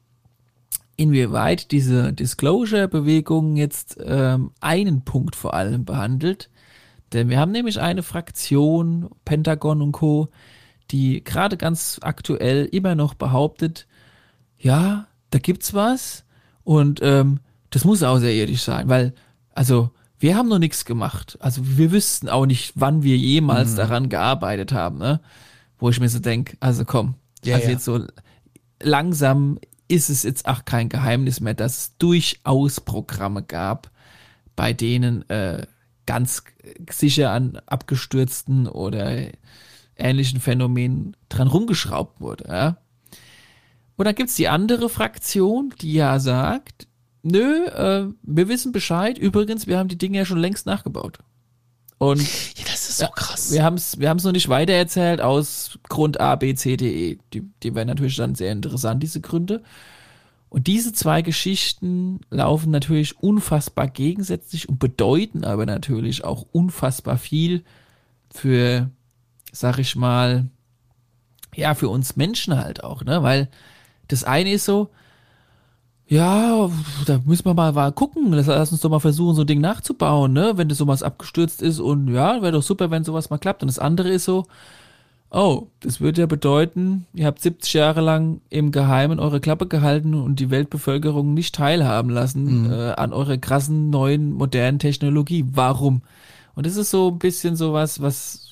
inwieweit 0.96 1.70
diese 1.70 2.12
Disclosure-Bewegung 2.12 3.56
jetzt 3.56 3.98
ähm, 4.02 4.52
einen 4.60 5.02
Punkt 5.02 5.36
vor 5.36 5.54
allem 5.54 5.84
behandelt. 5.84 6.50
Denn 7.12 7.28
wir 7.28 7.38
haben 7.38 7.52
nämlich 7.52 7.80
eine 7.80 8.02
Fraktion, 8.02 9.10
Pentagon 9.24 9.82
und 9.82 9.92
Co., 9.92 10.28
die 10.90 11.22
gerade 11.22 11.56
ganz 11.56 11.98
aktuell 12.02 12.64
immer 12.66 12.94
noch 12.94 13.14
behauptet, 13.14 13.86
ja, 14.58 15.06
da 15.30 15.38
gibt's 15.38 15.74
was 15.74 16.24
und 16.64 17.00
ähm, 17.02 17.40
das 17.70 17.84
muss 17.84 18.02
außerirdisch 18.02 18.62
sein, 18.62 18.88
weil, 18.88 19.14
also, 19.54 19.90
wir 20.18 20.36
haben 20.36 20.48
noch 20.48 20.58
nichts 20.58 20.84
gemacht. 20.84 21.36
Also 21.40 21.60
wir 21.76 21.92
wüssten 21.92 22.28
auch 22.28 22.46
nicht, 22.46 22.72
wann 22.74 23.02
wir 23.02 23.16
jemals 23.16 23.72
mhm. 23.72 23.76
daran 23.76 24.08
gearbeitet 24.08 24.72
haben, 24.72 24.98
ne? 24.98 25.20
Wo 25.78 25.90
ich 25.90 26.00
mir 26.00 26.08
so 26.08 26.20
denke, 26.20 26.56
also 26.60 26.86
komm, 26.86 27.16
ja, 27.44 27.56
also 27.56 27.66
ja. 27.66 27.72
jetzt 27.72 27.84
so 27.84 28.06
langsam 28.82 29.58
ist 29.88 30.08
es 30.08 30.22
jetzt 30.22 30.48
auch 30.48 30.64
kein 30.64 30.88
Geheimnis 30.88 31.40
mehr, 31.40 31.54
dass 31.54 31.78
es 31.78 31.96
durchaus 31.98 32.80
Programme 32.80 33.42
gab, 33.42 33.90
bei 34.56 34.72
denen 34.72 35.28
äh, 35.28 35.66
ganz 36.06 36.44
sicher 36.90 37.30
an 37.30 37.60
abgestürzten 37.66 38.66
oder 38.66 39.28
ähnlichen 39.96 40.40
Phänomenen 40.40 41.16
dran 41.28 41.48
rumgeschraubt 41.48 42.20
wurde. 42.20 42.48
Ja? 42.48 42.76
Und 43.96 44.06
dann 44.06 44.14
gibt's 44.14 44.36
die 44.36 44.48
andere 44.48 44.88
Fraktion, 44.88 45.72
die 45.80 45.92
ja 45.92 46.18
sagt, 46.18 46.88
nö, 47.26 47.66
äh, 47.66 48.06
wir 48.22 48.48
wissen 48.48 48.72
Bescheid. 48.72 49.18
Übrigens, 49.18 49.66
wir 49.66 49.78
haben 49.78 49.88
die 49.88 49.98
Dinge 49.98 50.18
ja 50.18 50.24
schon 50.24 50.38
längst 50.38 50.66
nachgebaut. 50.66 51.18
Und 51.98 52.20
ja, 52.58 52.64
das 52.64 52.88
ist 52.88 52.98
so 52.98 53.06
krass. 53.08 53.52
Wir 53.52 53.64
haben 53.64 53.76
es 53.76 53.98
wir 53.98 54.08
haben's 54.08 54.24
noch 54.24 54.32
nicht 54.32 54.48
weitererzählt 54.48 55.20
aus 55.20 55.78
Grund 55.88 56.20
A, 56.20 56.36
B, 56.36 56.54
C, 56.54 56.76
D, 56.76 57.12
E. 57.12 57.18
Die, 57.32 57.42
die 57.62 57.74
wären 57.74 57.88
natürlich 57.88 58.16
dann 58.16 58.34
sehr 58.34 58.52
interessant, 58.52 59.02
diese 59.02 59.20
Gründe. 59.20 59.62
Und 60.48 60.66
diese 60.66 60.92
zwei 60.92 61.22
Geschichten 61.22 62.20
laufen 62.30 62.70
natürlich 62.70 63.18
unfassbar 63.20 63.88
gegensätzlich 63.88 64.68
und 64.68 64.78
bedeuten 64.78 65.44
aber 65.44 65.66
natürlich 65.66 66.24
auch 66.24 66.46
unfassbar 66.52 67.18
viel 67.18 67.64
für, 68.30 68.90
sag 69.52 69.78
ich 69.78 69.96
mal, 69.96 70.48
ja, 71.54 71.74
für 71.74 71.88
uns 71.88 72.16
Menschen 72.16 72.56
halt 72.56 72.84
auch, 72.84 73.02
ne? 73.02 73.22
Weil 73.22 73.48
das 74.08 74.24
eine 74.24 74.52
ist 74.52 74.66
so, 74.66 74.90
ja, 76.08 76.70
da 77.06 77.20
müssen 77.24 77.44
wir 77.46 77.54
mal, 77.54 77.72
mal 77.72 77.92
gucken. 77.92 78.32
Lass 78.32 78.70
uns 78.70 78.80
doch 78.80 78.90
mal 78.90 79.00
versuchen, 79.00 79.34
so 79.34 79.42
ein 79.42 79.46
Ding 79.46 79.60
nachzubauen, 79.60 80.32
ne? 80.32 80.52
Wenn 80.56 80.68
das 80.68 80.78
sowas 80.78 81.02
abgestürzt 81.02 81.62
ist 81.62 81.80
und 81.80 82.12
ja, 82.12 82.42
wäre 82.42 82.52
doch 82.52 82.62
super, 82.62 82.90
wenn 82.90 83.04
sowas 83.04 83.30
mal 83.30 83.38
klappt. 83.38 83.62
Und 83.62 83.68
das 83.68 83.80
andere 83.80 84.10
ist 84.10 84.24
so, 84.24 84.46
oh, 85.30 85.66
das 85.80 86.00
würde 86.00 86.20
ja 86.20 86.26
bedeuten, 86.26 87.06
ihr 87.12 87.26
habt 87.26 87.40
70 87.40 87.74
Jahre 87.74 88.00
lang 88.00 88.40
im 88.50 88.70
Geheimen 88.70 89.18
eure 89.18 89.40
Klappe 89.40 89.66
gehalten 89.66 90.14
und 90.14 90.38
die 90.38 90.50
Weltbevölkerung 90.50 91.34
nicht 91.34 91.54
teilhaben 91.56 92.10
lassen 92.10 92.66
mhm. 92.66 92.72
äh, 92.72 92.92
an 92.92 93.12
eurer 93.12 93.36
krassen 93.38 93.90
neuen 93.90 94.32
modernen 94.32 94.78
Technologie. 94.78 95.44
Warum? 95.52 96.02
Und 96.54 96.66
das 96.66 96.76
ist 96.76 96.90
so 96.90 97.08
ein 97.10 97.18
bisschen 97.18 97.56
sowas, 97.56 98.00
was 98.00 98.45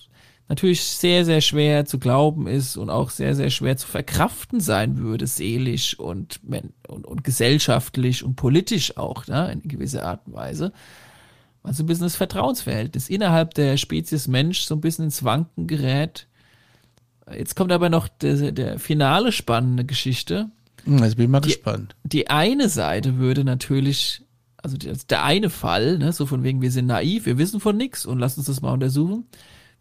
natürlich 0.48 0.83
sehr, 0.83 1.24
sehr 1.24 1.40
schwer 1.40 1.87
zu 1.87 1.98
glauben 1.98 2.46
ist 2.46 2.76
und 2.76 2.90
auch 2.90 3.11
sehr, 3.11 3.35
sehr 3.35 3.50
schwer 3.50 3.76
zu 3.76 3.87
verkraften 3.87 4.61
sein 4.61 4.98
würde, 4.98 5.26
seelisch 5.26 5.98
und, 5.98 6.40
und, 6.87 7.07
und 7.07 7.24
gesellschaftlich 7.24 8.22
und 8.24 8.37
politisch 8.37 8.96
auch, 8.96 9.26
ne, 9.26 9.52
in 9.52 9.62
gewisser 9.68 10.04
Art 10.04 10.26
und 10.26 10.35
Weise. 10.35 10.72
Also 11.62 11.83
ein 11.83 11.87
bisschen 11.87 12.04
das 12.04 12.16
Vertrauensverhältnis 12.16 13.09
innerhalb 13.09 13.54
der 13.54 13.78
Spezies 13.78 14.28
Mensch 14.28 14.61
so 14.62 14.74
ein 14.74 14.83
bisschen 14.83 15.07
ins 15.07 15.24
Wanken 15.24 15.66
gerät. 15.66 16.28
Jetzt 17.33 17.57
kommt 17.57 17.72
aber 17.72 17.88
noch 17.88 18.07
der, 18.07 18.52
der 18.52 18.78
finale 18.78 19.33
spannende 19.33 19.87
Geschichte. 19.87 20.50
Hm, 20.85 20.98
jetzt 20.98 21.16
bin 21.16 21.24
ich 21.24 21.30
mal 21.30 21.40
die, 21.40 21.48
gespannt. 21.48 21.96
Die 22.04 22.28
eine 22.28 22.68
Seite 22.68 23.16
würde 23.16 23.44
natürlich, 23.44 24.20
also 24.59 24.76
der 24.76 25.24
eine 25.24 25.48
Fall, 25.48 25.96
ne, 25.96 26.12
so 26.12 26.26
von 26.26 26.42
wegen, 26.42 26.61
wir 26.61 26.70
sind 26.70 26.85
naiv, 26.85 27.24
wir 27.24 27.38
wissen 27.38 27.61
von 27.61 27.78
nichts 27.78 28.04
und 28.04 28.18
lass 28.18 28.37
uns 28.37 28.46
das 28.46 28.61
mal 28.61 28.72
untersuchen 28.72 29.24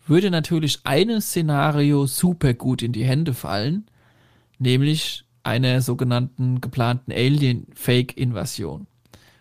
würde 0.06 0.32
natürlich 0.32 0.80
ein 0.84 1.22
Szenario 1.22 2.06
super 2.08 2.54
gut 2.54 2.82
in 2.82 2.92
die 2.92 3.06
Hände 3.06 3.34
fallen, 3.34 3.86
nämlich 4.60 5.26
einer 5.44 5.82
sogenannten 5.82 6.62
geplanten 6.62 7.12
Alien-Fake-Invasion. 7.12 8.88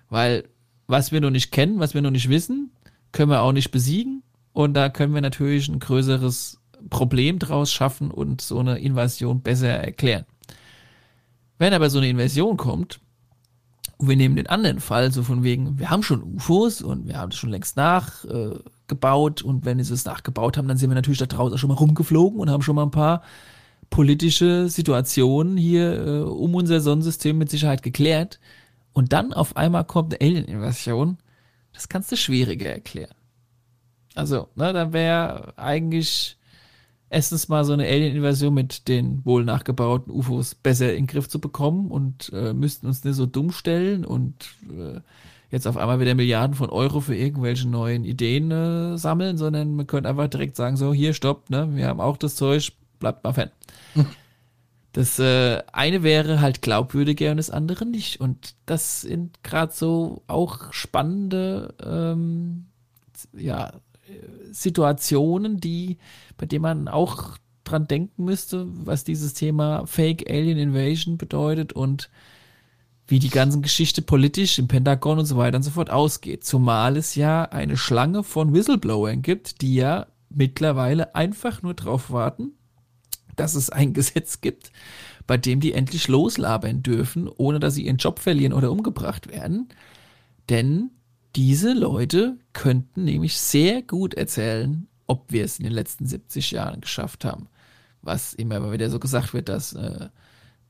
Weil 0.08 0.44
was 0.86 1.12
wir 1.12 1.20
noch 1.20 1.30
nicht 1.30 1.52
kennen, 1.52 1.78
was 1.78 1.94
wir 1.94 2.02
noch 2.02 2.10
nicht 2.10 2.28
wissen, 2.28 2.70
können 3.12 3.30
wir 3.30 3.42
auch 3.42 3.52
nicht 3.52 3.70
besiegen. 3.70 4.22
Und 4.52 4.74
da 4.74 4.88
können 4.88 5.14
wir 5.14 5.20
natürlich 5.20 5.68
ein 5.68 5.78
größeres 5.78 6.60
Problem 6.90 7.38
draus 7.38 7.72
schaffen 7.72 8.10
und 8.10 8.40
so 8.40 8.58
eine 8.58 8.78
Invasion 8.78 9.40
besser 9.40 9.68
erklären. 9.68 10.26
Wenn 11.58 11.72
aber 11.72 11.90
so 11.90 11.98
eine 11.98 12.08
Invasion 12.08 12.56
kommt, 12.56 13.00
und 14.02 14.08
wir 14.08 14.16
nehmen 14.16 14.34
den 14.34 14.48
anderen 14.48 14.80
Fall, 14.80 15.12
so 15.12 15.22
von 15.22 15.44
wegen, 15.44 15.78
wir 15.78 15.88
haben 15.88 16.02
schon 16.02 16.24
UFOs 16.24 16.82
und 16.82 17.06
wir 17.06 17.18
haben 17.18 17.30
das 17.30 17.38
schon 17.38 17.50
längst 17.50 17.76
nach, 17.76 18.24
äh, 18.24 18.58
und 19.44 19.64
wenn 19.64 19.82
sie 19.82 19.94
es 19.94 20.04
nachgebaut 20.04 20.58
haben, 20.58 20.68
dann 20.68 20.76
sind 20.76 20.90
wir 20.90 20.96
natürlich 20.96 21.20
da 21.20 21.26
draußen 21.26 21.56
schon 21.56 21.68
mal 21.68 21.76
rumgeflogen 21.76 22.38
und 22.40 22.50
haben 22.50 22.62
schon 22.62 22.74
mal 22.74 22.82
ein 22.82 22.90
paar 22.90 23.22
politische 23.90 24.68
Situationen 24.68 25.56
hier 25.56 26.06
äh, 26.06 26.20
um 26.22 26.54
unser 26.54 26.80
Sonnensystem 26.80 27.38
mit 27.38 27.48
Sicherheit 27.48 27.82
geklärt. 27.82 28.40
Und 28.92 29.12
dann 29.12 29.32
auf 29.32 29.56
einmal 29.56 29.84
kommt 29.84 30.12
eine 30.12 30.28
Alien-Invasion. 30.28 31.18
Das 31.72 31.88
kannst 31.88 32.10
du 32.10 32.16
schwieriger 32.16 32.70
erklären. 32.70 33.14
Also, 34.14 34.48
ne, 34.56 34.72
dann 34.72 34.92
wäre 34.92 35.56
eigentlich 35.56 36.36
erstens 37.12 37.48
mal 37.48 37.64
so 37.64 37.72
eine 37.72 37.84
Alien-Invasion 37.84 38.54
mit 38.54 38.88
den 38.88 39.24
wohl 39.24 39.44
nachgebauten 39.44 40.12
UFOs 40.12 40.54
besser 40.54 40.90
in 40.90 41.04
den 41.04 41.06
Griff 41.06 41.28
zu 41.28 41.40
bekommen 41.40 41.90
und 41.90 42.32
äh, 42.32 42.52
müssten 42.52 42.86
uns 42.86 43.04
nicht 43.04 43.14
so 43.14 43.26
dumm 43.26 43.52
stellen 43.52 44.04
und 44.04 44.34
äh, 44.70 45.00
jetzt 45.50 45.66
auf 45.66 45.76
einmal 45.76 46.00
wieder 46.00 46.14
Milliarden 46.14 46.56
von 46.56 46.70
Euro 46.70 47.00
für 47.00 47.14
irgendwelche 47.14 47.68
neuen 47.68 48.04
Ideen 48.04 48.50
äh, 48.50 48.96
sammeln, 48.96 49.36
sondern 49.36 49.76
man 49.76 49.86
könnte 49.86 50.08
einfach 50.08 50.28
direkt 50.28 50.56
sagen, 50.56 50.76
so, 50.76 50.94
hier, 50.94 51.12
stopp, 51.12 51.50
ne, 51.50 51.68
wir 51.74 51.86
haben 51.86 52.00
auch 52.00 52.16
das 52.16 52.34
Zeug, 52.34 52.72
bleibt 52.98 53.22
mal 53.22 53.32
Fan. 53.32 53.50
Hm. 53.94 54.06
Das 54.94 55.18
äh, 55.18 55.62
eine 55.72 56.02
wäre 56.02 56.42
halt 56.42 56.60
glaubwürdiger 56.60 57.30
und 57.30 57.38
das 57.38 57.48
andere 57.48 57.86
nicht. 57.86 58.20
Und 58.20 58.54
das 58.66 59.00
sind 59.00 59.42
gerade 59.42 59.72
so 59.72 60.22
auch 60.26 60.70
spannende 60.70 61.74
ähm, 61.82 62.66
ja, 63.32 63.72
Situationen, 64.52 65.58
die, 65.58 65.98
bei 66.36 66.46
denen 66.46 66.62
man 66.62 66.88
auch 66.88 67.38
dran 67.64 67.86
denken 67.86 68.24
müsste, 68.24 68.66
was 68.68 69.04
dieses 69.04 69.34
Thema 69.34 69.86
Fake 69.86 70.28
Alien 70.28 70.58
Invasion 70.58 71.16
bedeutet 71.16 71.72
und 71.72 72.10
wie 73.06 73.18
die 73.18 73.30
ganze 73.30 73.60
Geschichte 73.60 74.02
politisch 74.02 74.58
im 74.58 74.68
Pentagon 74.68 75.18
und 75.18 75.26
so 75.26 75.36
weiter 75.36 75.56
und 75.56 75.62
so 75.62 75.70
fort 75.70 75.90
ausgeht. 75.90 76.44
Zumal 76.44 76.96
es 76.96 77.14
ja 77.14 77.44
eine 77.44 77.76
Schlange 77.76 78.22
von 78.22 78.52
Whistleblowern 78.54 79.22
gibt, 79.22 79.60
die 79.60 79.74
ja 79.74 80.06
mittlerweile 80.30 81.14
einfach 81.14 81.62
nur 81.62 81.74
darauf 81.74 82.10
warten, 82.10 82.52
dass 83.36 83.54
es 83.54 83.70
ein 83.70 83.92
Gesetz 83.94 84.40
gibt, 84.40 84.72
bei 85.26 85.36
dem 85.36 85.60
die 85.60 85.72
endlich 85.72 86.08
loslabern 86.08 86.82
dürfen, 86.82 87.28
ohne 87.28 87.60
dass 87.60 87.74
sie 87.74 87.86
ihren 87.86 87.98
Job 87.98 88.18
verlieren 88.18 88.52
oder 88.52 88.72
umgebracht 88.72 89.28
werden. 89.28 89.68
Denn 90.48 90.90
diese 91.36 91.72
Leute 91.72 92.38
könnten 92.52 93.04
nämlich 93.04 93.38
sehr 93.38 93.82
gut 93.82 94.14
erzählen, 94.14 94.86
ob 95.06 95.32
wir 95.32 95.44
es 95.44 95.58
in 95.58 95.64
den 95.64 95.72
letzten 95.72 96.06
70 96.06 96.50
Jahren 96.50 96.80
geschafft 96.80 97.24
haben. 97.24 97.48
Was 98.02 98.34
immer 98.34 98.72
wieder 98.72 98.90
so 98.90 98.98
gesagt 98.98 99.32
wird, 99.32 99.48
dass 99.48 99.72
äh, 99.74 100.08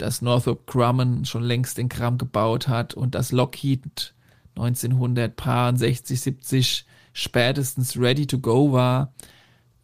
dass 0.02 0.20
Northrop 0.20 0.66
Grumman 0.66 1.24
schon 1.24 1.44
längst 1.44 1.78
den 1.78 1.88
Kram 1.88 2.18
gebaut 2.18 2.66
hat 2.66 2.94
und 2.94 3.14
dass 3.14 3.30
Lockheed 3.30 4.14
1960, 4.56 6.20
70 6.20 6.86
spätestens 7.12 7.96
ready 7.96 8.26
to 8.26 8.38
go 8.38 8.72
war 8.72 9.12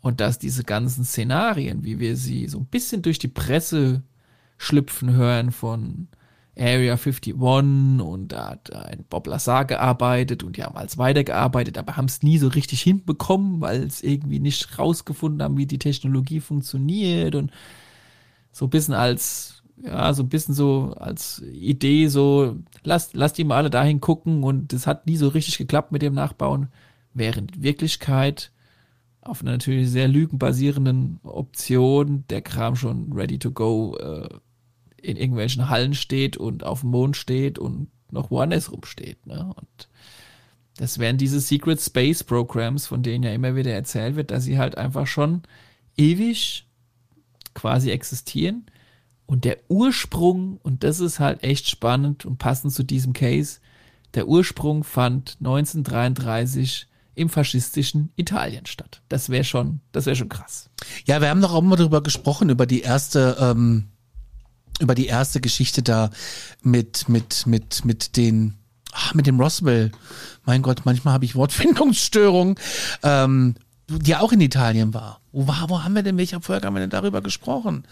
und 0.00 0.20
dass 0.20 0.38
diese 0.38 0.64
ganzen 0.64 1.04
Szenarien, 1.04 1.84
wie 1.84 2.00
wir 2.00 2.16
sie 2.16 2.48
so 2.48 2.58
ein 2.58 2.66
bisschen 2.66 3.02
durch 3.02 3.18
die 3.18 3.28
Presse 3.28 4.02
schlüpfen 4.56 5.12
hören 5.12 5.52
von 5.52 6.08
Area 6.58 6.96
51 6.96 7.34
und 7.34 8.28
da 8.28 8.50
hat 8.50 8.72
ein 8.74 9.04
Bob 9.08 9.26
Lazar 9.26 9.64
gearbeitet 9.64 10.42
und 10.42 10.56
die 10.56 10.64
haben 10.64 10.76
als 10.76 10.98
weitergearbeitet, 10.98 11.78
aber 11.78 11.96
haben 11.96 12.06
es 12.06 12.22
nie 12.22 12.38
so 12.38 12.48
richtig 12.48 12.82
hinbekommen, 12.82 13.60
weil 13.60 13.84
es 13.84 14.02
irgendwie 14.02 14.40
nicht 14.40 14.78
rausgefunden 14.78 15.42
haben, 15.42 15.56
wie 15.56 15.66
die 15.66 15.78
Technologie 15.78 16.40
funktioniert 16.40 17.34
und 17.34 17.52
so 18.50 18.66
ein 18.66 18.70
bisschen 18.70 18.94
als, 18.94 19.62
ja, 19.82 20.12
so 20.12 20.24
ein 20.24 20.28
bisschen 20.28 20.54
so 20.54 20.94
als 20.98 21.42
Idee 21.42 22.08
so, 22.08 22.56
lasst, 22.82 23.14
lasst 23.14 23.38
die 23.38 23.44
mal 23.44 23.56
alle 23.56 23.70
dahin 23.70 24.00
gucken 24.00 24.42
und 24.42 24.72
es 24.72 24.86
hat 24.86 25.06
nie 25.06 25.16
so 25.16 25.28
richtig 25.28 25.58
geklappt 25.58 25.92
mit 25.92 26.02
dem 26.02 26.14
Nachbauen, 26.14 26.68
während 27.14 27.56
in 27.56 27.62
Wirklichkeit 27.62 28.50
auf 29.20 29.42
einer 29.42 29.52
natürlich 29.52 29.90
sehr 29.90 30.08
lügenbasierenden 30.08 31.20
Option 31.22 32.24
der 32.30 32.42
Kram 32.42 32.76
schon 32.76 33.12
ready 33.12 33.38
to 33.38 33.50
go 33.50 33.96
äh, 33.96 34.28
in 35.02 35.16
irgendwelchen 35.16 35.68
Hallen 35.68 35.94
steht 35.94 36.36
und 36.36 36.64
auf 36.64 36.80
dem 36.80 36.90
Mond 36.90 37.16
steht 37.16 37.58
und 37.58 37.88
noch 38.10 38.30
woanders 38.30 38.72
rumsteht. 38.72 39.26
Ne? 39.26 39.52
Und 39.56 39.88
das 40.76 40.98
wären 40.98 41.18
diese 41.18 41.40
Secret 41.40 41.80
Space 41.80 42.24
Programs, 42.24 42.86
von 42.86 43.02
denen 43.02 43.24
ja 43.24 43.32
immer 43.32 43.56
wieder 43.56 43.72
erzählt 43.72 44.16
wird, 44.16 44.30
dass 44.30 44.44
sie 44.44 44.58
halt 44.58 44.78
einfach 44.78 45.06
schon 45.06 45.42
ewig 45.96 46.66
quasi 47.54 47.90
existieren. 47.90 48.66
Und 49.26 49.44
der 49.44 49.58
Ursprung, 49.68 50.58
und 50.62 50.84
das 50.84 51.00
ist 51.00 51.20
halt 51.20 51.42
echt 51.42 51.68
spannend 51.68 52.24
und 52.24 52.38
passend 52.38 52.72
zu 52.72 52.82
diesem 52.82 53.12
Case, 53.12 53.60
der 54.14 54.26
Ursprung 54.26 54.84
fand 54.84 55.36
1933 55.40 56.86
im 57.14 57.28
faschistischen 57.28 58.10
Italien 58.16 58.64
statt. 58.64 59.02
Das 59.08 59.28
wäre 59.28 59.44
schon, 59.44 59.80
das 59.92 60.06
wäre 60.06 60.16
schon 60.16 60.28
krass. 60.28 60.70
Ja, 61.04 61.20
wir 61.20 61.28
haben 61.28 61.40
doch 61.40 61.52
auch 61.52 61.62
mal 61.62 61.76
darüber 61.76 62.00
gesprochen, 62.02 62.48
über 62.48 62.64
die 62.64 62.80
erste, 62.80 63.36
ähm, 63.40 63.88
über 64.80 64.94
die 64.94 65.06
erste 65.06 65.40
Geschichte 65.40 65.82
da 65.82 66.10
mit, 66.62 67.08
mit, 67.08 67.46
mit, 67.46 67.84
mit 67.84 68.16
den, 68.16 68.54
ach, 68.92 69.14
mit 69.14 69.26
dem 69.26 69.40
Roswell. 69.40 69.92
Mein 70.44 70.62
Gott, 70.62 70.82
manchmal 70.84 71.14
habe 71.14 71.24
ich 71.24 71.34
Wortfindungsstörungen, 71.34 72.56
ähm, 73.02 73.54
die 73.88 74.16
auch 74.16 74.32
in 74.32 74.40
Italien 74.40 74.94
war. 74.94 75.20
Wo 75.32 75.46
war, 75.46 75.68
wo 75.68 75.82
haben 75.82 75.94
wir 75.94 76.02
denn, 76.02 76.18
welcher 76.18 76.40
Folge 76.40 76.66
haben 76.66 76.74
wir 76.74 76.80
denn 76.80 76.90
darüber 76.90 77.20
gesprochen? 77.20 77.84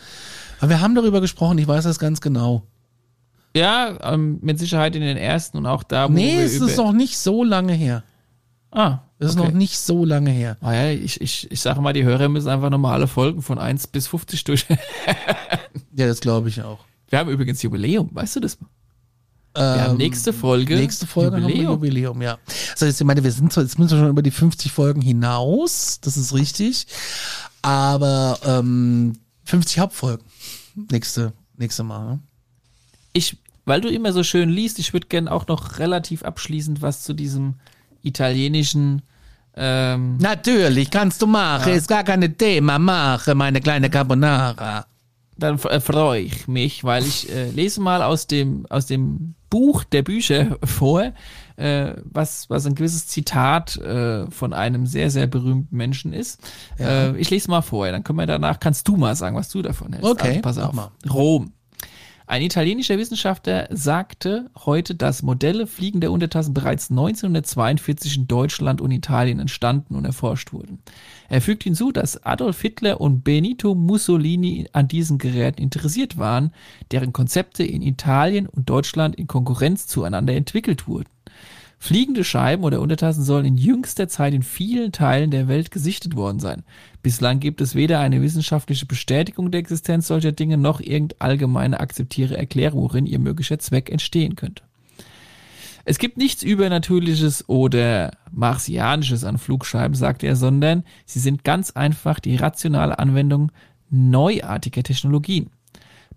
Aber 0.60 0.70
wir 0.70 0.80
haben 0.80 0.94
darüber 0.94 1.20
gesprochen, 1.20 1.58
ich 1.58 1.68
weiß 1.68 1.84
das 1.84 1.98
ganz 1.98 2.20
genau. 2.20 2.62
Ja, 3.54 3.96
ähm, 4.12 4.38
mit 4.42 4.58
Sicherheit 4.58 4.94
in 4.96 5.02
den 5.02 5.16
ersten 5.16 5.56
und 5.56 5.66
auch 5.66 5.82
da, 5.82 6.08
wo 6.08 6.12
Nee, 6.12 6.42
es 6.42 6.60
ist 6.60 6.76
noch 6.76 6.92
nicht 6.92 7.16
so 7.16 7.42
lange 7.42 7.72
her. 7.72 8.02
Ah. 8.70 8.98
Das 9.18 9.30
ist 9.30 9.38
okay. 9.38 9.48
noch 9.48 9.54
nicht 9.54 9.78
so 9.78 10.04
lange 10.04 10.30
her. 10.30 10.58
Ah 10.60 10.74
ja, 10.74 10.90
ich, 10.90 11.20
ich, 11.20 11.50
ich 11.50 11.60
sage 11.60 11.80
mal, 11.80 11.94
die 11.94 12.04
Hörer 12.04 12.28
müssen 12.28 12.48
einfach 12.48 12.68
normale 12.68 13.06
Folgen 13.06 13.40
von 13.40 13.58
1 13.58 13.86
bis 13.86 14.08
50 14.08 14.44
durch. 14.44 14.66
ja, 15.96 16.06
das 16.06 16.20
glaube 16.20 16.50
ich 16.50 16.62
auch. 16.62 16.80
Wir 17.08 17.18
haben 17.20 17.30
übrigens 17.30 17.62
Jubiläum, 17.62 18.10
weißt 18.12 18.36
du 18.36 18.40
das? 18.40 18.58
Wir 19.54 19.62
ähm, 19.62 19.80
haben 19.80 19.96
nächste 19.96 20.34
Folge. 20.34 20.76
Nächste 20.76 21.06
Folge 21.06 21.38
Jubiläum. 21.38 21.72
Jubiläum, 21.72 22.22
ja. 22.22 22.38
Heißt, 22.78 23.00
ich 23.00 23.06
meine, 23.06 23.24
wir 23.24 23.32
sind 23.32 23.52
zwar, 23.52 23.64
jetzt 23.64 23.78
müssen 23.78 23.92
wir 23.92 23.98
schon 24.00 24.10
über 24.10 24.22
die 24.22 24.30
50 24.30 24.70
Folgen 24.70 25.00
hinaus, 25.00 25.98
das 26.02 26.18
ist 26.18 26.34
richtig. 26.34 26.86
Aber 27.62 28.38
ähm, 28.44 29.14
50 29.44 29.78
Hauptfolgen. 29.78 30.26
Nächste, 30.90 31.32
nächste 31.56 31.84
Mal. 31.84 32.04
Ne? 32.04 32.18
Ich, 33.14 33.38
weil 33.64 33.80
du 33.80 33.88
immer 33.88 34.12
so 34.12 34.22
schön 34.22 34.50
liest, 34.50 34.78
ich 34.78 34.92
würde 34.92 35.06
gerne 35.06 35.32
auch 35.32 35.46
noch 35.46 35.78
relativ 35.78 36.22
abschließend 36.22 36.82
was 36.82 37.02
zu 37.02 37.14
diesem 37.14 37.54
italienischen 38.06 39.02
ähm, 39.56 40.18
Natürlich, 40.18 40.90
kannst 40.90 41.22
du 41.22 41.26
machen. 41.26 41.70
Ja. 41.70 41.74
Ist 41.74 41.88
gar 41.88 42.04
kein 42.04 42.36
Thema. 42.36 42.78
Mache, 42.78 43.34
meine 43.34 43.60
kleine 43.60 43.88
Carbonara. 43.88 44.86
Dann 45.38 45.58
äh, 45.60 45.80
freue 45.80 46.20
ich 46.20 46.46
mich, 46.46 46.84
weil 46.84 47.04
ich 47.04 47.30
äh, 47.32 47.50
lese 47.50 47.80
mal 47.80 48.02
aus 48.02 48.26
dem, 48.26 48.66
aus 48.68 48.86
dem 48.86 49.34
Buch 49.48 49.84
der 49.84 50.02
Bücher 50.02 50.58
vor, 50.64 51.12
äh, 51.56 51.92
was, 52.04 52.50
was 52.50 52.66
ein 52.66 52.74
gewisses 52.74 53.06
Zitat 53.06 53.78
äh, 53.78 54.30
von 54.30 54.52
einem 54.52 54.86
sehr, 54.86 55.10
sehr 55.10 55.26
berühmten 55.26 55.74
Menschen 55.74 56.12
ist. 56.12 56.40
Ja. 56.78 57.08
Äh, 57.08 57.16
ich 57.16 57.30
lese 57.30 57.50
mal 57.50 57.62
vor, 57.62 57.90
dann 57.90 58.04
können 58.04 58.18
wir 58.18 58.26
danach, 58.26 58.60
kannst 58.60 58.86
du 58.88 58.96
mal 58.96 59.16
sagen, 59.16 59.36
was 59.36 59.48
du 59.48 59.62
davon 59.62 59.92
hältst. 59.92 60.10
Okay, 60.10 60.28
also, 60.28 60.40
pass 60.42 60.58
auf. 60.58 60.74
Mal. 60.74 60.90
Rom. 61.08 61.52
Ein 62.28 62.42
italienischer 62.42 62.98
Wissenschaftler 62.98 63.68
sagte 63.70 64.50
heute, 64.64 64.96
dass 64.96 65.22
Modelle 65.22 65.68
fliegender 65.68 66.10
Untertassen 66.10 66.54
bereits 66.54 66.90
1942 66.90 68.16
in 68.16 68.26
Deutschland 68.26 68.80
und 68.80 68.90
Italien 68.90 69.38
entstanden 69.38 69.94
und 69.94 70.04
erforscht 70.04 70.52
wurden. 70.52 70.80
Er 71.28 71.40
fügt 71.40 71.62
hinzu, 71.62 71.92
dass 71.92 72.24
Adolf 72.24 72.60
Hitler 72.60 73.00
und 73.00 73.22
Benito 73.22 73.76
Mussolini 73.76 74.66
an 74.72 74.88
diesen 74.88 75.18
Geräten 75.18 75.62
interessiert 75.62 76.18
waren, 76.18 76.52
deren 76.90 77.12
Konzepte 77.12 77.62
in 77.62 77.80
Italien 77.80 78.48
und 78.48 78.68
Deutschland 78.68 79.14
in 79.14 79.28
Konkurrenz 79.28 79.86
zueinander 79.86 80.34
entwickelt 80.34 80.88
wurden. 80.88 81.15
Fliegende 81.78 82.24
Scheiben 82.24 82.64
oder 82.64 82.80
Untertassen 82.80 83.22
sollen 83.22 83.44
in 83.44 83.56
jüngster 83.56 84.08
Zeit 84.08 84.34
in 84.34 84.42
vielen 84.42 84.92
Teilen 84.92 85.30
der 85.30 85.46
Welt 85.46 85.70
gesichtet 85.70 86.16
worden 86.16 86.40
sein. 86.40 86.64
Bislang 87.02 87.38
gibt 87.38 87.60
es 87.60 87.74
weder 87.74 88.00
eine 88.00 88.22
wissenschaftliche 88.22 88.86
Bestätigung 88.86 89.50
der 89.50 89.60
Existenz 89.60 90.08
solcher 90.08 90.32
Dinge 90.32 90.56
noch 90.56 90.80
irgendeine 90.80 91.20
allgemeine 91.20 91.80
akzeptierte 91.80 92.36
Erklärung, 92.36 92.82
worin 92.82 93.06
ihr 93.06 93.18
möglicher 93.18 93.58
Zweck 93.58 93.90
entstehen 93.90 94.36
könnte. 94.36 94.62
Es 95.84 95.98
gibt 95.98 96.16
nichts 96.16 96.42
Übernatürliches 96.42 97.48
oder 97.48 98.10
Martianisches 98.32 99.22
an 99.22 99.38
Flugscheiben, 99.38 99.94
sagt 99.94 100.24
er, 100.24 100.34
sondern 100.34 100.82
sie 101.04 101.20
sind 101.20 101.44
ganz 101.44 101.70
einfach 101.70 102.18
die 102.18 102.34
rationale 102.34 102.98
Anwendung 102.98 103.52
neuartiger 103.88 104.82
Technologien. 104.82 105.50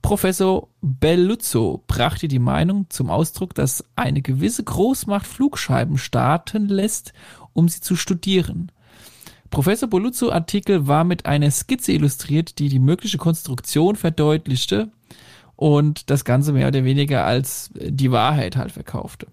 Professor 0.02 0.70
Belluzzo 0.82 1.84
brachte 1.88 2.28
die 2.28 2.40
Meinung 2.40 2.86
zum 2.90 3.10
Ausdruck, 3.10 3.54
dass 3.54 3.84
eine 3.96 4.22
gewisse 4.22 4.64
Großmacht 4.64 5.28
Flugscheiben 5.28 5.98
starten 5.98 6.68
lässt, 6.68 7.14
um 7.54 7.68
sie 7.68 7.82
zu 7.82 7.96
studieren. 7.96 8.72
Professor 9.50 9.90
Belluzzo 9.90 10.32
Artikel 10.32 10.88
war 10.88 11.04
mit 11.04 11.26
einer 11.26 11.52
Skizze 11.52 11.92
illustriert, 11.92 12.60
die 12.60 12.70
die 12.70 12.80
mögliche 12.80 13.18
Konstruktion 13.18 13.96
verdeutlichte 13.96 14.92
und 15.56 16.10
das 16.10 16.24
Ganze 16.24 16.54
mehr 16.54 16.68
oder 16.68 16.84
weniger 16.84 17.26
als 17.26 17.72
die 17.76 18.12
Wahrheit 18.12 18.56
halt 18.56 18.72
verkaufte. 18.72 19.28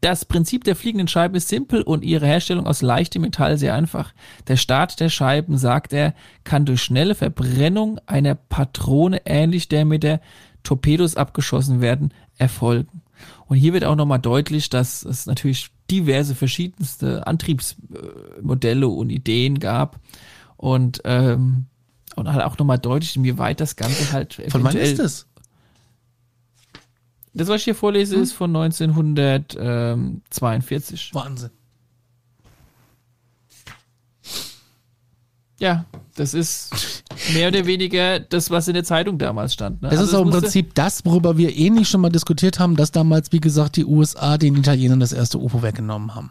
Das 0.00 0.24
Prinzip 0.24 0.62
der 0.64 0.76
fliegenden 0.76 1.08
Scheibe 1.08 1.38
ist 1.38 1.48
simpel 1.48 1.82
und 1.82 2.04
ihre 2.04 2.26
Herstellung 2.26 2.66
aus 2.66 2.82
leichtem 2.82 3.22
Metall 3.22 3.58
sehr 3.58 3.74
einfach. 3.74 4.12
Der 4.46 4.56
Start 4.56 5.00
der 5.00 5.08
Scheiben, 5.08 5.58
sagt 5.58 5.92
er, 5.92 6.14
kann 6.44 6.64
durch 6.64 6.82
schnelle 6.82 7.16
Verbrennung 7.16 7.98
einer 8.06 8.36
Patrone 8.36 9.22
ähnlich 9.24 9.68
der 9.68 9.84
mit 9.84 10.04
der 10.04 10.20
Torpedos 10.62 11.16
abgeschossen 11.16 11.80
werden, 11.80 12.14
erfolgen. 12.36 13.02
Und 13.46 13.56
hier 13.56 13.72
wird 13.72 13.84
auch 13.84 13.96
nochmal 13.96 14.20
deutlich, 14.20 14.70
dass 14.70 15.04
es 15.04 15.26
natürlich 15.26 15.70
diverse 15.90 16.34
verschiedenste 16.34 17.26
Antriebsmodelle 17.26 18.86
und 18.86 19.10
Ideen 19.10 19.58
gab 19.58 19.98
und 20.56 21.00
ähm, 21.04 21.66
und 22.18 22.32
halt 22.32 22.44
auch 22.44 22.58
nochmal 22.58 22.78
deutlich, 22.78 23.14
inwieweit 23.16 23.60
das 23.60 23.76
Ganze 23.76 24.12
halt 24.12 24.42
Von 24.48 24.64
wann 24.64 24.76
ist 24.76 24.98
das? 24.98 25.27
Das, 27.34 27.48
was 27.48 27.56
ich 27.56 27.64
hier 27.64 27.74
vorlese, 27.74 28.14
hm? 28.16 28.22
ist 28.22 28.32
von 28.32 28.56
1942. 28.56 31.12
Wahnsinn. 31.14 31.50
Ja, 35.60 35.86
das 36.14 36.34
ist 36.34 37.02
mehr 37.34 37.48
oder 37.48 37.66
weniger 37.66 38.20
das, 38.20 38.50
was 38.50 38.68
in 38.68 38.74
der 38.74 38.84
Zeitung 38.84 39.18
damals 39.18 39.54
stand. 39.54 39.82
Ne? 39.82 39.88
Das 39.88 39.98
also 39.98 40.10
ist 40.10 40.16
auch 40.16 40.24
im 40.24 40.30
Prinzip 40.30 40.72
das, 40.74 41.04
worüber 41.04 41.36
wir 41.36 41.56
ähnlich 41.56 41.88
schon 41.88 42.00
mal 42.00 42.10
diskutiert 42.10 42.60
haben, 42.60 42.76
dass 42.76 42.92
damals, 42.92 43.32
wie 43.32 43.40
gesagt, 43.40 43.76
die 43.76 43.84
USA 43.84 44.38
den 44.38 44.56
Italienern 44.56 45.00
das 45.00 45.12
erste 45.12 45.38
UFO 45.38 45.62
weggenommen 45.62 46.14
haben. 46.14 46.30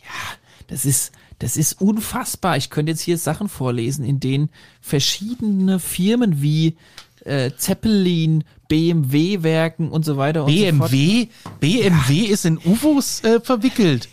Ja, 0.00 0.36
das 0.66 0.84
ist, 0.84 1.12
das 1.38 1.56
ist 1.56 1.80
unfassbar. 1.80 2.56
Ich 2.56 2.70
könnte 2.70 2.90
jetzt 2.90 3.02
hier 3.02 3.18
Sachen 3.18 3.48
vorlesen, 3.48 4.04
in 4.04 4.18
denen 4.18 4.50
verschiedene 4.80 5.78
Firmen 5.78 6.42
wie 6.42 6.76
äh, 7.24 7.50
Zeppelin, 7.56 8.44
BMW-Werken 8.68 9.90
und 9.90 10.04
so 10.04 10.16
weiter 10.16 10.44
BMW? 10.44 10.72
und 10.72 10.72
so 10.72 10.78
fort. 10.78 11.60
BMW 11.60 12.26
ja. 12.26 12.32
ist 12.32 12.44
in 12.44 12.58
UFOs 12.58 13.22
äh, 13.24 13.40
verwickelt. 13.40 14.08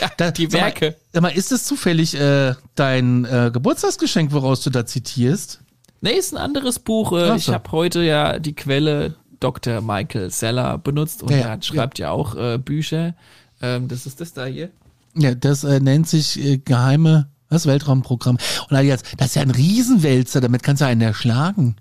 Ja, 0.00 0.10
da, 0.16 0.30
die 0.30 0.52
Werke. 0.52 0.96
Sag 1.12 1.22
mal, 1.22 1.28
ist 1.30 1.52
das 1.52 1.64
zufällig 1.64 2.14
äh, 2.14 2.54
dein 2.74 3.24
äh, 3.24 3.50
Geburtstagsgeschenk, 3.52 4.32
woraus 4.32 4.62
du 4.62 4.70
da 4.70 4.86
zitierst? 4.86 5.60
Nee, 6.00 6.12
ist 6.12 6.32
ein 6.32 6.38
anderes 6.38 6.78
Buch. 6.78 7.12
Äh, 7.12 7.36
ich 7.36 7.48
habe 7.48 7.70
heute 7.72 8.02
ja 8.02 8.38
die 8.38 8.54
Quelle 8.54 9.16
Dr. 9.40 9.80
Michael 9.80 10.30
Seller 10.30 10.78
benutzt 10.78 11.22
und 11.22 11.30
ja, 11.30 11.38
er 11.38 11.62
schreibt 11.62 11.98
ja, 11.98 12.10
auch 12.10 12.34
äh, 12.36 12.58
Bücher. 12.58 13.14
Ähm, 13.60 13.88
das 13.88 14.06
ist 14.06 14.20
das 14.20 14.32
da 14.32 14.46
hier. 14.46 14.70
Ja, 15.14 15.34
das 15.34 15.64
nennt 15.64 16.08
sich 16.08 16.60
Geheime, 16.64 17.28
das 17.48 17.66
Weltraumprogramm. 17.66 18.38
Und 18.68 18.80
jetzt, 18.82 19.06
das 19.16 19.28
ist 19.28 19.34
ja 19.34 19.42
ein 19.42 19.50
Riesenwälzer, 19.50 20.40
damit 20.40 20.62
kannst 20.62 20.82
du 20.82 20.86
einen 20.86 21.00
erschlagen. 21.00 21.76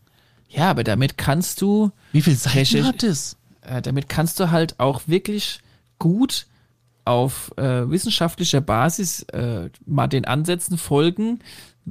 Ja, 0.50 0.70
aber 0.70 0.84
damit 0.84 1.18
kannst 1.18 1.62
du. 1.62 1.92
Wie 2.12 2.22
viel 2.22 2.36
Seiten 2.36 2.86
hat 2.86 3.04
es? 3.04 3.38
äh, 3.70 3.82
damit 3.82 4.10
kannst 4.10 4.40
du 4.40 4.52
halt 4.52 4.80
auch 4.80 5.02
wirklich 5.08 5.60
gut 6.00 6.48
auf 7.06 7.52
äh, 7.58 7.90
wissenschaftlicher 7.90 8.62
Basis 8.62 9.24
äh, 9.24 9.70
mal 9.86 10.08
den 10.08 10.26
Ansätzen 10.26 10.78
folgen. 10.78 11.40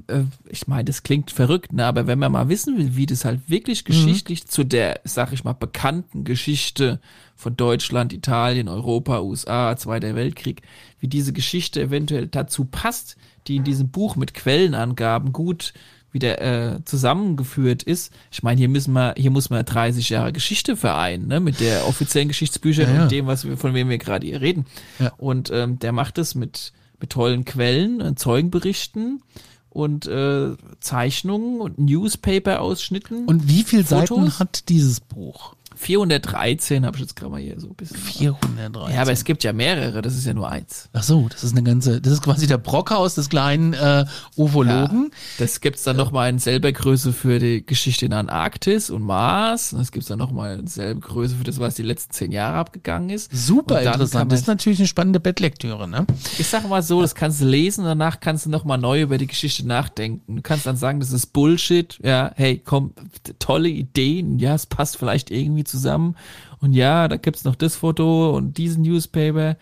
Äh, 0.06 0.24
ich 0.48 0.68
meine, 0.68 0.84
das 0.84 1.02
klingt 1.02 1.30
verrückt, 1.30 1.72
ne? 1.72 1.86
aber 1.86 2.06
wenn 2.06 2.18
man 2.18 2.32
mal 2.32 2.48
wissen 2.48 2.78
will, 2.78 2.96
wie 2.96 3.06
das 3.06 3.24
halt 3.24 3.48
wirklich 3.48 3.84
geschichtlich 3.84 4.46
zu 4.46 4.64
der, 4.64 5.00
sag 5.04 5.32
ich 5.32 5.44
mal, 5.44 5.54
bekannten 5.54 6.24
Geschichte 6.24 7.00
von 7.34 7.56
Deutschland, 7.56 8.12
Italien, 8.12 8.68
Europa, 8.68 9.20
USA, 9.20 9.76
Zweiter 9.76 10.14
Weltkrieg, 10.14 10.62
wie 11.00 11.08
diese 11.08 11.32
Geschichte 11.32 11.80
eventuell 11.80 12.26
dazu 12.26 12.64
passt, 12.64 13.16
die 13.46 13.56
in 13.56 13.64
diesem 13.64 13.90
Buch 13.90 14.14
mit 14.14 14.34
Quellenangaben 14.34 15.32
gut 15.32 15.72
wieder 16.12 16.40
äh, 16.40 16.84
zusammengeführt 16.84 17.82
ist. 17.82 18.12
Ich 18.30 18.42
meine, 18.42 18.58
hier 18.58 18.68
müssen 18.68 18.92
wir, 18.92 19.14
hier 19.16 19.30
muss 19.30 19.50
man 19.50 19.64
30 19.64 20.08
Jahre 20.08 20.32
Geschichte 20.32 20.76
vereinen, 20.76 21.26
ne, 21.26 21.40
mit 21.40 21.60
der 21.60 21.86
offiziellen 21.86 22.28
Geschichtsbücher 22.28 22.84
Ja, 22.84 22.94
ja. 22.94 23.02
und 23.02 23.12
dem, 23.12 23.26
was 23.26 23.44
wir, 23.44 23.56
von 23.56 23.74
wem 23.74 23.88
wir 23.88 23.98
gerade 23.98 24.26
hier 24.26 24.40
reden. 24.40 24.66
Ja. 24.98 25.12
Und 25.18 25.50
ähm, 25.52 25.78
der 25.78 25.92
macht 25.92 26.18
es 26.18 26.34
mit, 26.34 26.72
mit 27.00 27.10
tollen 27.10 27.44
Quellen, 27.44 28.00
äh, 28.00 28.14
Zeugenberichten 28.14 29.22
und 29.70 30.06
äh, 30.06 30.56
Zeichnungen 30.80 31.60
und 31.60 31.78
Newspaper-Ausschnitten. 31.78 33.26
Und 33.26 33.48
wie 33.48 33.62
viel 33.62 33.84
Fotos? 33.84 34.08
Seiten 34.08 34.38
hat 34.38 34.68
dieses 34.68 35.00
Buch? 35.00 35.54
413 35.78 36.84
habe 36.84 36.96
ich 36.96 37.02
jetzt 37.02 37.14
gerade 37.14 37.30
mal 37.30 37.40
hier 37.40 37.58
so 37.60 37.68
ein 37.68 37.74
bisschen. 37.74 37.96
413. 37.96 38.94
Ja, 38.94 39.02
aber 39.02 39.12
es 39.12 39.24
gibt 39.24 39.44
ja 39.44 39.52
mehrere, 39.52 40.02
das 40.02 40.16
ist 40.16 40.26
ja 40.26 40.34
nur 40.34 40.50
eins. 40.50 40.88
Ach 40.92 41.02
so, 41.02 41.28
das 41.28 41.44
ist 41.44 41.52
eine 41.52 41.62
ganze, 41.62 42.00
das 42.00 42.14
ist 42.14 42.22
quasi 42.22 42.46
der 42.48 42.58
Brockhaus 42.58 43.14
des 43.14 43.28
kleinen 43.28 43.74
äh, 43.74 44.04
Uvologen. 44.36 45.12
Das 45.38 45.60
gibt's 45.60 45.84
dann 45.84 45.96
noch 45.96 46.10
mal 46.10 46.28
in 46.28 46.40
selber 46.40 46.72
Größe 46.72 47.12
für 47.12 47.38
die 47.38 47.64
Geschichte 47.64 48.06
in 48.06 48.12
Antarktis 48.12 48.90
und 48.90 49.02
Mars. 49.02 49.72
Und 49.72 49.78
das 49.78 49.92
gibt's 49.92 50.08
dann 50.08 50.18
noch 50.18 50.32
mal 50.32 50.58
in 50.58 50.66
selber 50.66 51.00
Größe 51.00 51.36
für 51.36 51.44
das, 51.44 51.60
was 51.60 51.76
die 51.76 51.82
letzten 51.82 52.12
zehn 52.12 52.32
Jahre 52.32 52.56
abgegangen 52.56 53.10
ist. 53.10 53.30
Super 53.32 53.80
interessant. 53.80 54.32
Das 54.32 54.40
ist 54.40 54.48
natürlich 54.48 54.80
eine 54.80 54.88
spannende 54.88 55.20
Bettlektüre, 55.20 55.86
ne? 55.86 56.06
Ich 56.38 56.48
sag 56.48 56.68
mal 56.68 56.82
so, 56.82 57.02
das 57.02 57.14
kannst 57.14 57.40
du 57.40 57.44
lesen, 57.44 57.84
danach 57.84 58.18
kannst 58.18 58.46
du 58.46 58.50
noch 58.50 58.64
mal 58.64 58.78
neu 58.78 59.02
über 59.02 59.16
die 59.16 59.28
Geschichte 59.28 59.66
nachdenken. 59.66 60.36
Du 60.36 60.42
kannst 60.42 60.66
dann 60.66 60.76
sagen, 60.76 60.98
das 60.98 61.12
ist 61.12 61.26
Bullshit. 61.32 61.98
Ja, 62.02 62.32
hey, 62.34 62.60
komm, 62.64 62.94
tolle 63.38 63.68
Ideen. 63.68 64.38
Ja, 64.40 64.54
es 64.54 64.66
passt 64.66 64.96
vielleicht 64.96 65.30
irgendwie 65.30 65.64
zusammen. 65.68 66.16
Und 66.60 66.72
ja, 66.72 67.08
da 67.08 67.16
gibt's 67.16 67.44
noch 67.44 67.54
das 67.54 67.76
Foto 67.76 68.36
und 68.36 68.58
diesen 68.58 68.82
Newspaper. 68.82 69.56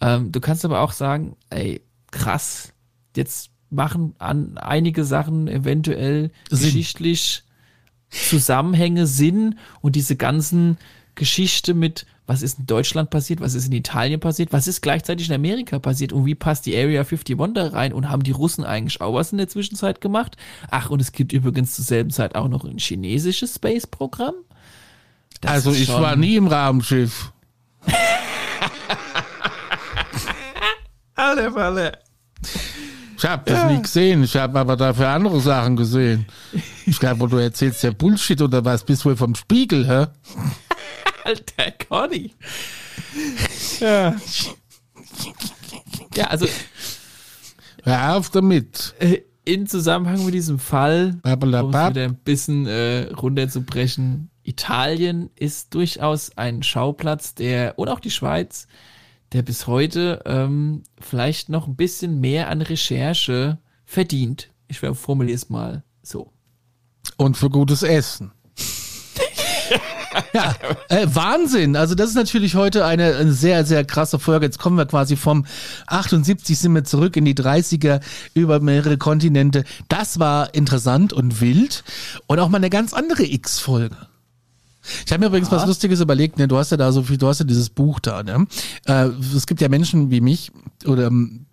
Ähm, 0.00 0.32
du 0.32 0.40
kannst 0.40 0.64
aber 0.64 0.80
auch 0.80 0.92
sagen, 0.92 1.36
ey, 1.50 1.82
krass, 2.10 2.72
jetzt 3.16 3.50
machen 3.70 4.14
an 4.18 4.58
einige 4.58 5.04
Sachen 5.04 5.48
eventuell 5.48 6.30
Sinn. 6.50 6.58
geschichtlich 6.60 7.44
Zusammenhänge 8.10 9.06
Sinn 9.06 9.56
und 9.80 9.94
diese 9.94 10.16
ganzen 10.16 10.78
Geschichte 11.14 11.74
mit, 11.74 12.06
was 12.26 12.42
ist 12.42 12.58
in 12.58 12.66
Deutschland 12.66 13.10
passiert, 13.10 13.40
was 13.40 13.54
ist 13.54 13.66
in 13.66 13.72
Italien 13.72 14.18
passiert, 14.18 14.52
was 14.52 14.66
ist 14.66 14.80
gleichzeitig 14.80 15.28
in 15.28 15.34
Amerika 15.34 15.78
passiert 15.78 16.12
und 16.12 16.26
wie 16.26 16.34
passt 16.34 16.66
die 16.66 16.76
Area 16.76 17.02
51 17.02 17.36
da 17.54 17.68
rein 17.68 17.92
und 17.92 18.08
haben 18.08 18.22
die 18.22 18.30
Russen 18.32 18.64
eigentlich 18.64 19.00
auch 19.00 19.14
was 19.14 19.32
in 19.32 19.38
der 19.38 19.48
Zwischenzeit 19.48 20.00
gemacht? 20.00 20.36
Ach, 20.70 20.90
und 20.90 21.00
es 21.00 21.12
gibt 21.12 21.32
übrigens 21.32 21.76
zur 21.76 21.84
selben 21.84 22.10
Zeit 22.10 22.34
auch 22.34 22.48
noch 22.48 22.64
ein 22.64 22.78
chinesisches 22.78 23.56
Space-Programm. 23.56 24.34
Das 25.40 25.50
also 25.52 25.72
ich 25.72 25.86
schon- 25.86 26.02
war 26.02 26.16
nie 26.16 26.36
im 26.36 26.46
Raumschiff. 26.48 27.32
Alle 31.14 31.50
Falle. 31.52 31.98
Ich 33.16 33.24
habe 33.26 33.42
das 33.50 33.70
nie 33.70 33.82
gesehen. 33.82 34.24
Ich 34.24 34.34
habe 34.36 34.58
aber 34.58 34.76
dafür 34.76 35.08
andere 35.08 35.40
Sachen 35.40 35.76
gesehen. 35.76 36.26
Ich 36.86 36.98
glaube, 36.98 37.28
du 37.28 37.36
erzählst 37.36 37.82
ja 37.82 37.90
Bullshit 37.90 38.40
oder 38.40 38.64
was? 38.64 38.82
Bist 38.84 39.04
wohl 39.04 39.16
vom 39.16 39.34
Spiegel, 39.34 39.86
hä? 39.86 40.06
Alter 41.24 41.70
Conny. 41.86 42.32
Ja. 43.80 44.16
Ja, 46.14 46.26
also 46.28 46.46
Hör 47.84 48.16
auf 48.16 48.30
damit. 48.30 48.94
äh, 49.00 49.20
in 49.44 49.66
Zusammenhang 49.66 50.24
mit 50.24 50.32
diesem 50.34 50.58
Fall, 50.58 51.18
um 51.22 51.32
es 51.32 51.90
wieder 51.90 52.04
ein 52.04 52.14
bisschen 52.24 52.66
äh, 52.66 53.08
runterzubrechen, 53.12 54.29
Italien 54.42 55.30
ist 55.36 55.74
durchaus 55.74 56.36
ein 56.36 56.62
Schauplatz, 56.62 57.34
der, 57.34 57.78
und 57.78 57.88
auch 57.88 58.00
die 58.00 58.10
Schweiz, 58.10 58.66
der 59.32 59.42
bis 59.42 59.66
heute 59.66 60.22
ähm, 60.26 60.82
vielleicht 61.00 61.48
noch 61.48 61.66
ein 61.66 61.76
bisschen 61.76 62.20
mehr 62.20 62.48
an 62.48 62.62
Recherche 62.62 63.58
verdient. 63.84 64.50
Ich 64.68 64.78
formuliere 64.78 65.36
es 65.36 65.50
mal 65.50 65.84
so. 66.02 66.32
Und 67.16 67.36
für 67.36 67.50
gutes 67.50 67.82
Essen. 67.82 68.32
ja, 70.34 70.54
äh, 70.88 71.06
Wahnsinn. 71.12 71.76
Also 71.76 71.94
das 71.94 72.10
ist 72.10 72.16
natürlich 72.16 72.54
heute 72.54 72.84
eine, 72.84 73.16
eine 73.16 73.32
sehr, 73.32 73.64
sehr 73.64 73.84
krasse 73.84 74.18
Folge. 74.18 74.46
Jetzt 74.46 74.58
kommen 74.58 74.76
wir 74.76 74.86
quasi 74.86 75.16
vom 75.16 75.46
78 75.86 76.58
sind 76.58 76.74
wir 76.74 76.84
zurück 76.84 77.16
in 77.16 77.24
die 77.24 77.34
30er 77.34 78.00
über 78.34 78.60
mehrere 78.60 78.98
Kontinente. 78.98 79.64
Das 79.88 80.18
war 80.18 80.54
interessant 80.54 81.12
und 81.12 81.40
wild. 81.40 81.84
Und 82.26 82.38
auch 82.38 82.48
mal 82.48 82.58
eine 82.58 82.70
ganz 82.70 82.92
andere 82.92 83.24
X-Folge. 83.24 83.96
Ich 85.04 85.12
habe 85.12 85.20
mir 85.20 85.26
übrigens 85.26 85.50
was 85.52 85.66
Lustiges 85.66 86.00
überlegt, 86.00 86.38
ne? 86.38 86.48
Du 86.48 86.56
hast 86.56 86.70
ja 86.70 86.76
da 86.76 86.90
so 86.90 87.02
viel, 87.02 87.18
du 87.18 87.28
hast 87.28 87.40
ja 87.40 87.44
dieses 87.44 87.68
Buch 87.68 88.00
da, 88.00 88.22
ne? 88.22 88.46
Äh, 88.86 89.10
es 89.36 89.46
gibt 89.46 89.60
ja 89.60 89.68
Menschen 89.68 90.10
wie 90.10 90.20
mich 90.20 90.52
oder 90.86 91.08
ähm, 91.08 91.46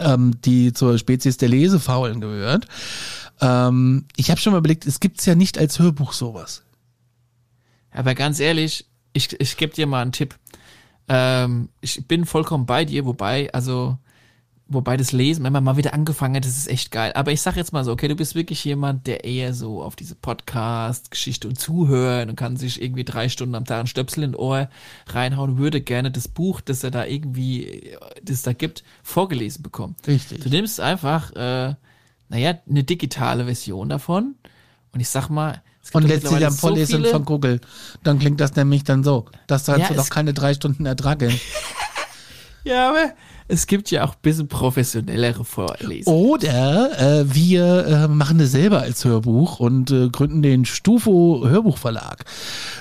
ähm, 0.00 0.40
die 0.44 0.72
zur 0.72 0.98
Spezies 0.98 1.36
der 1.36 1.48
Lesefaulen 1.48 2.20
gehört. 2.20 2.66
Ähm, 3.40 4.06
ich 4.16 4.30
habe 4.30 4.40
schon 4.40 4.52
mal 4.52 4.58
überlegt, 4.58 4.86
es 4.86 5.00
gibt's 5.00 5.26
ja 5.26 5.34
nicht 5.34 5.58
als 5.58 5.78
Hörbuch 5.78 6.12
sowas. 6.12 6.62
Aber 7.90 8.14
ganz 8.14 8.40
ehrlich, 8.40 8.86
ich, 9.12 9.40
ich 9.40 9.56
gebe 9.56 9.74
dir 9.74 9.86
mal 9.86 10.02
einen 10.02 10.12
Tipp. 10.12 10.36
Ähm, 11.08 11.68
ich 11.80 12.06
bin 12.06 12.26
vollkommen 12.26 12.66
bei 12.66 12.84
dir, 12.84 13.06
wobei, 13.06 13.52
also, 13.52 13.98
wobei 14.68 14.96
das 14.96 15.12
Lesen, 15.12 15.44
wenn 15.44 15.52
man 15.52 15.62
mal 15.62 15.76
wieder 15.76 15.94
angefangen 15.94 16.36
hat, 16.36 16.44
das 16.44 16.56
ist 16.58 16.68
echt 16.68 16.90
geil. 16.90 17.12
Aber 17.14 17.30
ich 17.32 17.40
sag 17.40 17.56
jetzt 17.56 17.72
mal 17.72 17.84
so, 17.84 17.92
okay, 17.92 18.08
du 18.08 18.16
bist 18.16 18.34
wirklich 18.34 18.64
jemand, 18.64 19.06
der 19.06 19.24
eher 19.24 19.54
so 19.54 19.82
auf 19.82 19.94
diese 19.96 20.14
Podcast-Geschichte 20.16 21.46
und 21.48 21.58
zuhören 21.58 22.28
und 22.30 22.36
kann 22.36 22.56
sich 22.56 22.82
irgendwie 22.82 23.04
drei 23.04 23.28
Stunden 23.28 23.54
am 23.54 23.64
Tag 23.64 23.80
ein 23.80 23.86
Stöpsel 23.86 24.24
in 24.24 24.34
Ohr 24.34 24.68
reinhauen 25.08 25.52
und 25.52 25.58
würde 25.58 25.80
gerne 25.80 26.10
das 26.10 26.28
Buch, 26.28 26.60
das 26.60 26.82
er 26.84 26.90
da 26.90 27.04
irgendwie, 27.06 27.96
das 28.22 28.42
da 28.42 28.52
gibt, 28.52 28.82
vorgelesen 29.02 29.62
bekommen. 29.62 29.96
Richtig. 30.06 30.42
Du 30.42 30.48
nimmst 30.48 30.80
einfach, 30.80 31.32
äh, 31.36 31.74
naja, 32.28 32.54
eine 32.68 32.82
digitale 32.84 33.44
Version 33.44 33.88
davon 33.88 34.34
und 34.92 35.00
ich 35.00 35.08
sag 35.08 35.28
mal, 35.28 35.62
Und 35.92 36.08
mittlerweile 36.08 36.48
am 36.48 36.52
Vorlesen 36.52 36.96
viele- 37.02 37.10
von 37.10 37.24
Google. 37.24 37.60
Dann 38.02 38.18
klingt 38.18 38.40
das 38.40 38.56
nämlich 38.56 38.82
dann 38.82 39.04
so. 39.04 39.26
Das 39.46 39.66
kannst 39.66 39.82
Ja, 39.82 39.88
du 39.88 39.94
doch 39.94 40.10
keine 40.10 40.34
drei 40.34 40.54
Stunden 40.54 40.86
ertragen. 40.86 41.32
Ja, 42.64 42.88
aber 42.90 43.12
es 43.48 43.66
gibt 43.66 43.90
ja 43.90 44.04
auch 44.04 44.14
ein 44.14 44.22
bisschen 44.22 44.48
professionellere 44.48 45.44
Vorlesen. 45.44 46.12
Oder 46.12 47.20
äh, 47.20 47.34
wir 47.34 47.86
äh, 47.86 48.08
machen 48.08 48.38
das 48.38 48.50
selber 48.50 48.80
als 48.80 49.04
Hörbuch 49.04 49.60
und 49.60 49.90
äh, 49.90 50.08
gründen 50.08 50.42
den 50.42 50.64
Stufo 50.64 51.44
Hörbuchverlag 51.46 52.24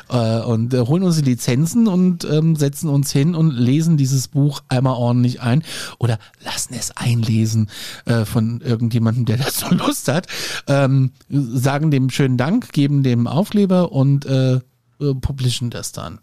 äh, 0.10 0.40
und 0.40 0.74
äh, 0.74 0.80
holen 0.82 1.04
uns 1.04 1.18
die 1.18 1.24
Lizenzen 1.24 1.88
und 1.88 2.26
ähm, 2.26 2.56
setzen 2.56 2.90
uns 2.90 3.12
hin 3.12 3.36
und 3.36 3.52
lesen 3.52 3.98
dieses 3.98 4.28
Buch 4.28 4.62
einmal 4.68 4.96
ordentlich 4.96 5.42
ein 5.42 5.64
oder 6.00 6.18
lassen 6.44 6.74
es 6.74 6.92
einlesen 6.98 7.70
äh, 8.06 8.26
von 8.26 8.62
irgendjemandem, 8.62 9.26
der 9.26 9.38
dazu 9.46 9.74
Lust 9.74 10.08
hat, 10.08 10.28
ähm, 10.68 11.12
sagen 11.30 11.92
dem 11.92 12.10
schönen 12.10 12.38
Dank, 12.38 12.72
geben 12.74 13.04
dem 13.04 13.28
Aufkleber 13.28 13.92
und 13.92 14.26
publishen 15.22 15.70
das 15.70 15.92
dann. 15.92 16.20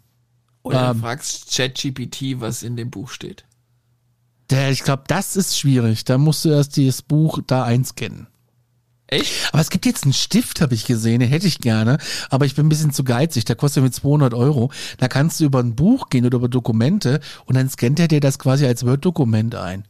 Oder 0.63 0.89
ähm, 0.89 0.97
du 0.97 1.01
fragst 1.01 1.55
ChatGPT, 1.55 2.39
was 2.39 2.63
in 2.63 2.75
dem 2.75 2.89
Buch 2.89 3.09
steht. 3.09 3.45
Der, 4.49 4.71
ich 4.71 4.83
glaube, 4.83 5.03
das 5.07 5.35
ist 5.35 5.57
schwierig. 5.57 6.05
Da 6.05 6.17
musst 6.17 6.45
du 6.45 6.49
erst 6.49 6.75
dieses 6.75 7.01
Buch 7.01 7.39
da 7.45 7.63
einscannen. 7.63 8.27
Echt? 9.07 9.49
Aber 9.51 9.61
es 9.61 9.69
gibt 9.69 9.85
jetzt 9.85 10.03
einen 10.03 10.13
Stift, 10.13 10.61
habe 10.61 10.73
ich 10.73 10.85
gesehen, 10.85 11.19
den 11.19 11.29
hätte 11.29 11.45
ich 11.45 11.59
gerne, 11.59 11.97
aber 12.29 12.45
ich 12.45 12.55
bin 12.55 12.65
ein 12.65 12.69
bisschen 12.69 12.93
zu 12.93 13.03
geizig, 13.03 13.45
der 13.45 13.55
kostet 13.55 13.83
mit 13.83 13.93
200 13.93 14.33
Euro. 14.33 14.71
Da 14.97 15.07
kannst 15.07 15.39
du 15.39 15.45
über 15.45 15.59
ein 15.59 15.75
Buch 15.75 16.09
gehen 16.09 16.25
oder 16.25 16.37
über 16.37 16.49
Dokumente 16.49 17.19
und 17.45 17.55
dann 17.55 17.69
scannt 17.69 17.99
er 17.99 18.07
dir 18.07 18.21
das 18.21 18.39
quasi 18.39 18.65
als 18.65 18.85
Word-Dokument 18.85 19.55
ein. 19.55 19.83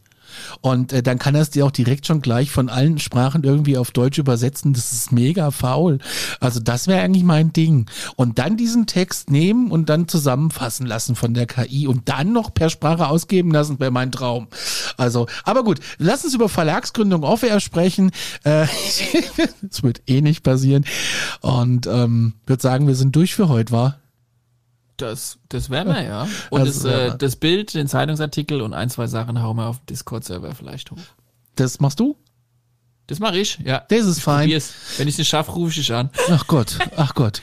Und 0.60 0.92
äh, 0.92 1.02
dann 1.02 1.18
kann 1.18 1.34
er 1.34 1.42
es 1.42 1.50
dir 1.50 1.66
auch 1.66 1.70
direkt 1.70 2.06
schon 2.06 2.20
gleich 2.20 2.50
von 2.50 2.68
allen 2.68 2.98
Sprachen 2.98 3.44
irgendwie 3.44 3.76
auf 3.76 3.90
Deutsch 3.90 4.18
übersetzen. 4.18 4.72
Das 4.72 4.92
ist 4.92 5.12
mega 5.12 5.50
faul. 5.50 5.98
Also 6.40 6.60
das 6.60 6.86
wäre 6.86 7.02
eigentlich 7.02 7.24
mein 7.24 7.52
Ding. 7.52 7.86
Und 8.16 8.38
dann 8.38 8.56
diesen 8.56 8.86
Text 8.86 9.30
nehmen 9.30 9.70
und 9.70 9.88
dann 9.88 10.08
zusammenfassen 10.08 10.86
lassen 10.86 11.14
von 11.16 11.34
der 11.34 11.46
KI 11.46 11.86
und 11.86 12.08
dann 12.08 12.32
noch 12.32 12.54
per 12.54 12.70
Sprache 12.70 13.08
ausgeben 13.08 13.50
lassen, 13.50 13.80
wäre 13.80 13.90
mein 13.90 14.12
Traum. 14.12 14.48
Also, 14.96 15.26
aber 15.44 15.64
gut, 15.64 15.80
lass 15.98 16.24
uns 16.24 16.34
über 16.34 16.48
Verlagsgründung 16.48 17.22
off-air 17.24 17.60
sprechen. 17.60 18.10
Äh, 18.44 18.66
Das 19.62 19.82
wird 19.82 20.02
eh 20.06 20.20
nicht 20.20 20.42
passieren. 20.42 20.84
Und 21.40 21.86
ähm, 21.86 22.34
würde 22.46 22.62
sagen, 22.62 22.86
wir 22.86 22.94
sind 22.94 23.16
durch 23.16 23.34
für 23.34 23.48
heute, 23.48 23.72
war? 23.72 23.98
Das, 24.96 25.38
das 25.48 25.70
wären 25.70 25.88
wir, 25.88 26.02
ja. 26.02 26.28
Und 26.50 26.66
das, 26.66 26.84
ja. 26.84 27.06
äh, 27.06 27.18
das 27.18 27.36
Bild, 27.36 27.74
den 27.74 27.88
Zeitungsartikel 27.88 28.62
und 28.62 28.74
ein, 28.74 28.90
zwei 28.90 29.06
Sachen 29.06 29.42
hauen 29.42 29.56
wir 29.56 29.66
auf 29.66 29.78
den 29.78 29.86
Discord-Server 29.86 30.54
vielleicht 30.54 30.90
hoch. 30.90 30.98
Das 31.56 31.80
machst 31.80 32.00
du? 32.00 32.16
Das 33.06 33.18
mache 33.18 33.38
ich, 33.38 33.58
ja. 33.64 33.84
Das 33.88 34.06
ist 34.06 34.20
fein. 34.20 34.44
Probier's. 34.44 34.72
Wenn 34.96 35.08
ich 35.08 35.14
es 35.14 35.18
nicht 35.18 35.28
schaffe, 35.28 35.52
rufe 35.52 35.70
ich 35.70 35.76
dich 35.76 35.92
an. 35.92 36.10
Ach 36.30 36.46
Gott, 36.46 36.78
ach 36.96 37.14
Gott. 37.14 37.42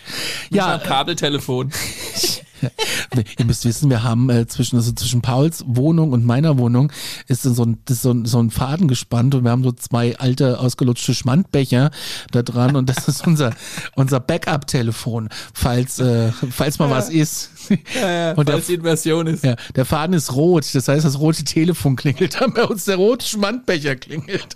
Ja. 0.50 0.72
Ja, 0.72 0.78
Kabeltelefon. 0.80 1.72
ihr 3.38 3.46
müsst 3.46 3.66
wissen, 3.66 3.90
wir 3.90 4.04
haben 4.04 4.30
äh, 4.30 4.48
zwischen, 4.48 4.76
also 4.76 4.92
zwischen 4.92 5.22
Pauls 5.22 5.64
Wohnung 5.68 6.12
und 6.12 6.26
meiner 6.26 6.58
Wohnung 6.58 6.92
ist 7.28 7.44
so 7.44 7.64
ein, 7.64 7.78
ist 7.90 8.02
so 8.02 8.12
ein, 8.12 8.26
so 8.26 8.42
ein 8.42 8.52
Faden 8.52 8.88
gespannt 8.88 9.36
und 9.36 9.44
wir 9.44 9.52
haben 9.52 9.64
so 9.64 9.72
zwei 9.72 10.18
alte, 10.18 10.60
ausgelutschte 10.60 11.14
Schmandbecher 11.14 11.92
da 12.32 12.42
dran 12.42 12.76
und 12.76 12.90
das 12.90 13.08
ist 13.08 13.26
unser, 13.26 13.54
unser 13.96 14.20
Backup-Telefon, 14.20 15.30
falls, 15.54 16.00
äh, 16.00 16.32
falls 16.52 16.80
mal 16.80 16.90
was 16.90 17.10
ist. 17.10 17.52
Und 17.70 18.48
der, 18.48 18.56
Falls 18.56 18.68
die 18.68 18.74
Inversion 18.76 19.28
ist. 19.28 19.44
ja, 19.44 19.56
der 19.76 19.86
Faden 19.86 20.14
ist 20.14 20.34
rot, 20.34 20.66
das 20.74 20.88
heißt, 20.88 21.06
das 21.06 21.20
rote 21.20 21.44
Telefon 21.44 21.96
klingelt, 21.96 22.40
dann 22.42 22.54
bei 22.56 22.64
uns 22.64 22.86
der 22.86 22.98
rote 22.98 23.26
Schmandbecher 23.26 23.96
klingelt. 23.96 24.56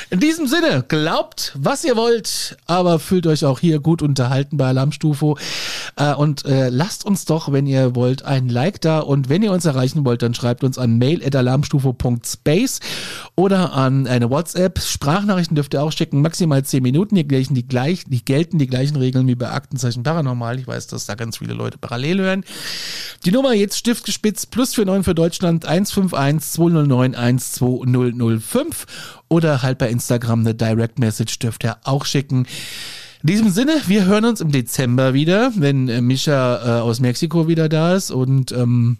In 0.11 0.19
diesem 0.19 0.45
Sinne, 0.45 0.83
glaubt, 0.85 1.53
was 1.55 1.85
ihr 1.85 1.95
wollt, 1.95 2.57
aber 2.65 2.99
fühlt 2.99 3.25
euch 3.27 3.45
auch 3.45 3.59
hier 3.59 3.79
gut 3.79 4.01
unterhalten 4.01 4.57
bei 4.57 4.65
Alarmstufo. 4.67 5.37
Äh, 5.95 6.13
und 6.15 6.43
äh, 6.43 6.67
lasst 6.67 7.05
uns 7.05 7.23
doch, 7.23 7.53
wenn 7.53 7.65
ihr 7.65 7.95
wollt, 7.95 8.25
ein 8.25 8.49
Like 8.49 8.81
da. 8.81 8.99
Und 8.99 9.29
wenn 9.29 9.41
ihr 9.41 9.53
uns 9.53 9.63
erreichen 9.63 10.03
wollt, 10.03 10.21
dann 10.21 10.33
schreibt 10.33 10.65
uns 10.65 10.77
an 10.77 10.97
mail.alarmstufo.space 10.97 12.81
oder 13.37 13.71
an 13.71 14.05
eine 14.05 14.29
WhatsApp. 14.29 14.81
Sprachnachrichten 14.81 15.55
dürft 15.55 15.73
ihr 15.73 15.81
auch 15.81 15.93
schicken, 15.93 16.21
maximal 16.21 16.61
10 16.61 16.83
Minuten. 16.83 17.15
Die, 17.15 17.25
gleichen, 17.25 17.55
die, 17.55 17.65
gleich, 17.65 18.03
die 18.05 18.25
gelten 18.25 18.59
die 18.59 18.67
gleichen 18.67 18.97
Regeln 18.97 19.27
wie 19.27 19.35
bei 19.35 19.49
Aktenzeichen 19.49 20.03
Paranormal. 20.03 20.59
Ich 20.59 20.67
weiß, 20.67 20.87
dass 20.87 21.05
da 21.05 21.15
ganz 21.15 21.37
viele 21.37 21.53
Leute 21.53 21.77
parallel 21.77 22.19
hören. 22.19 22.43
Die 23.23 23.31
Nummer 23.31 23.53
jetzt 23.53 23.77
stiftgespitzt, 23.77 24.51
plus 24.51 24.75
49 24.75 25.05
für 25.05 25.15
Deutschland, 25.15 25.65
151 25.65 26.51
209 26.51 27.15
12005 27.15 28.85
oder 29.29 29.61
halt 29.61 29.77
bei 29.77 29.87
Instagram 29.87 30.00
eine 30.09 30.55
Direct 30.55 30.99
Message 30.99 31.39
dürft 31.39 31.63
ihr 31.63 31.77
auch 31.83 32.05
schicken. 32.05 32.45
In 33.23 33.27
diesem 33.27 33.49
Sinne, 33.51 33.73
wir 33.85 34.05
hören 34.05 34.25
uns 34.25 34.41
im 34.41 34.51
Dezember 34.51 35.13
wieder, 35.13 35.51
wenn 35.55 35.87
äh, 35.89 36.01
Mischa 36.01 36.79
äh, 36.79 36.81
aus 36.81 36.99
Mexiko 36.99 37.47
wieder 37.47 37.69
da 37.69 37.93
ist 37.93 38.09
und 38.09 38.51
ähm, 38.51 38.97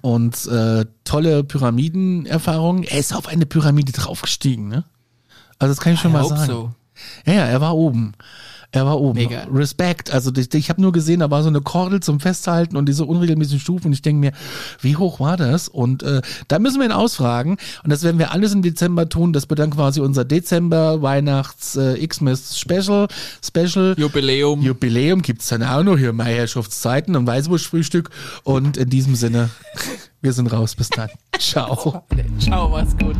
und 0.00 0.46
äh, 0.46 0.84
tolle 1.04 1.44
Pyramidenerfahrungen. 1.44 2.84
Er 2.84 2.98
ist 2.98 3.14
auf 3.14 3.28
eine 3.28 3.46
Pyramide 3.46 3.92
draufgestiegen, 3.92 4.68
ne? 4.68 4.84
Also 5.58 5.74
das 5.74 5.82
kann 5.82 5.94
ich 5.94 6.00
schon 6.00 6.12
I 6.12 6.14
mal 6.14 6.24
sagen. 6.24 6.46
so. 6.46 6.72
Ja, 7.24 7.34
ja, 7.34 7.46
er 7.46 7.60
war 7.60 7.76
oben. 7.76 8.14
Er 8.70 8.84
war 8.84 9.00
oben. 9.00 9.18
Mega. 9.18 9.44
Respekt. 9.50 10.12
Also 10.12 10.30
ich, 10.36 10.52
ich 10.52 10.68
habe 10.68 10.82
nur 10.82 10.92
gesehen, 10.92 11.20
da 11.20 11.30
war 11.30 11.42
so 11.42 11.48
eine 11.48 11.62
Kordel 11.62 12.00
zum 12.00 12.20
Festhalten 12.20 12.76
und 12.76 12.86
diese 12.86 13.06
unregelmäßigen 13.06 13.60
Stufen. 13.60 13.86
Und 13.86 13.92
ich 13.94 14.02
denke 14.02 14.20
mir, 14.20 14.32
wie 14.82 14.96
hoch 14.96 15.20
war 15.20 15.38
das? 15.38 15.68
Und 15.68 16.02
äh, 16.02 16.20
da 16.48 16.58
müssen 16.58 16.78
wir 16.78 16.86
ihn 16.86 16.92
ausfragen. 16.92 17.56
Und 17.82 17.90
das 17.90 18.02
werden 18.02 18.18
wir 18.18 18.30
alles 18.32 18.52
im 18.52 18.60
Dezember 18.60 19.08
tun. 19.08 19.32
Das 19.32 19.48
wird 19.48 19.58
dann 19.58 19.70
quasi 19.70 20.00
unser 20.00 20.26
Dezember 20.26 21.00
Weihnachts 21.00 21.76
äh, 21.76 22.06
Xmas 22.06 22.58
Special. 22.58 23.08
Special. 23.42 23.94
Jubiläum. 23.96 24.60
Jubiläum 24.60 25.22
gibt's 25.22 25.48
dann 25.48 25.62
auch 25.62 25.82
noch 25.82 25.96
hier 25.96 26.12
Meierschaftszeiten 26.12 27.16
und 27.16 27.26
Weißwurstfrühstück. 27.26 28.10
Und 28.44 28.76
in 28.76 28.90
diesem 28.90 29.14
Sinne, 29.14 29.48
wir 30.20 30.34
sind 30.34 30.52
raus. 30.52 30.74
Bis 30.74 30.90
dann. 30.90 31.08
Ciao. 31.38 32.04
Ciao, 32.38 32.68
mach's 32.68 32.94
gut. 32.98 33.16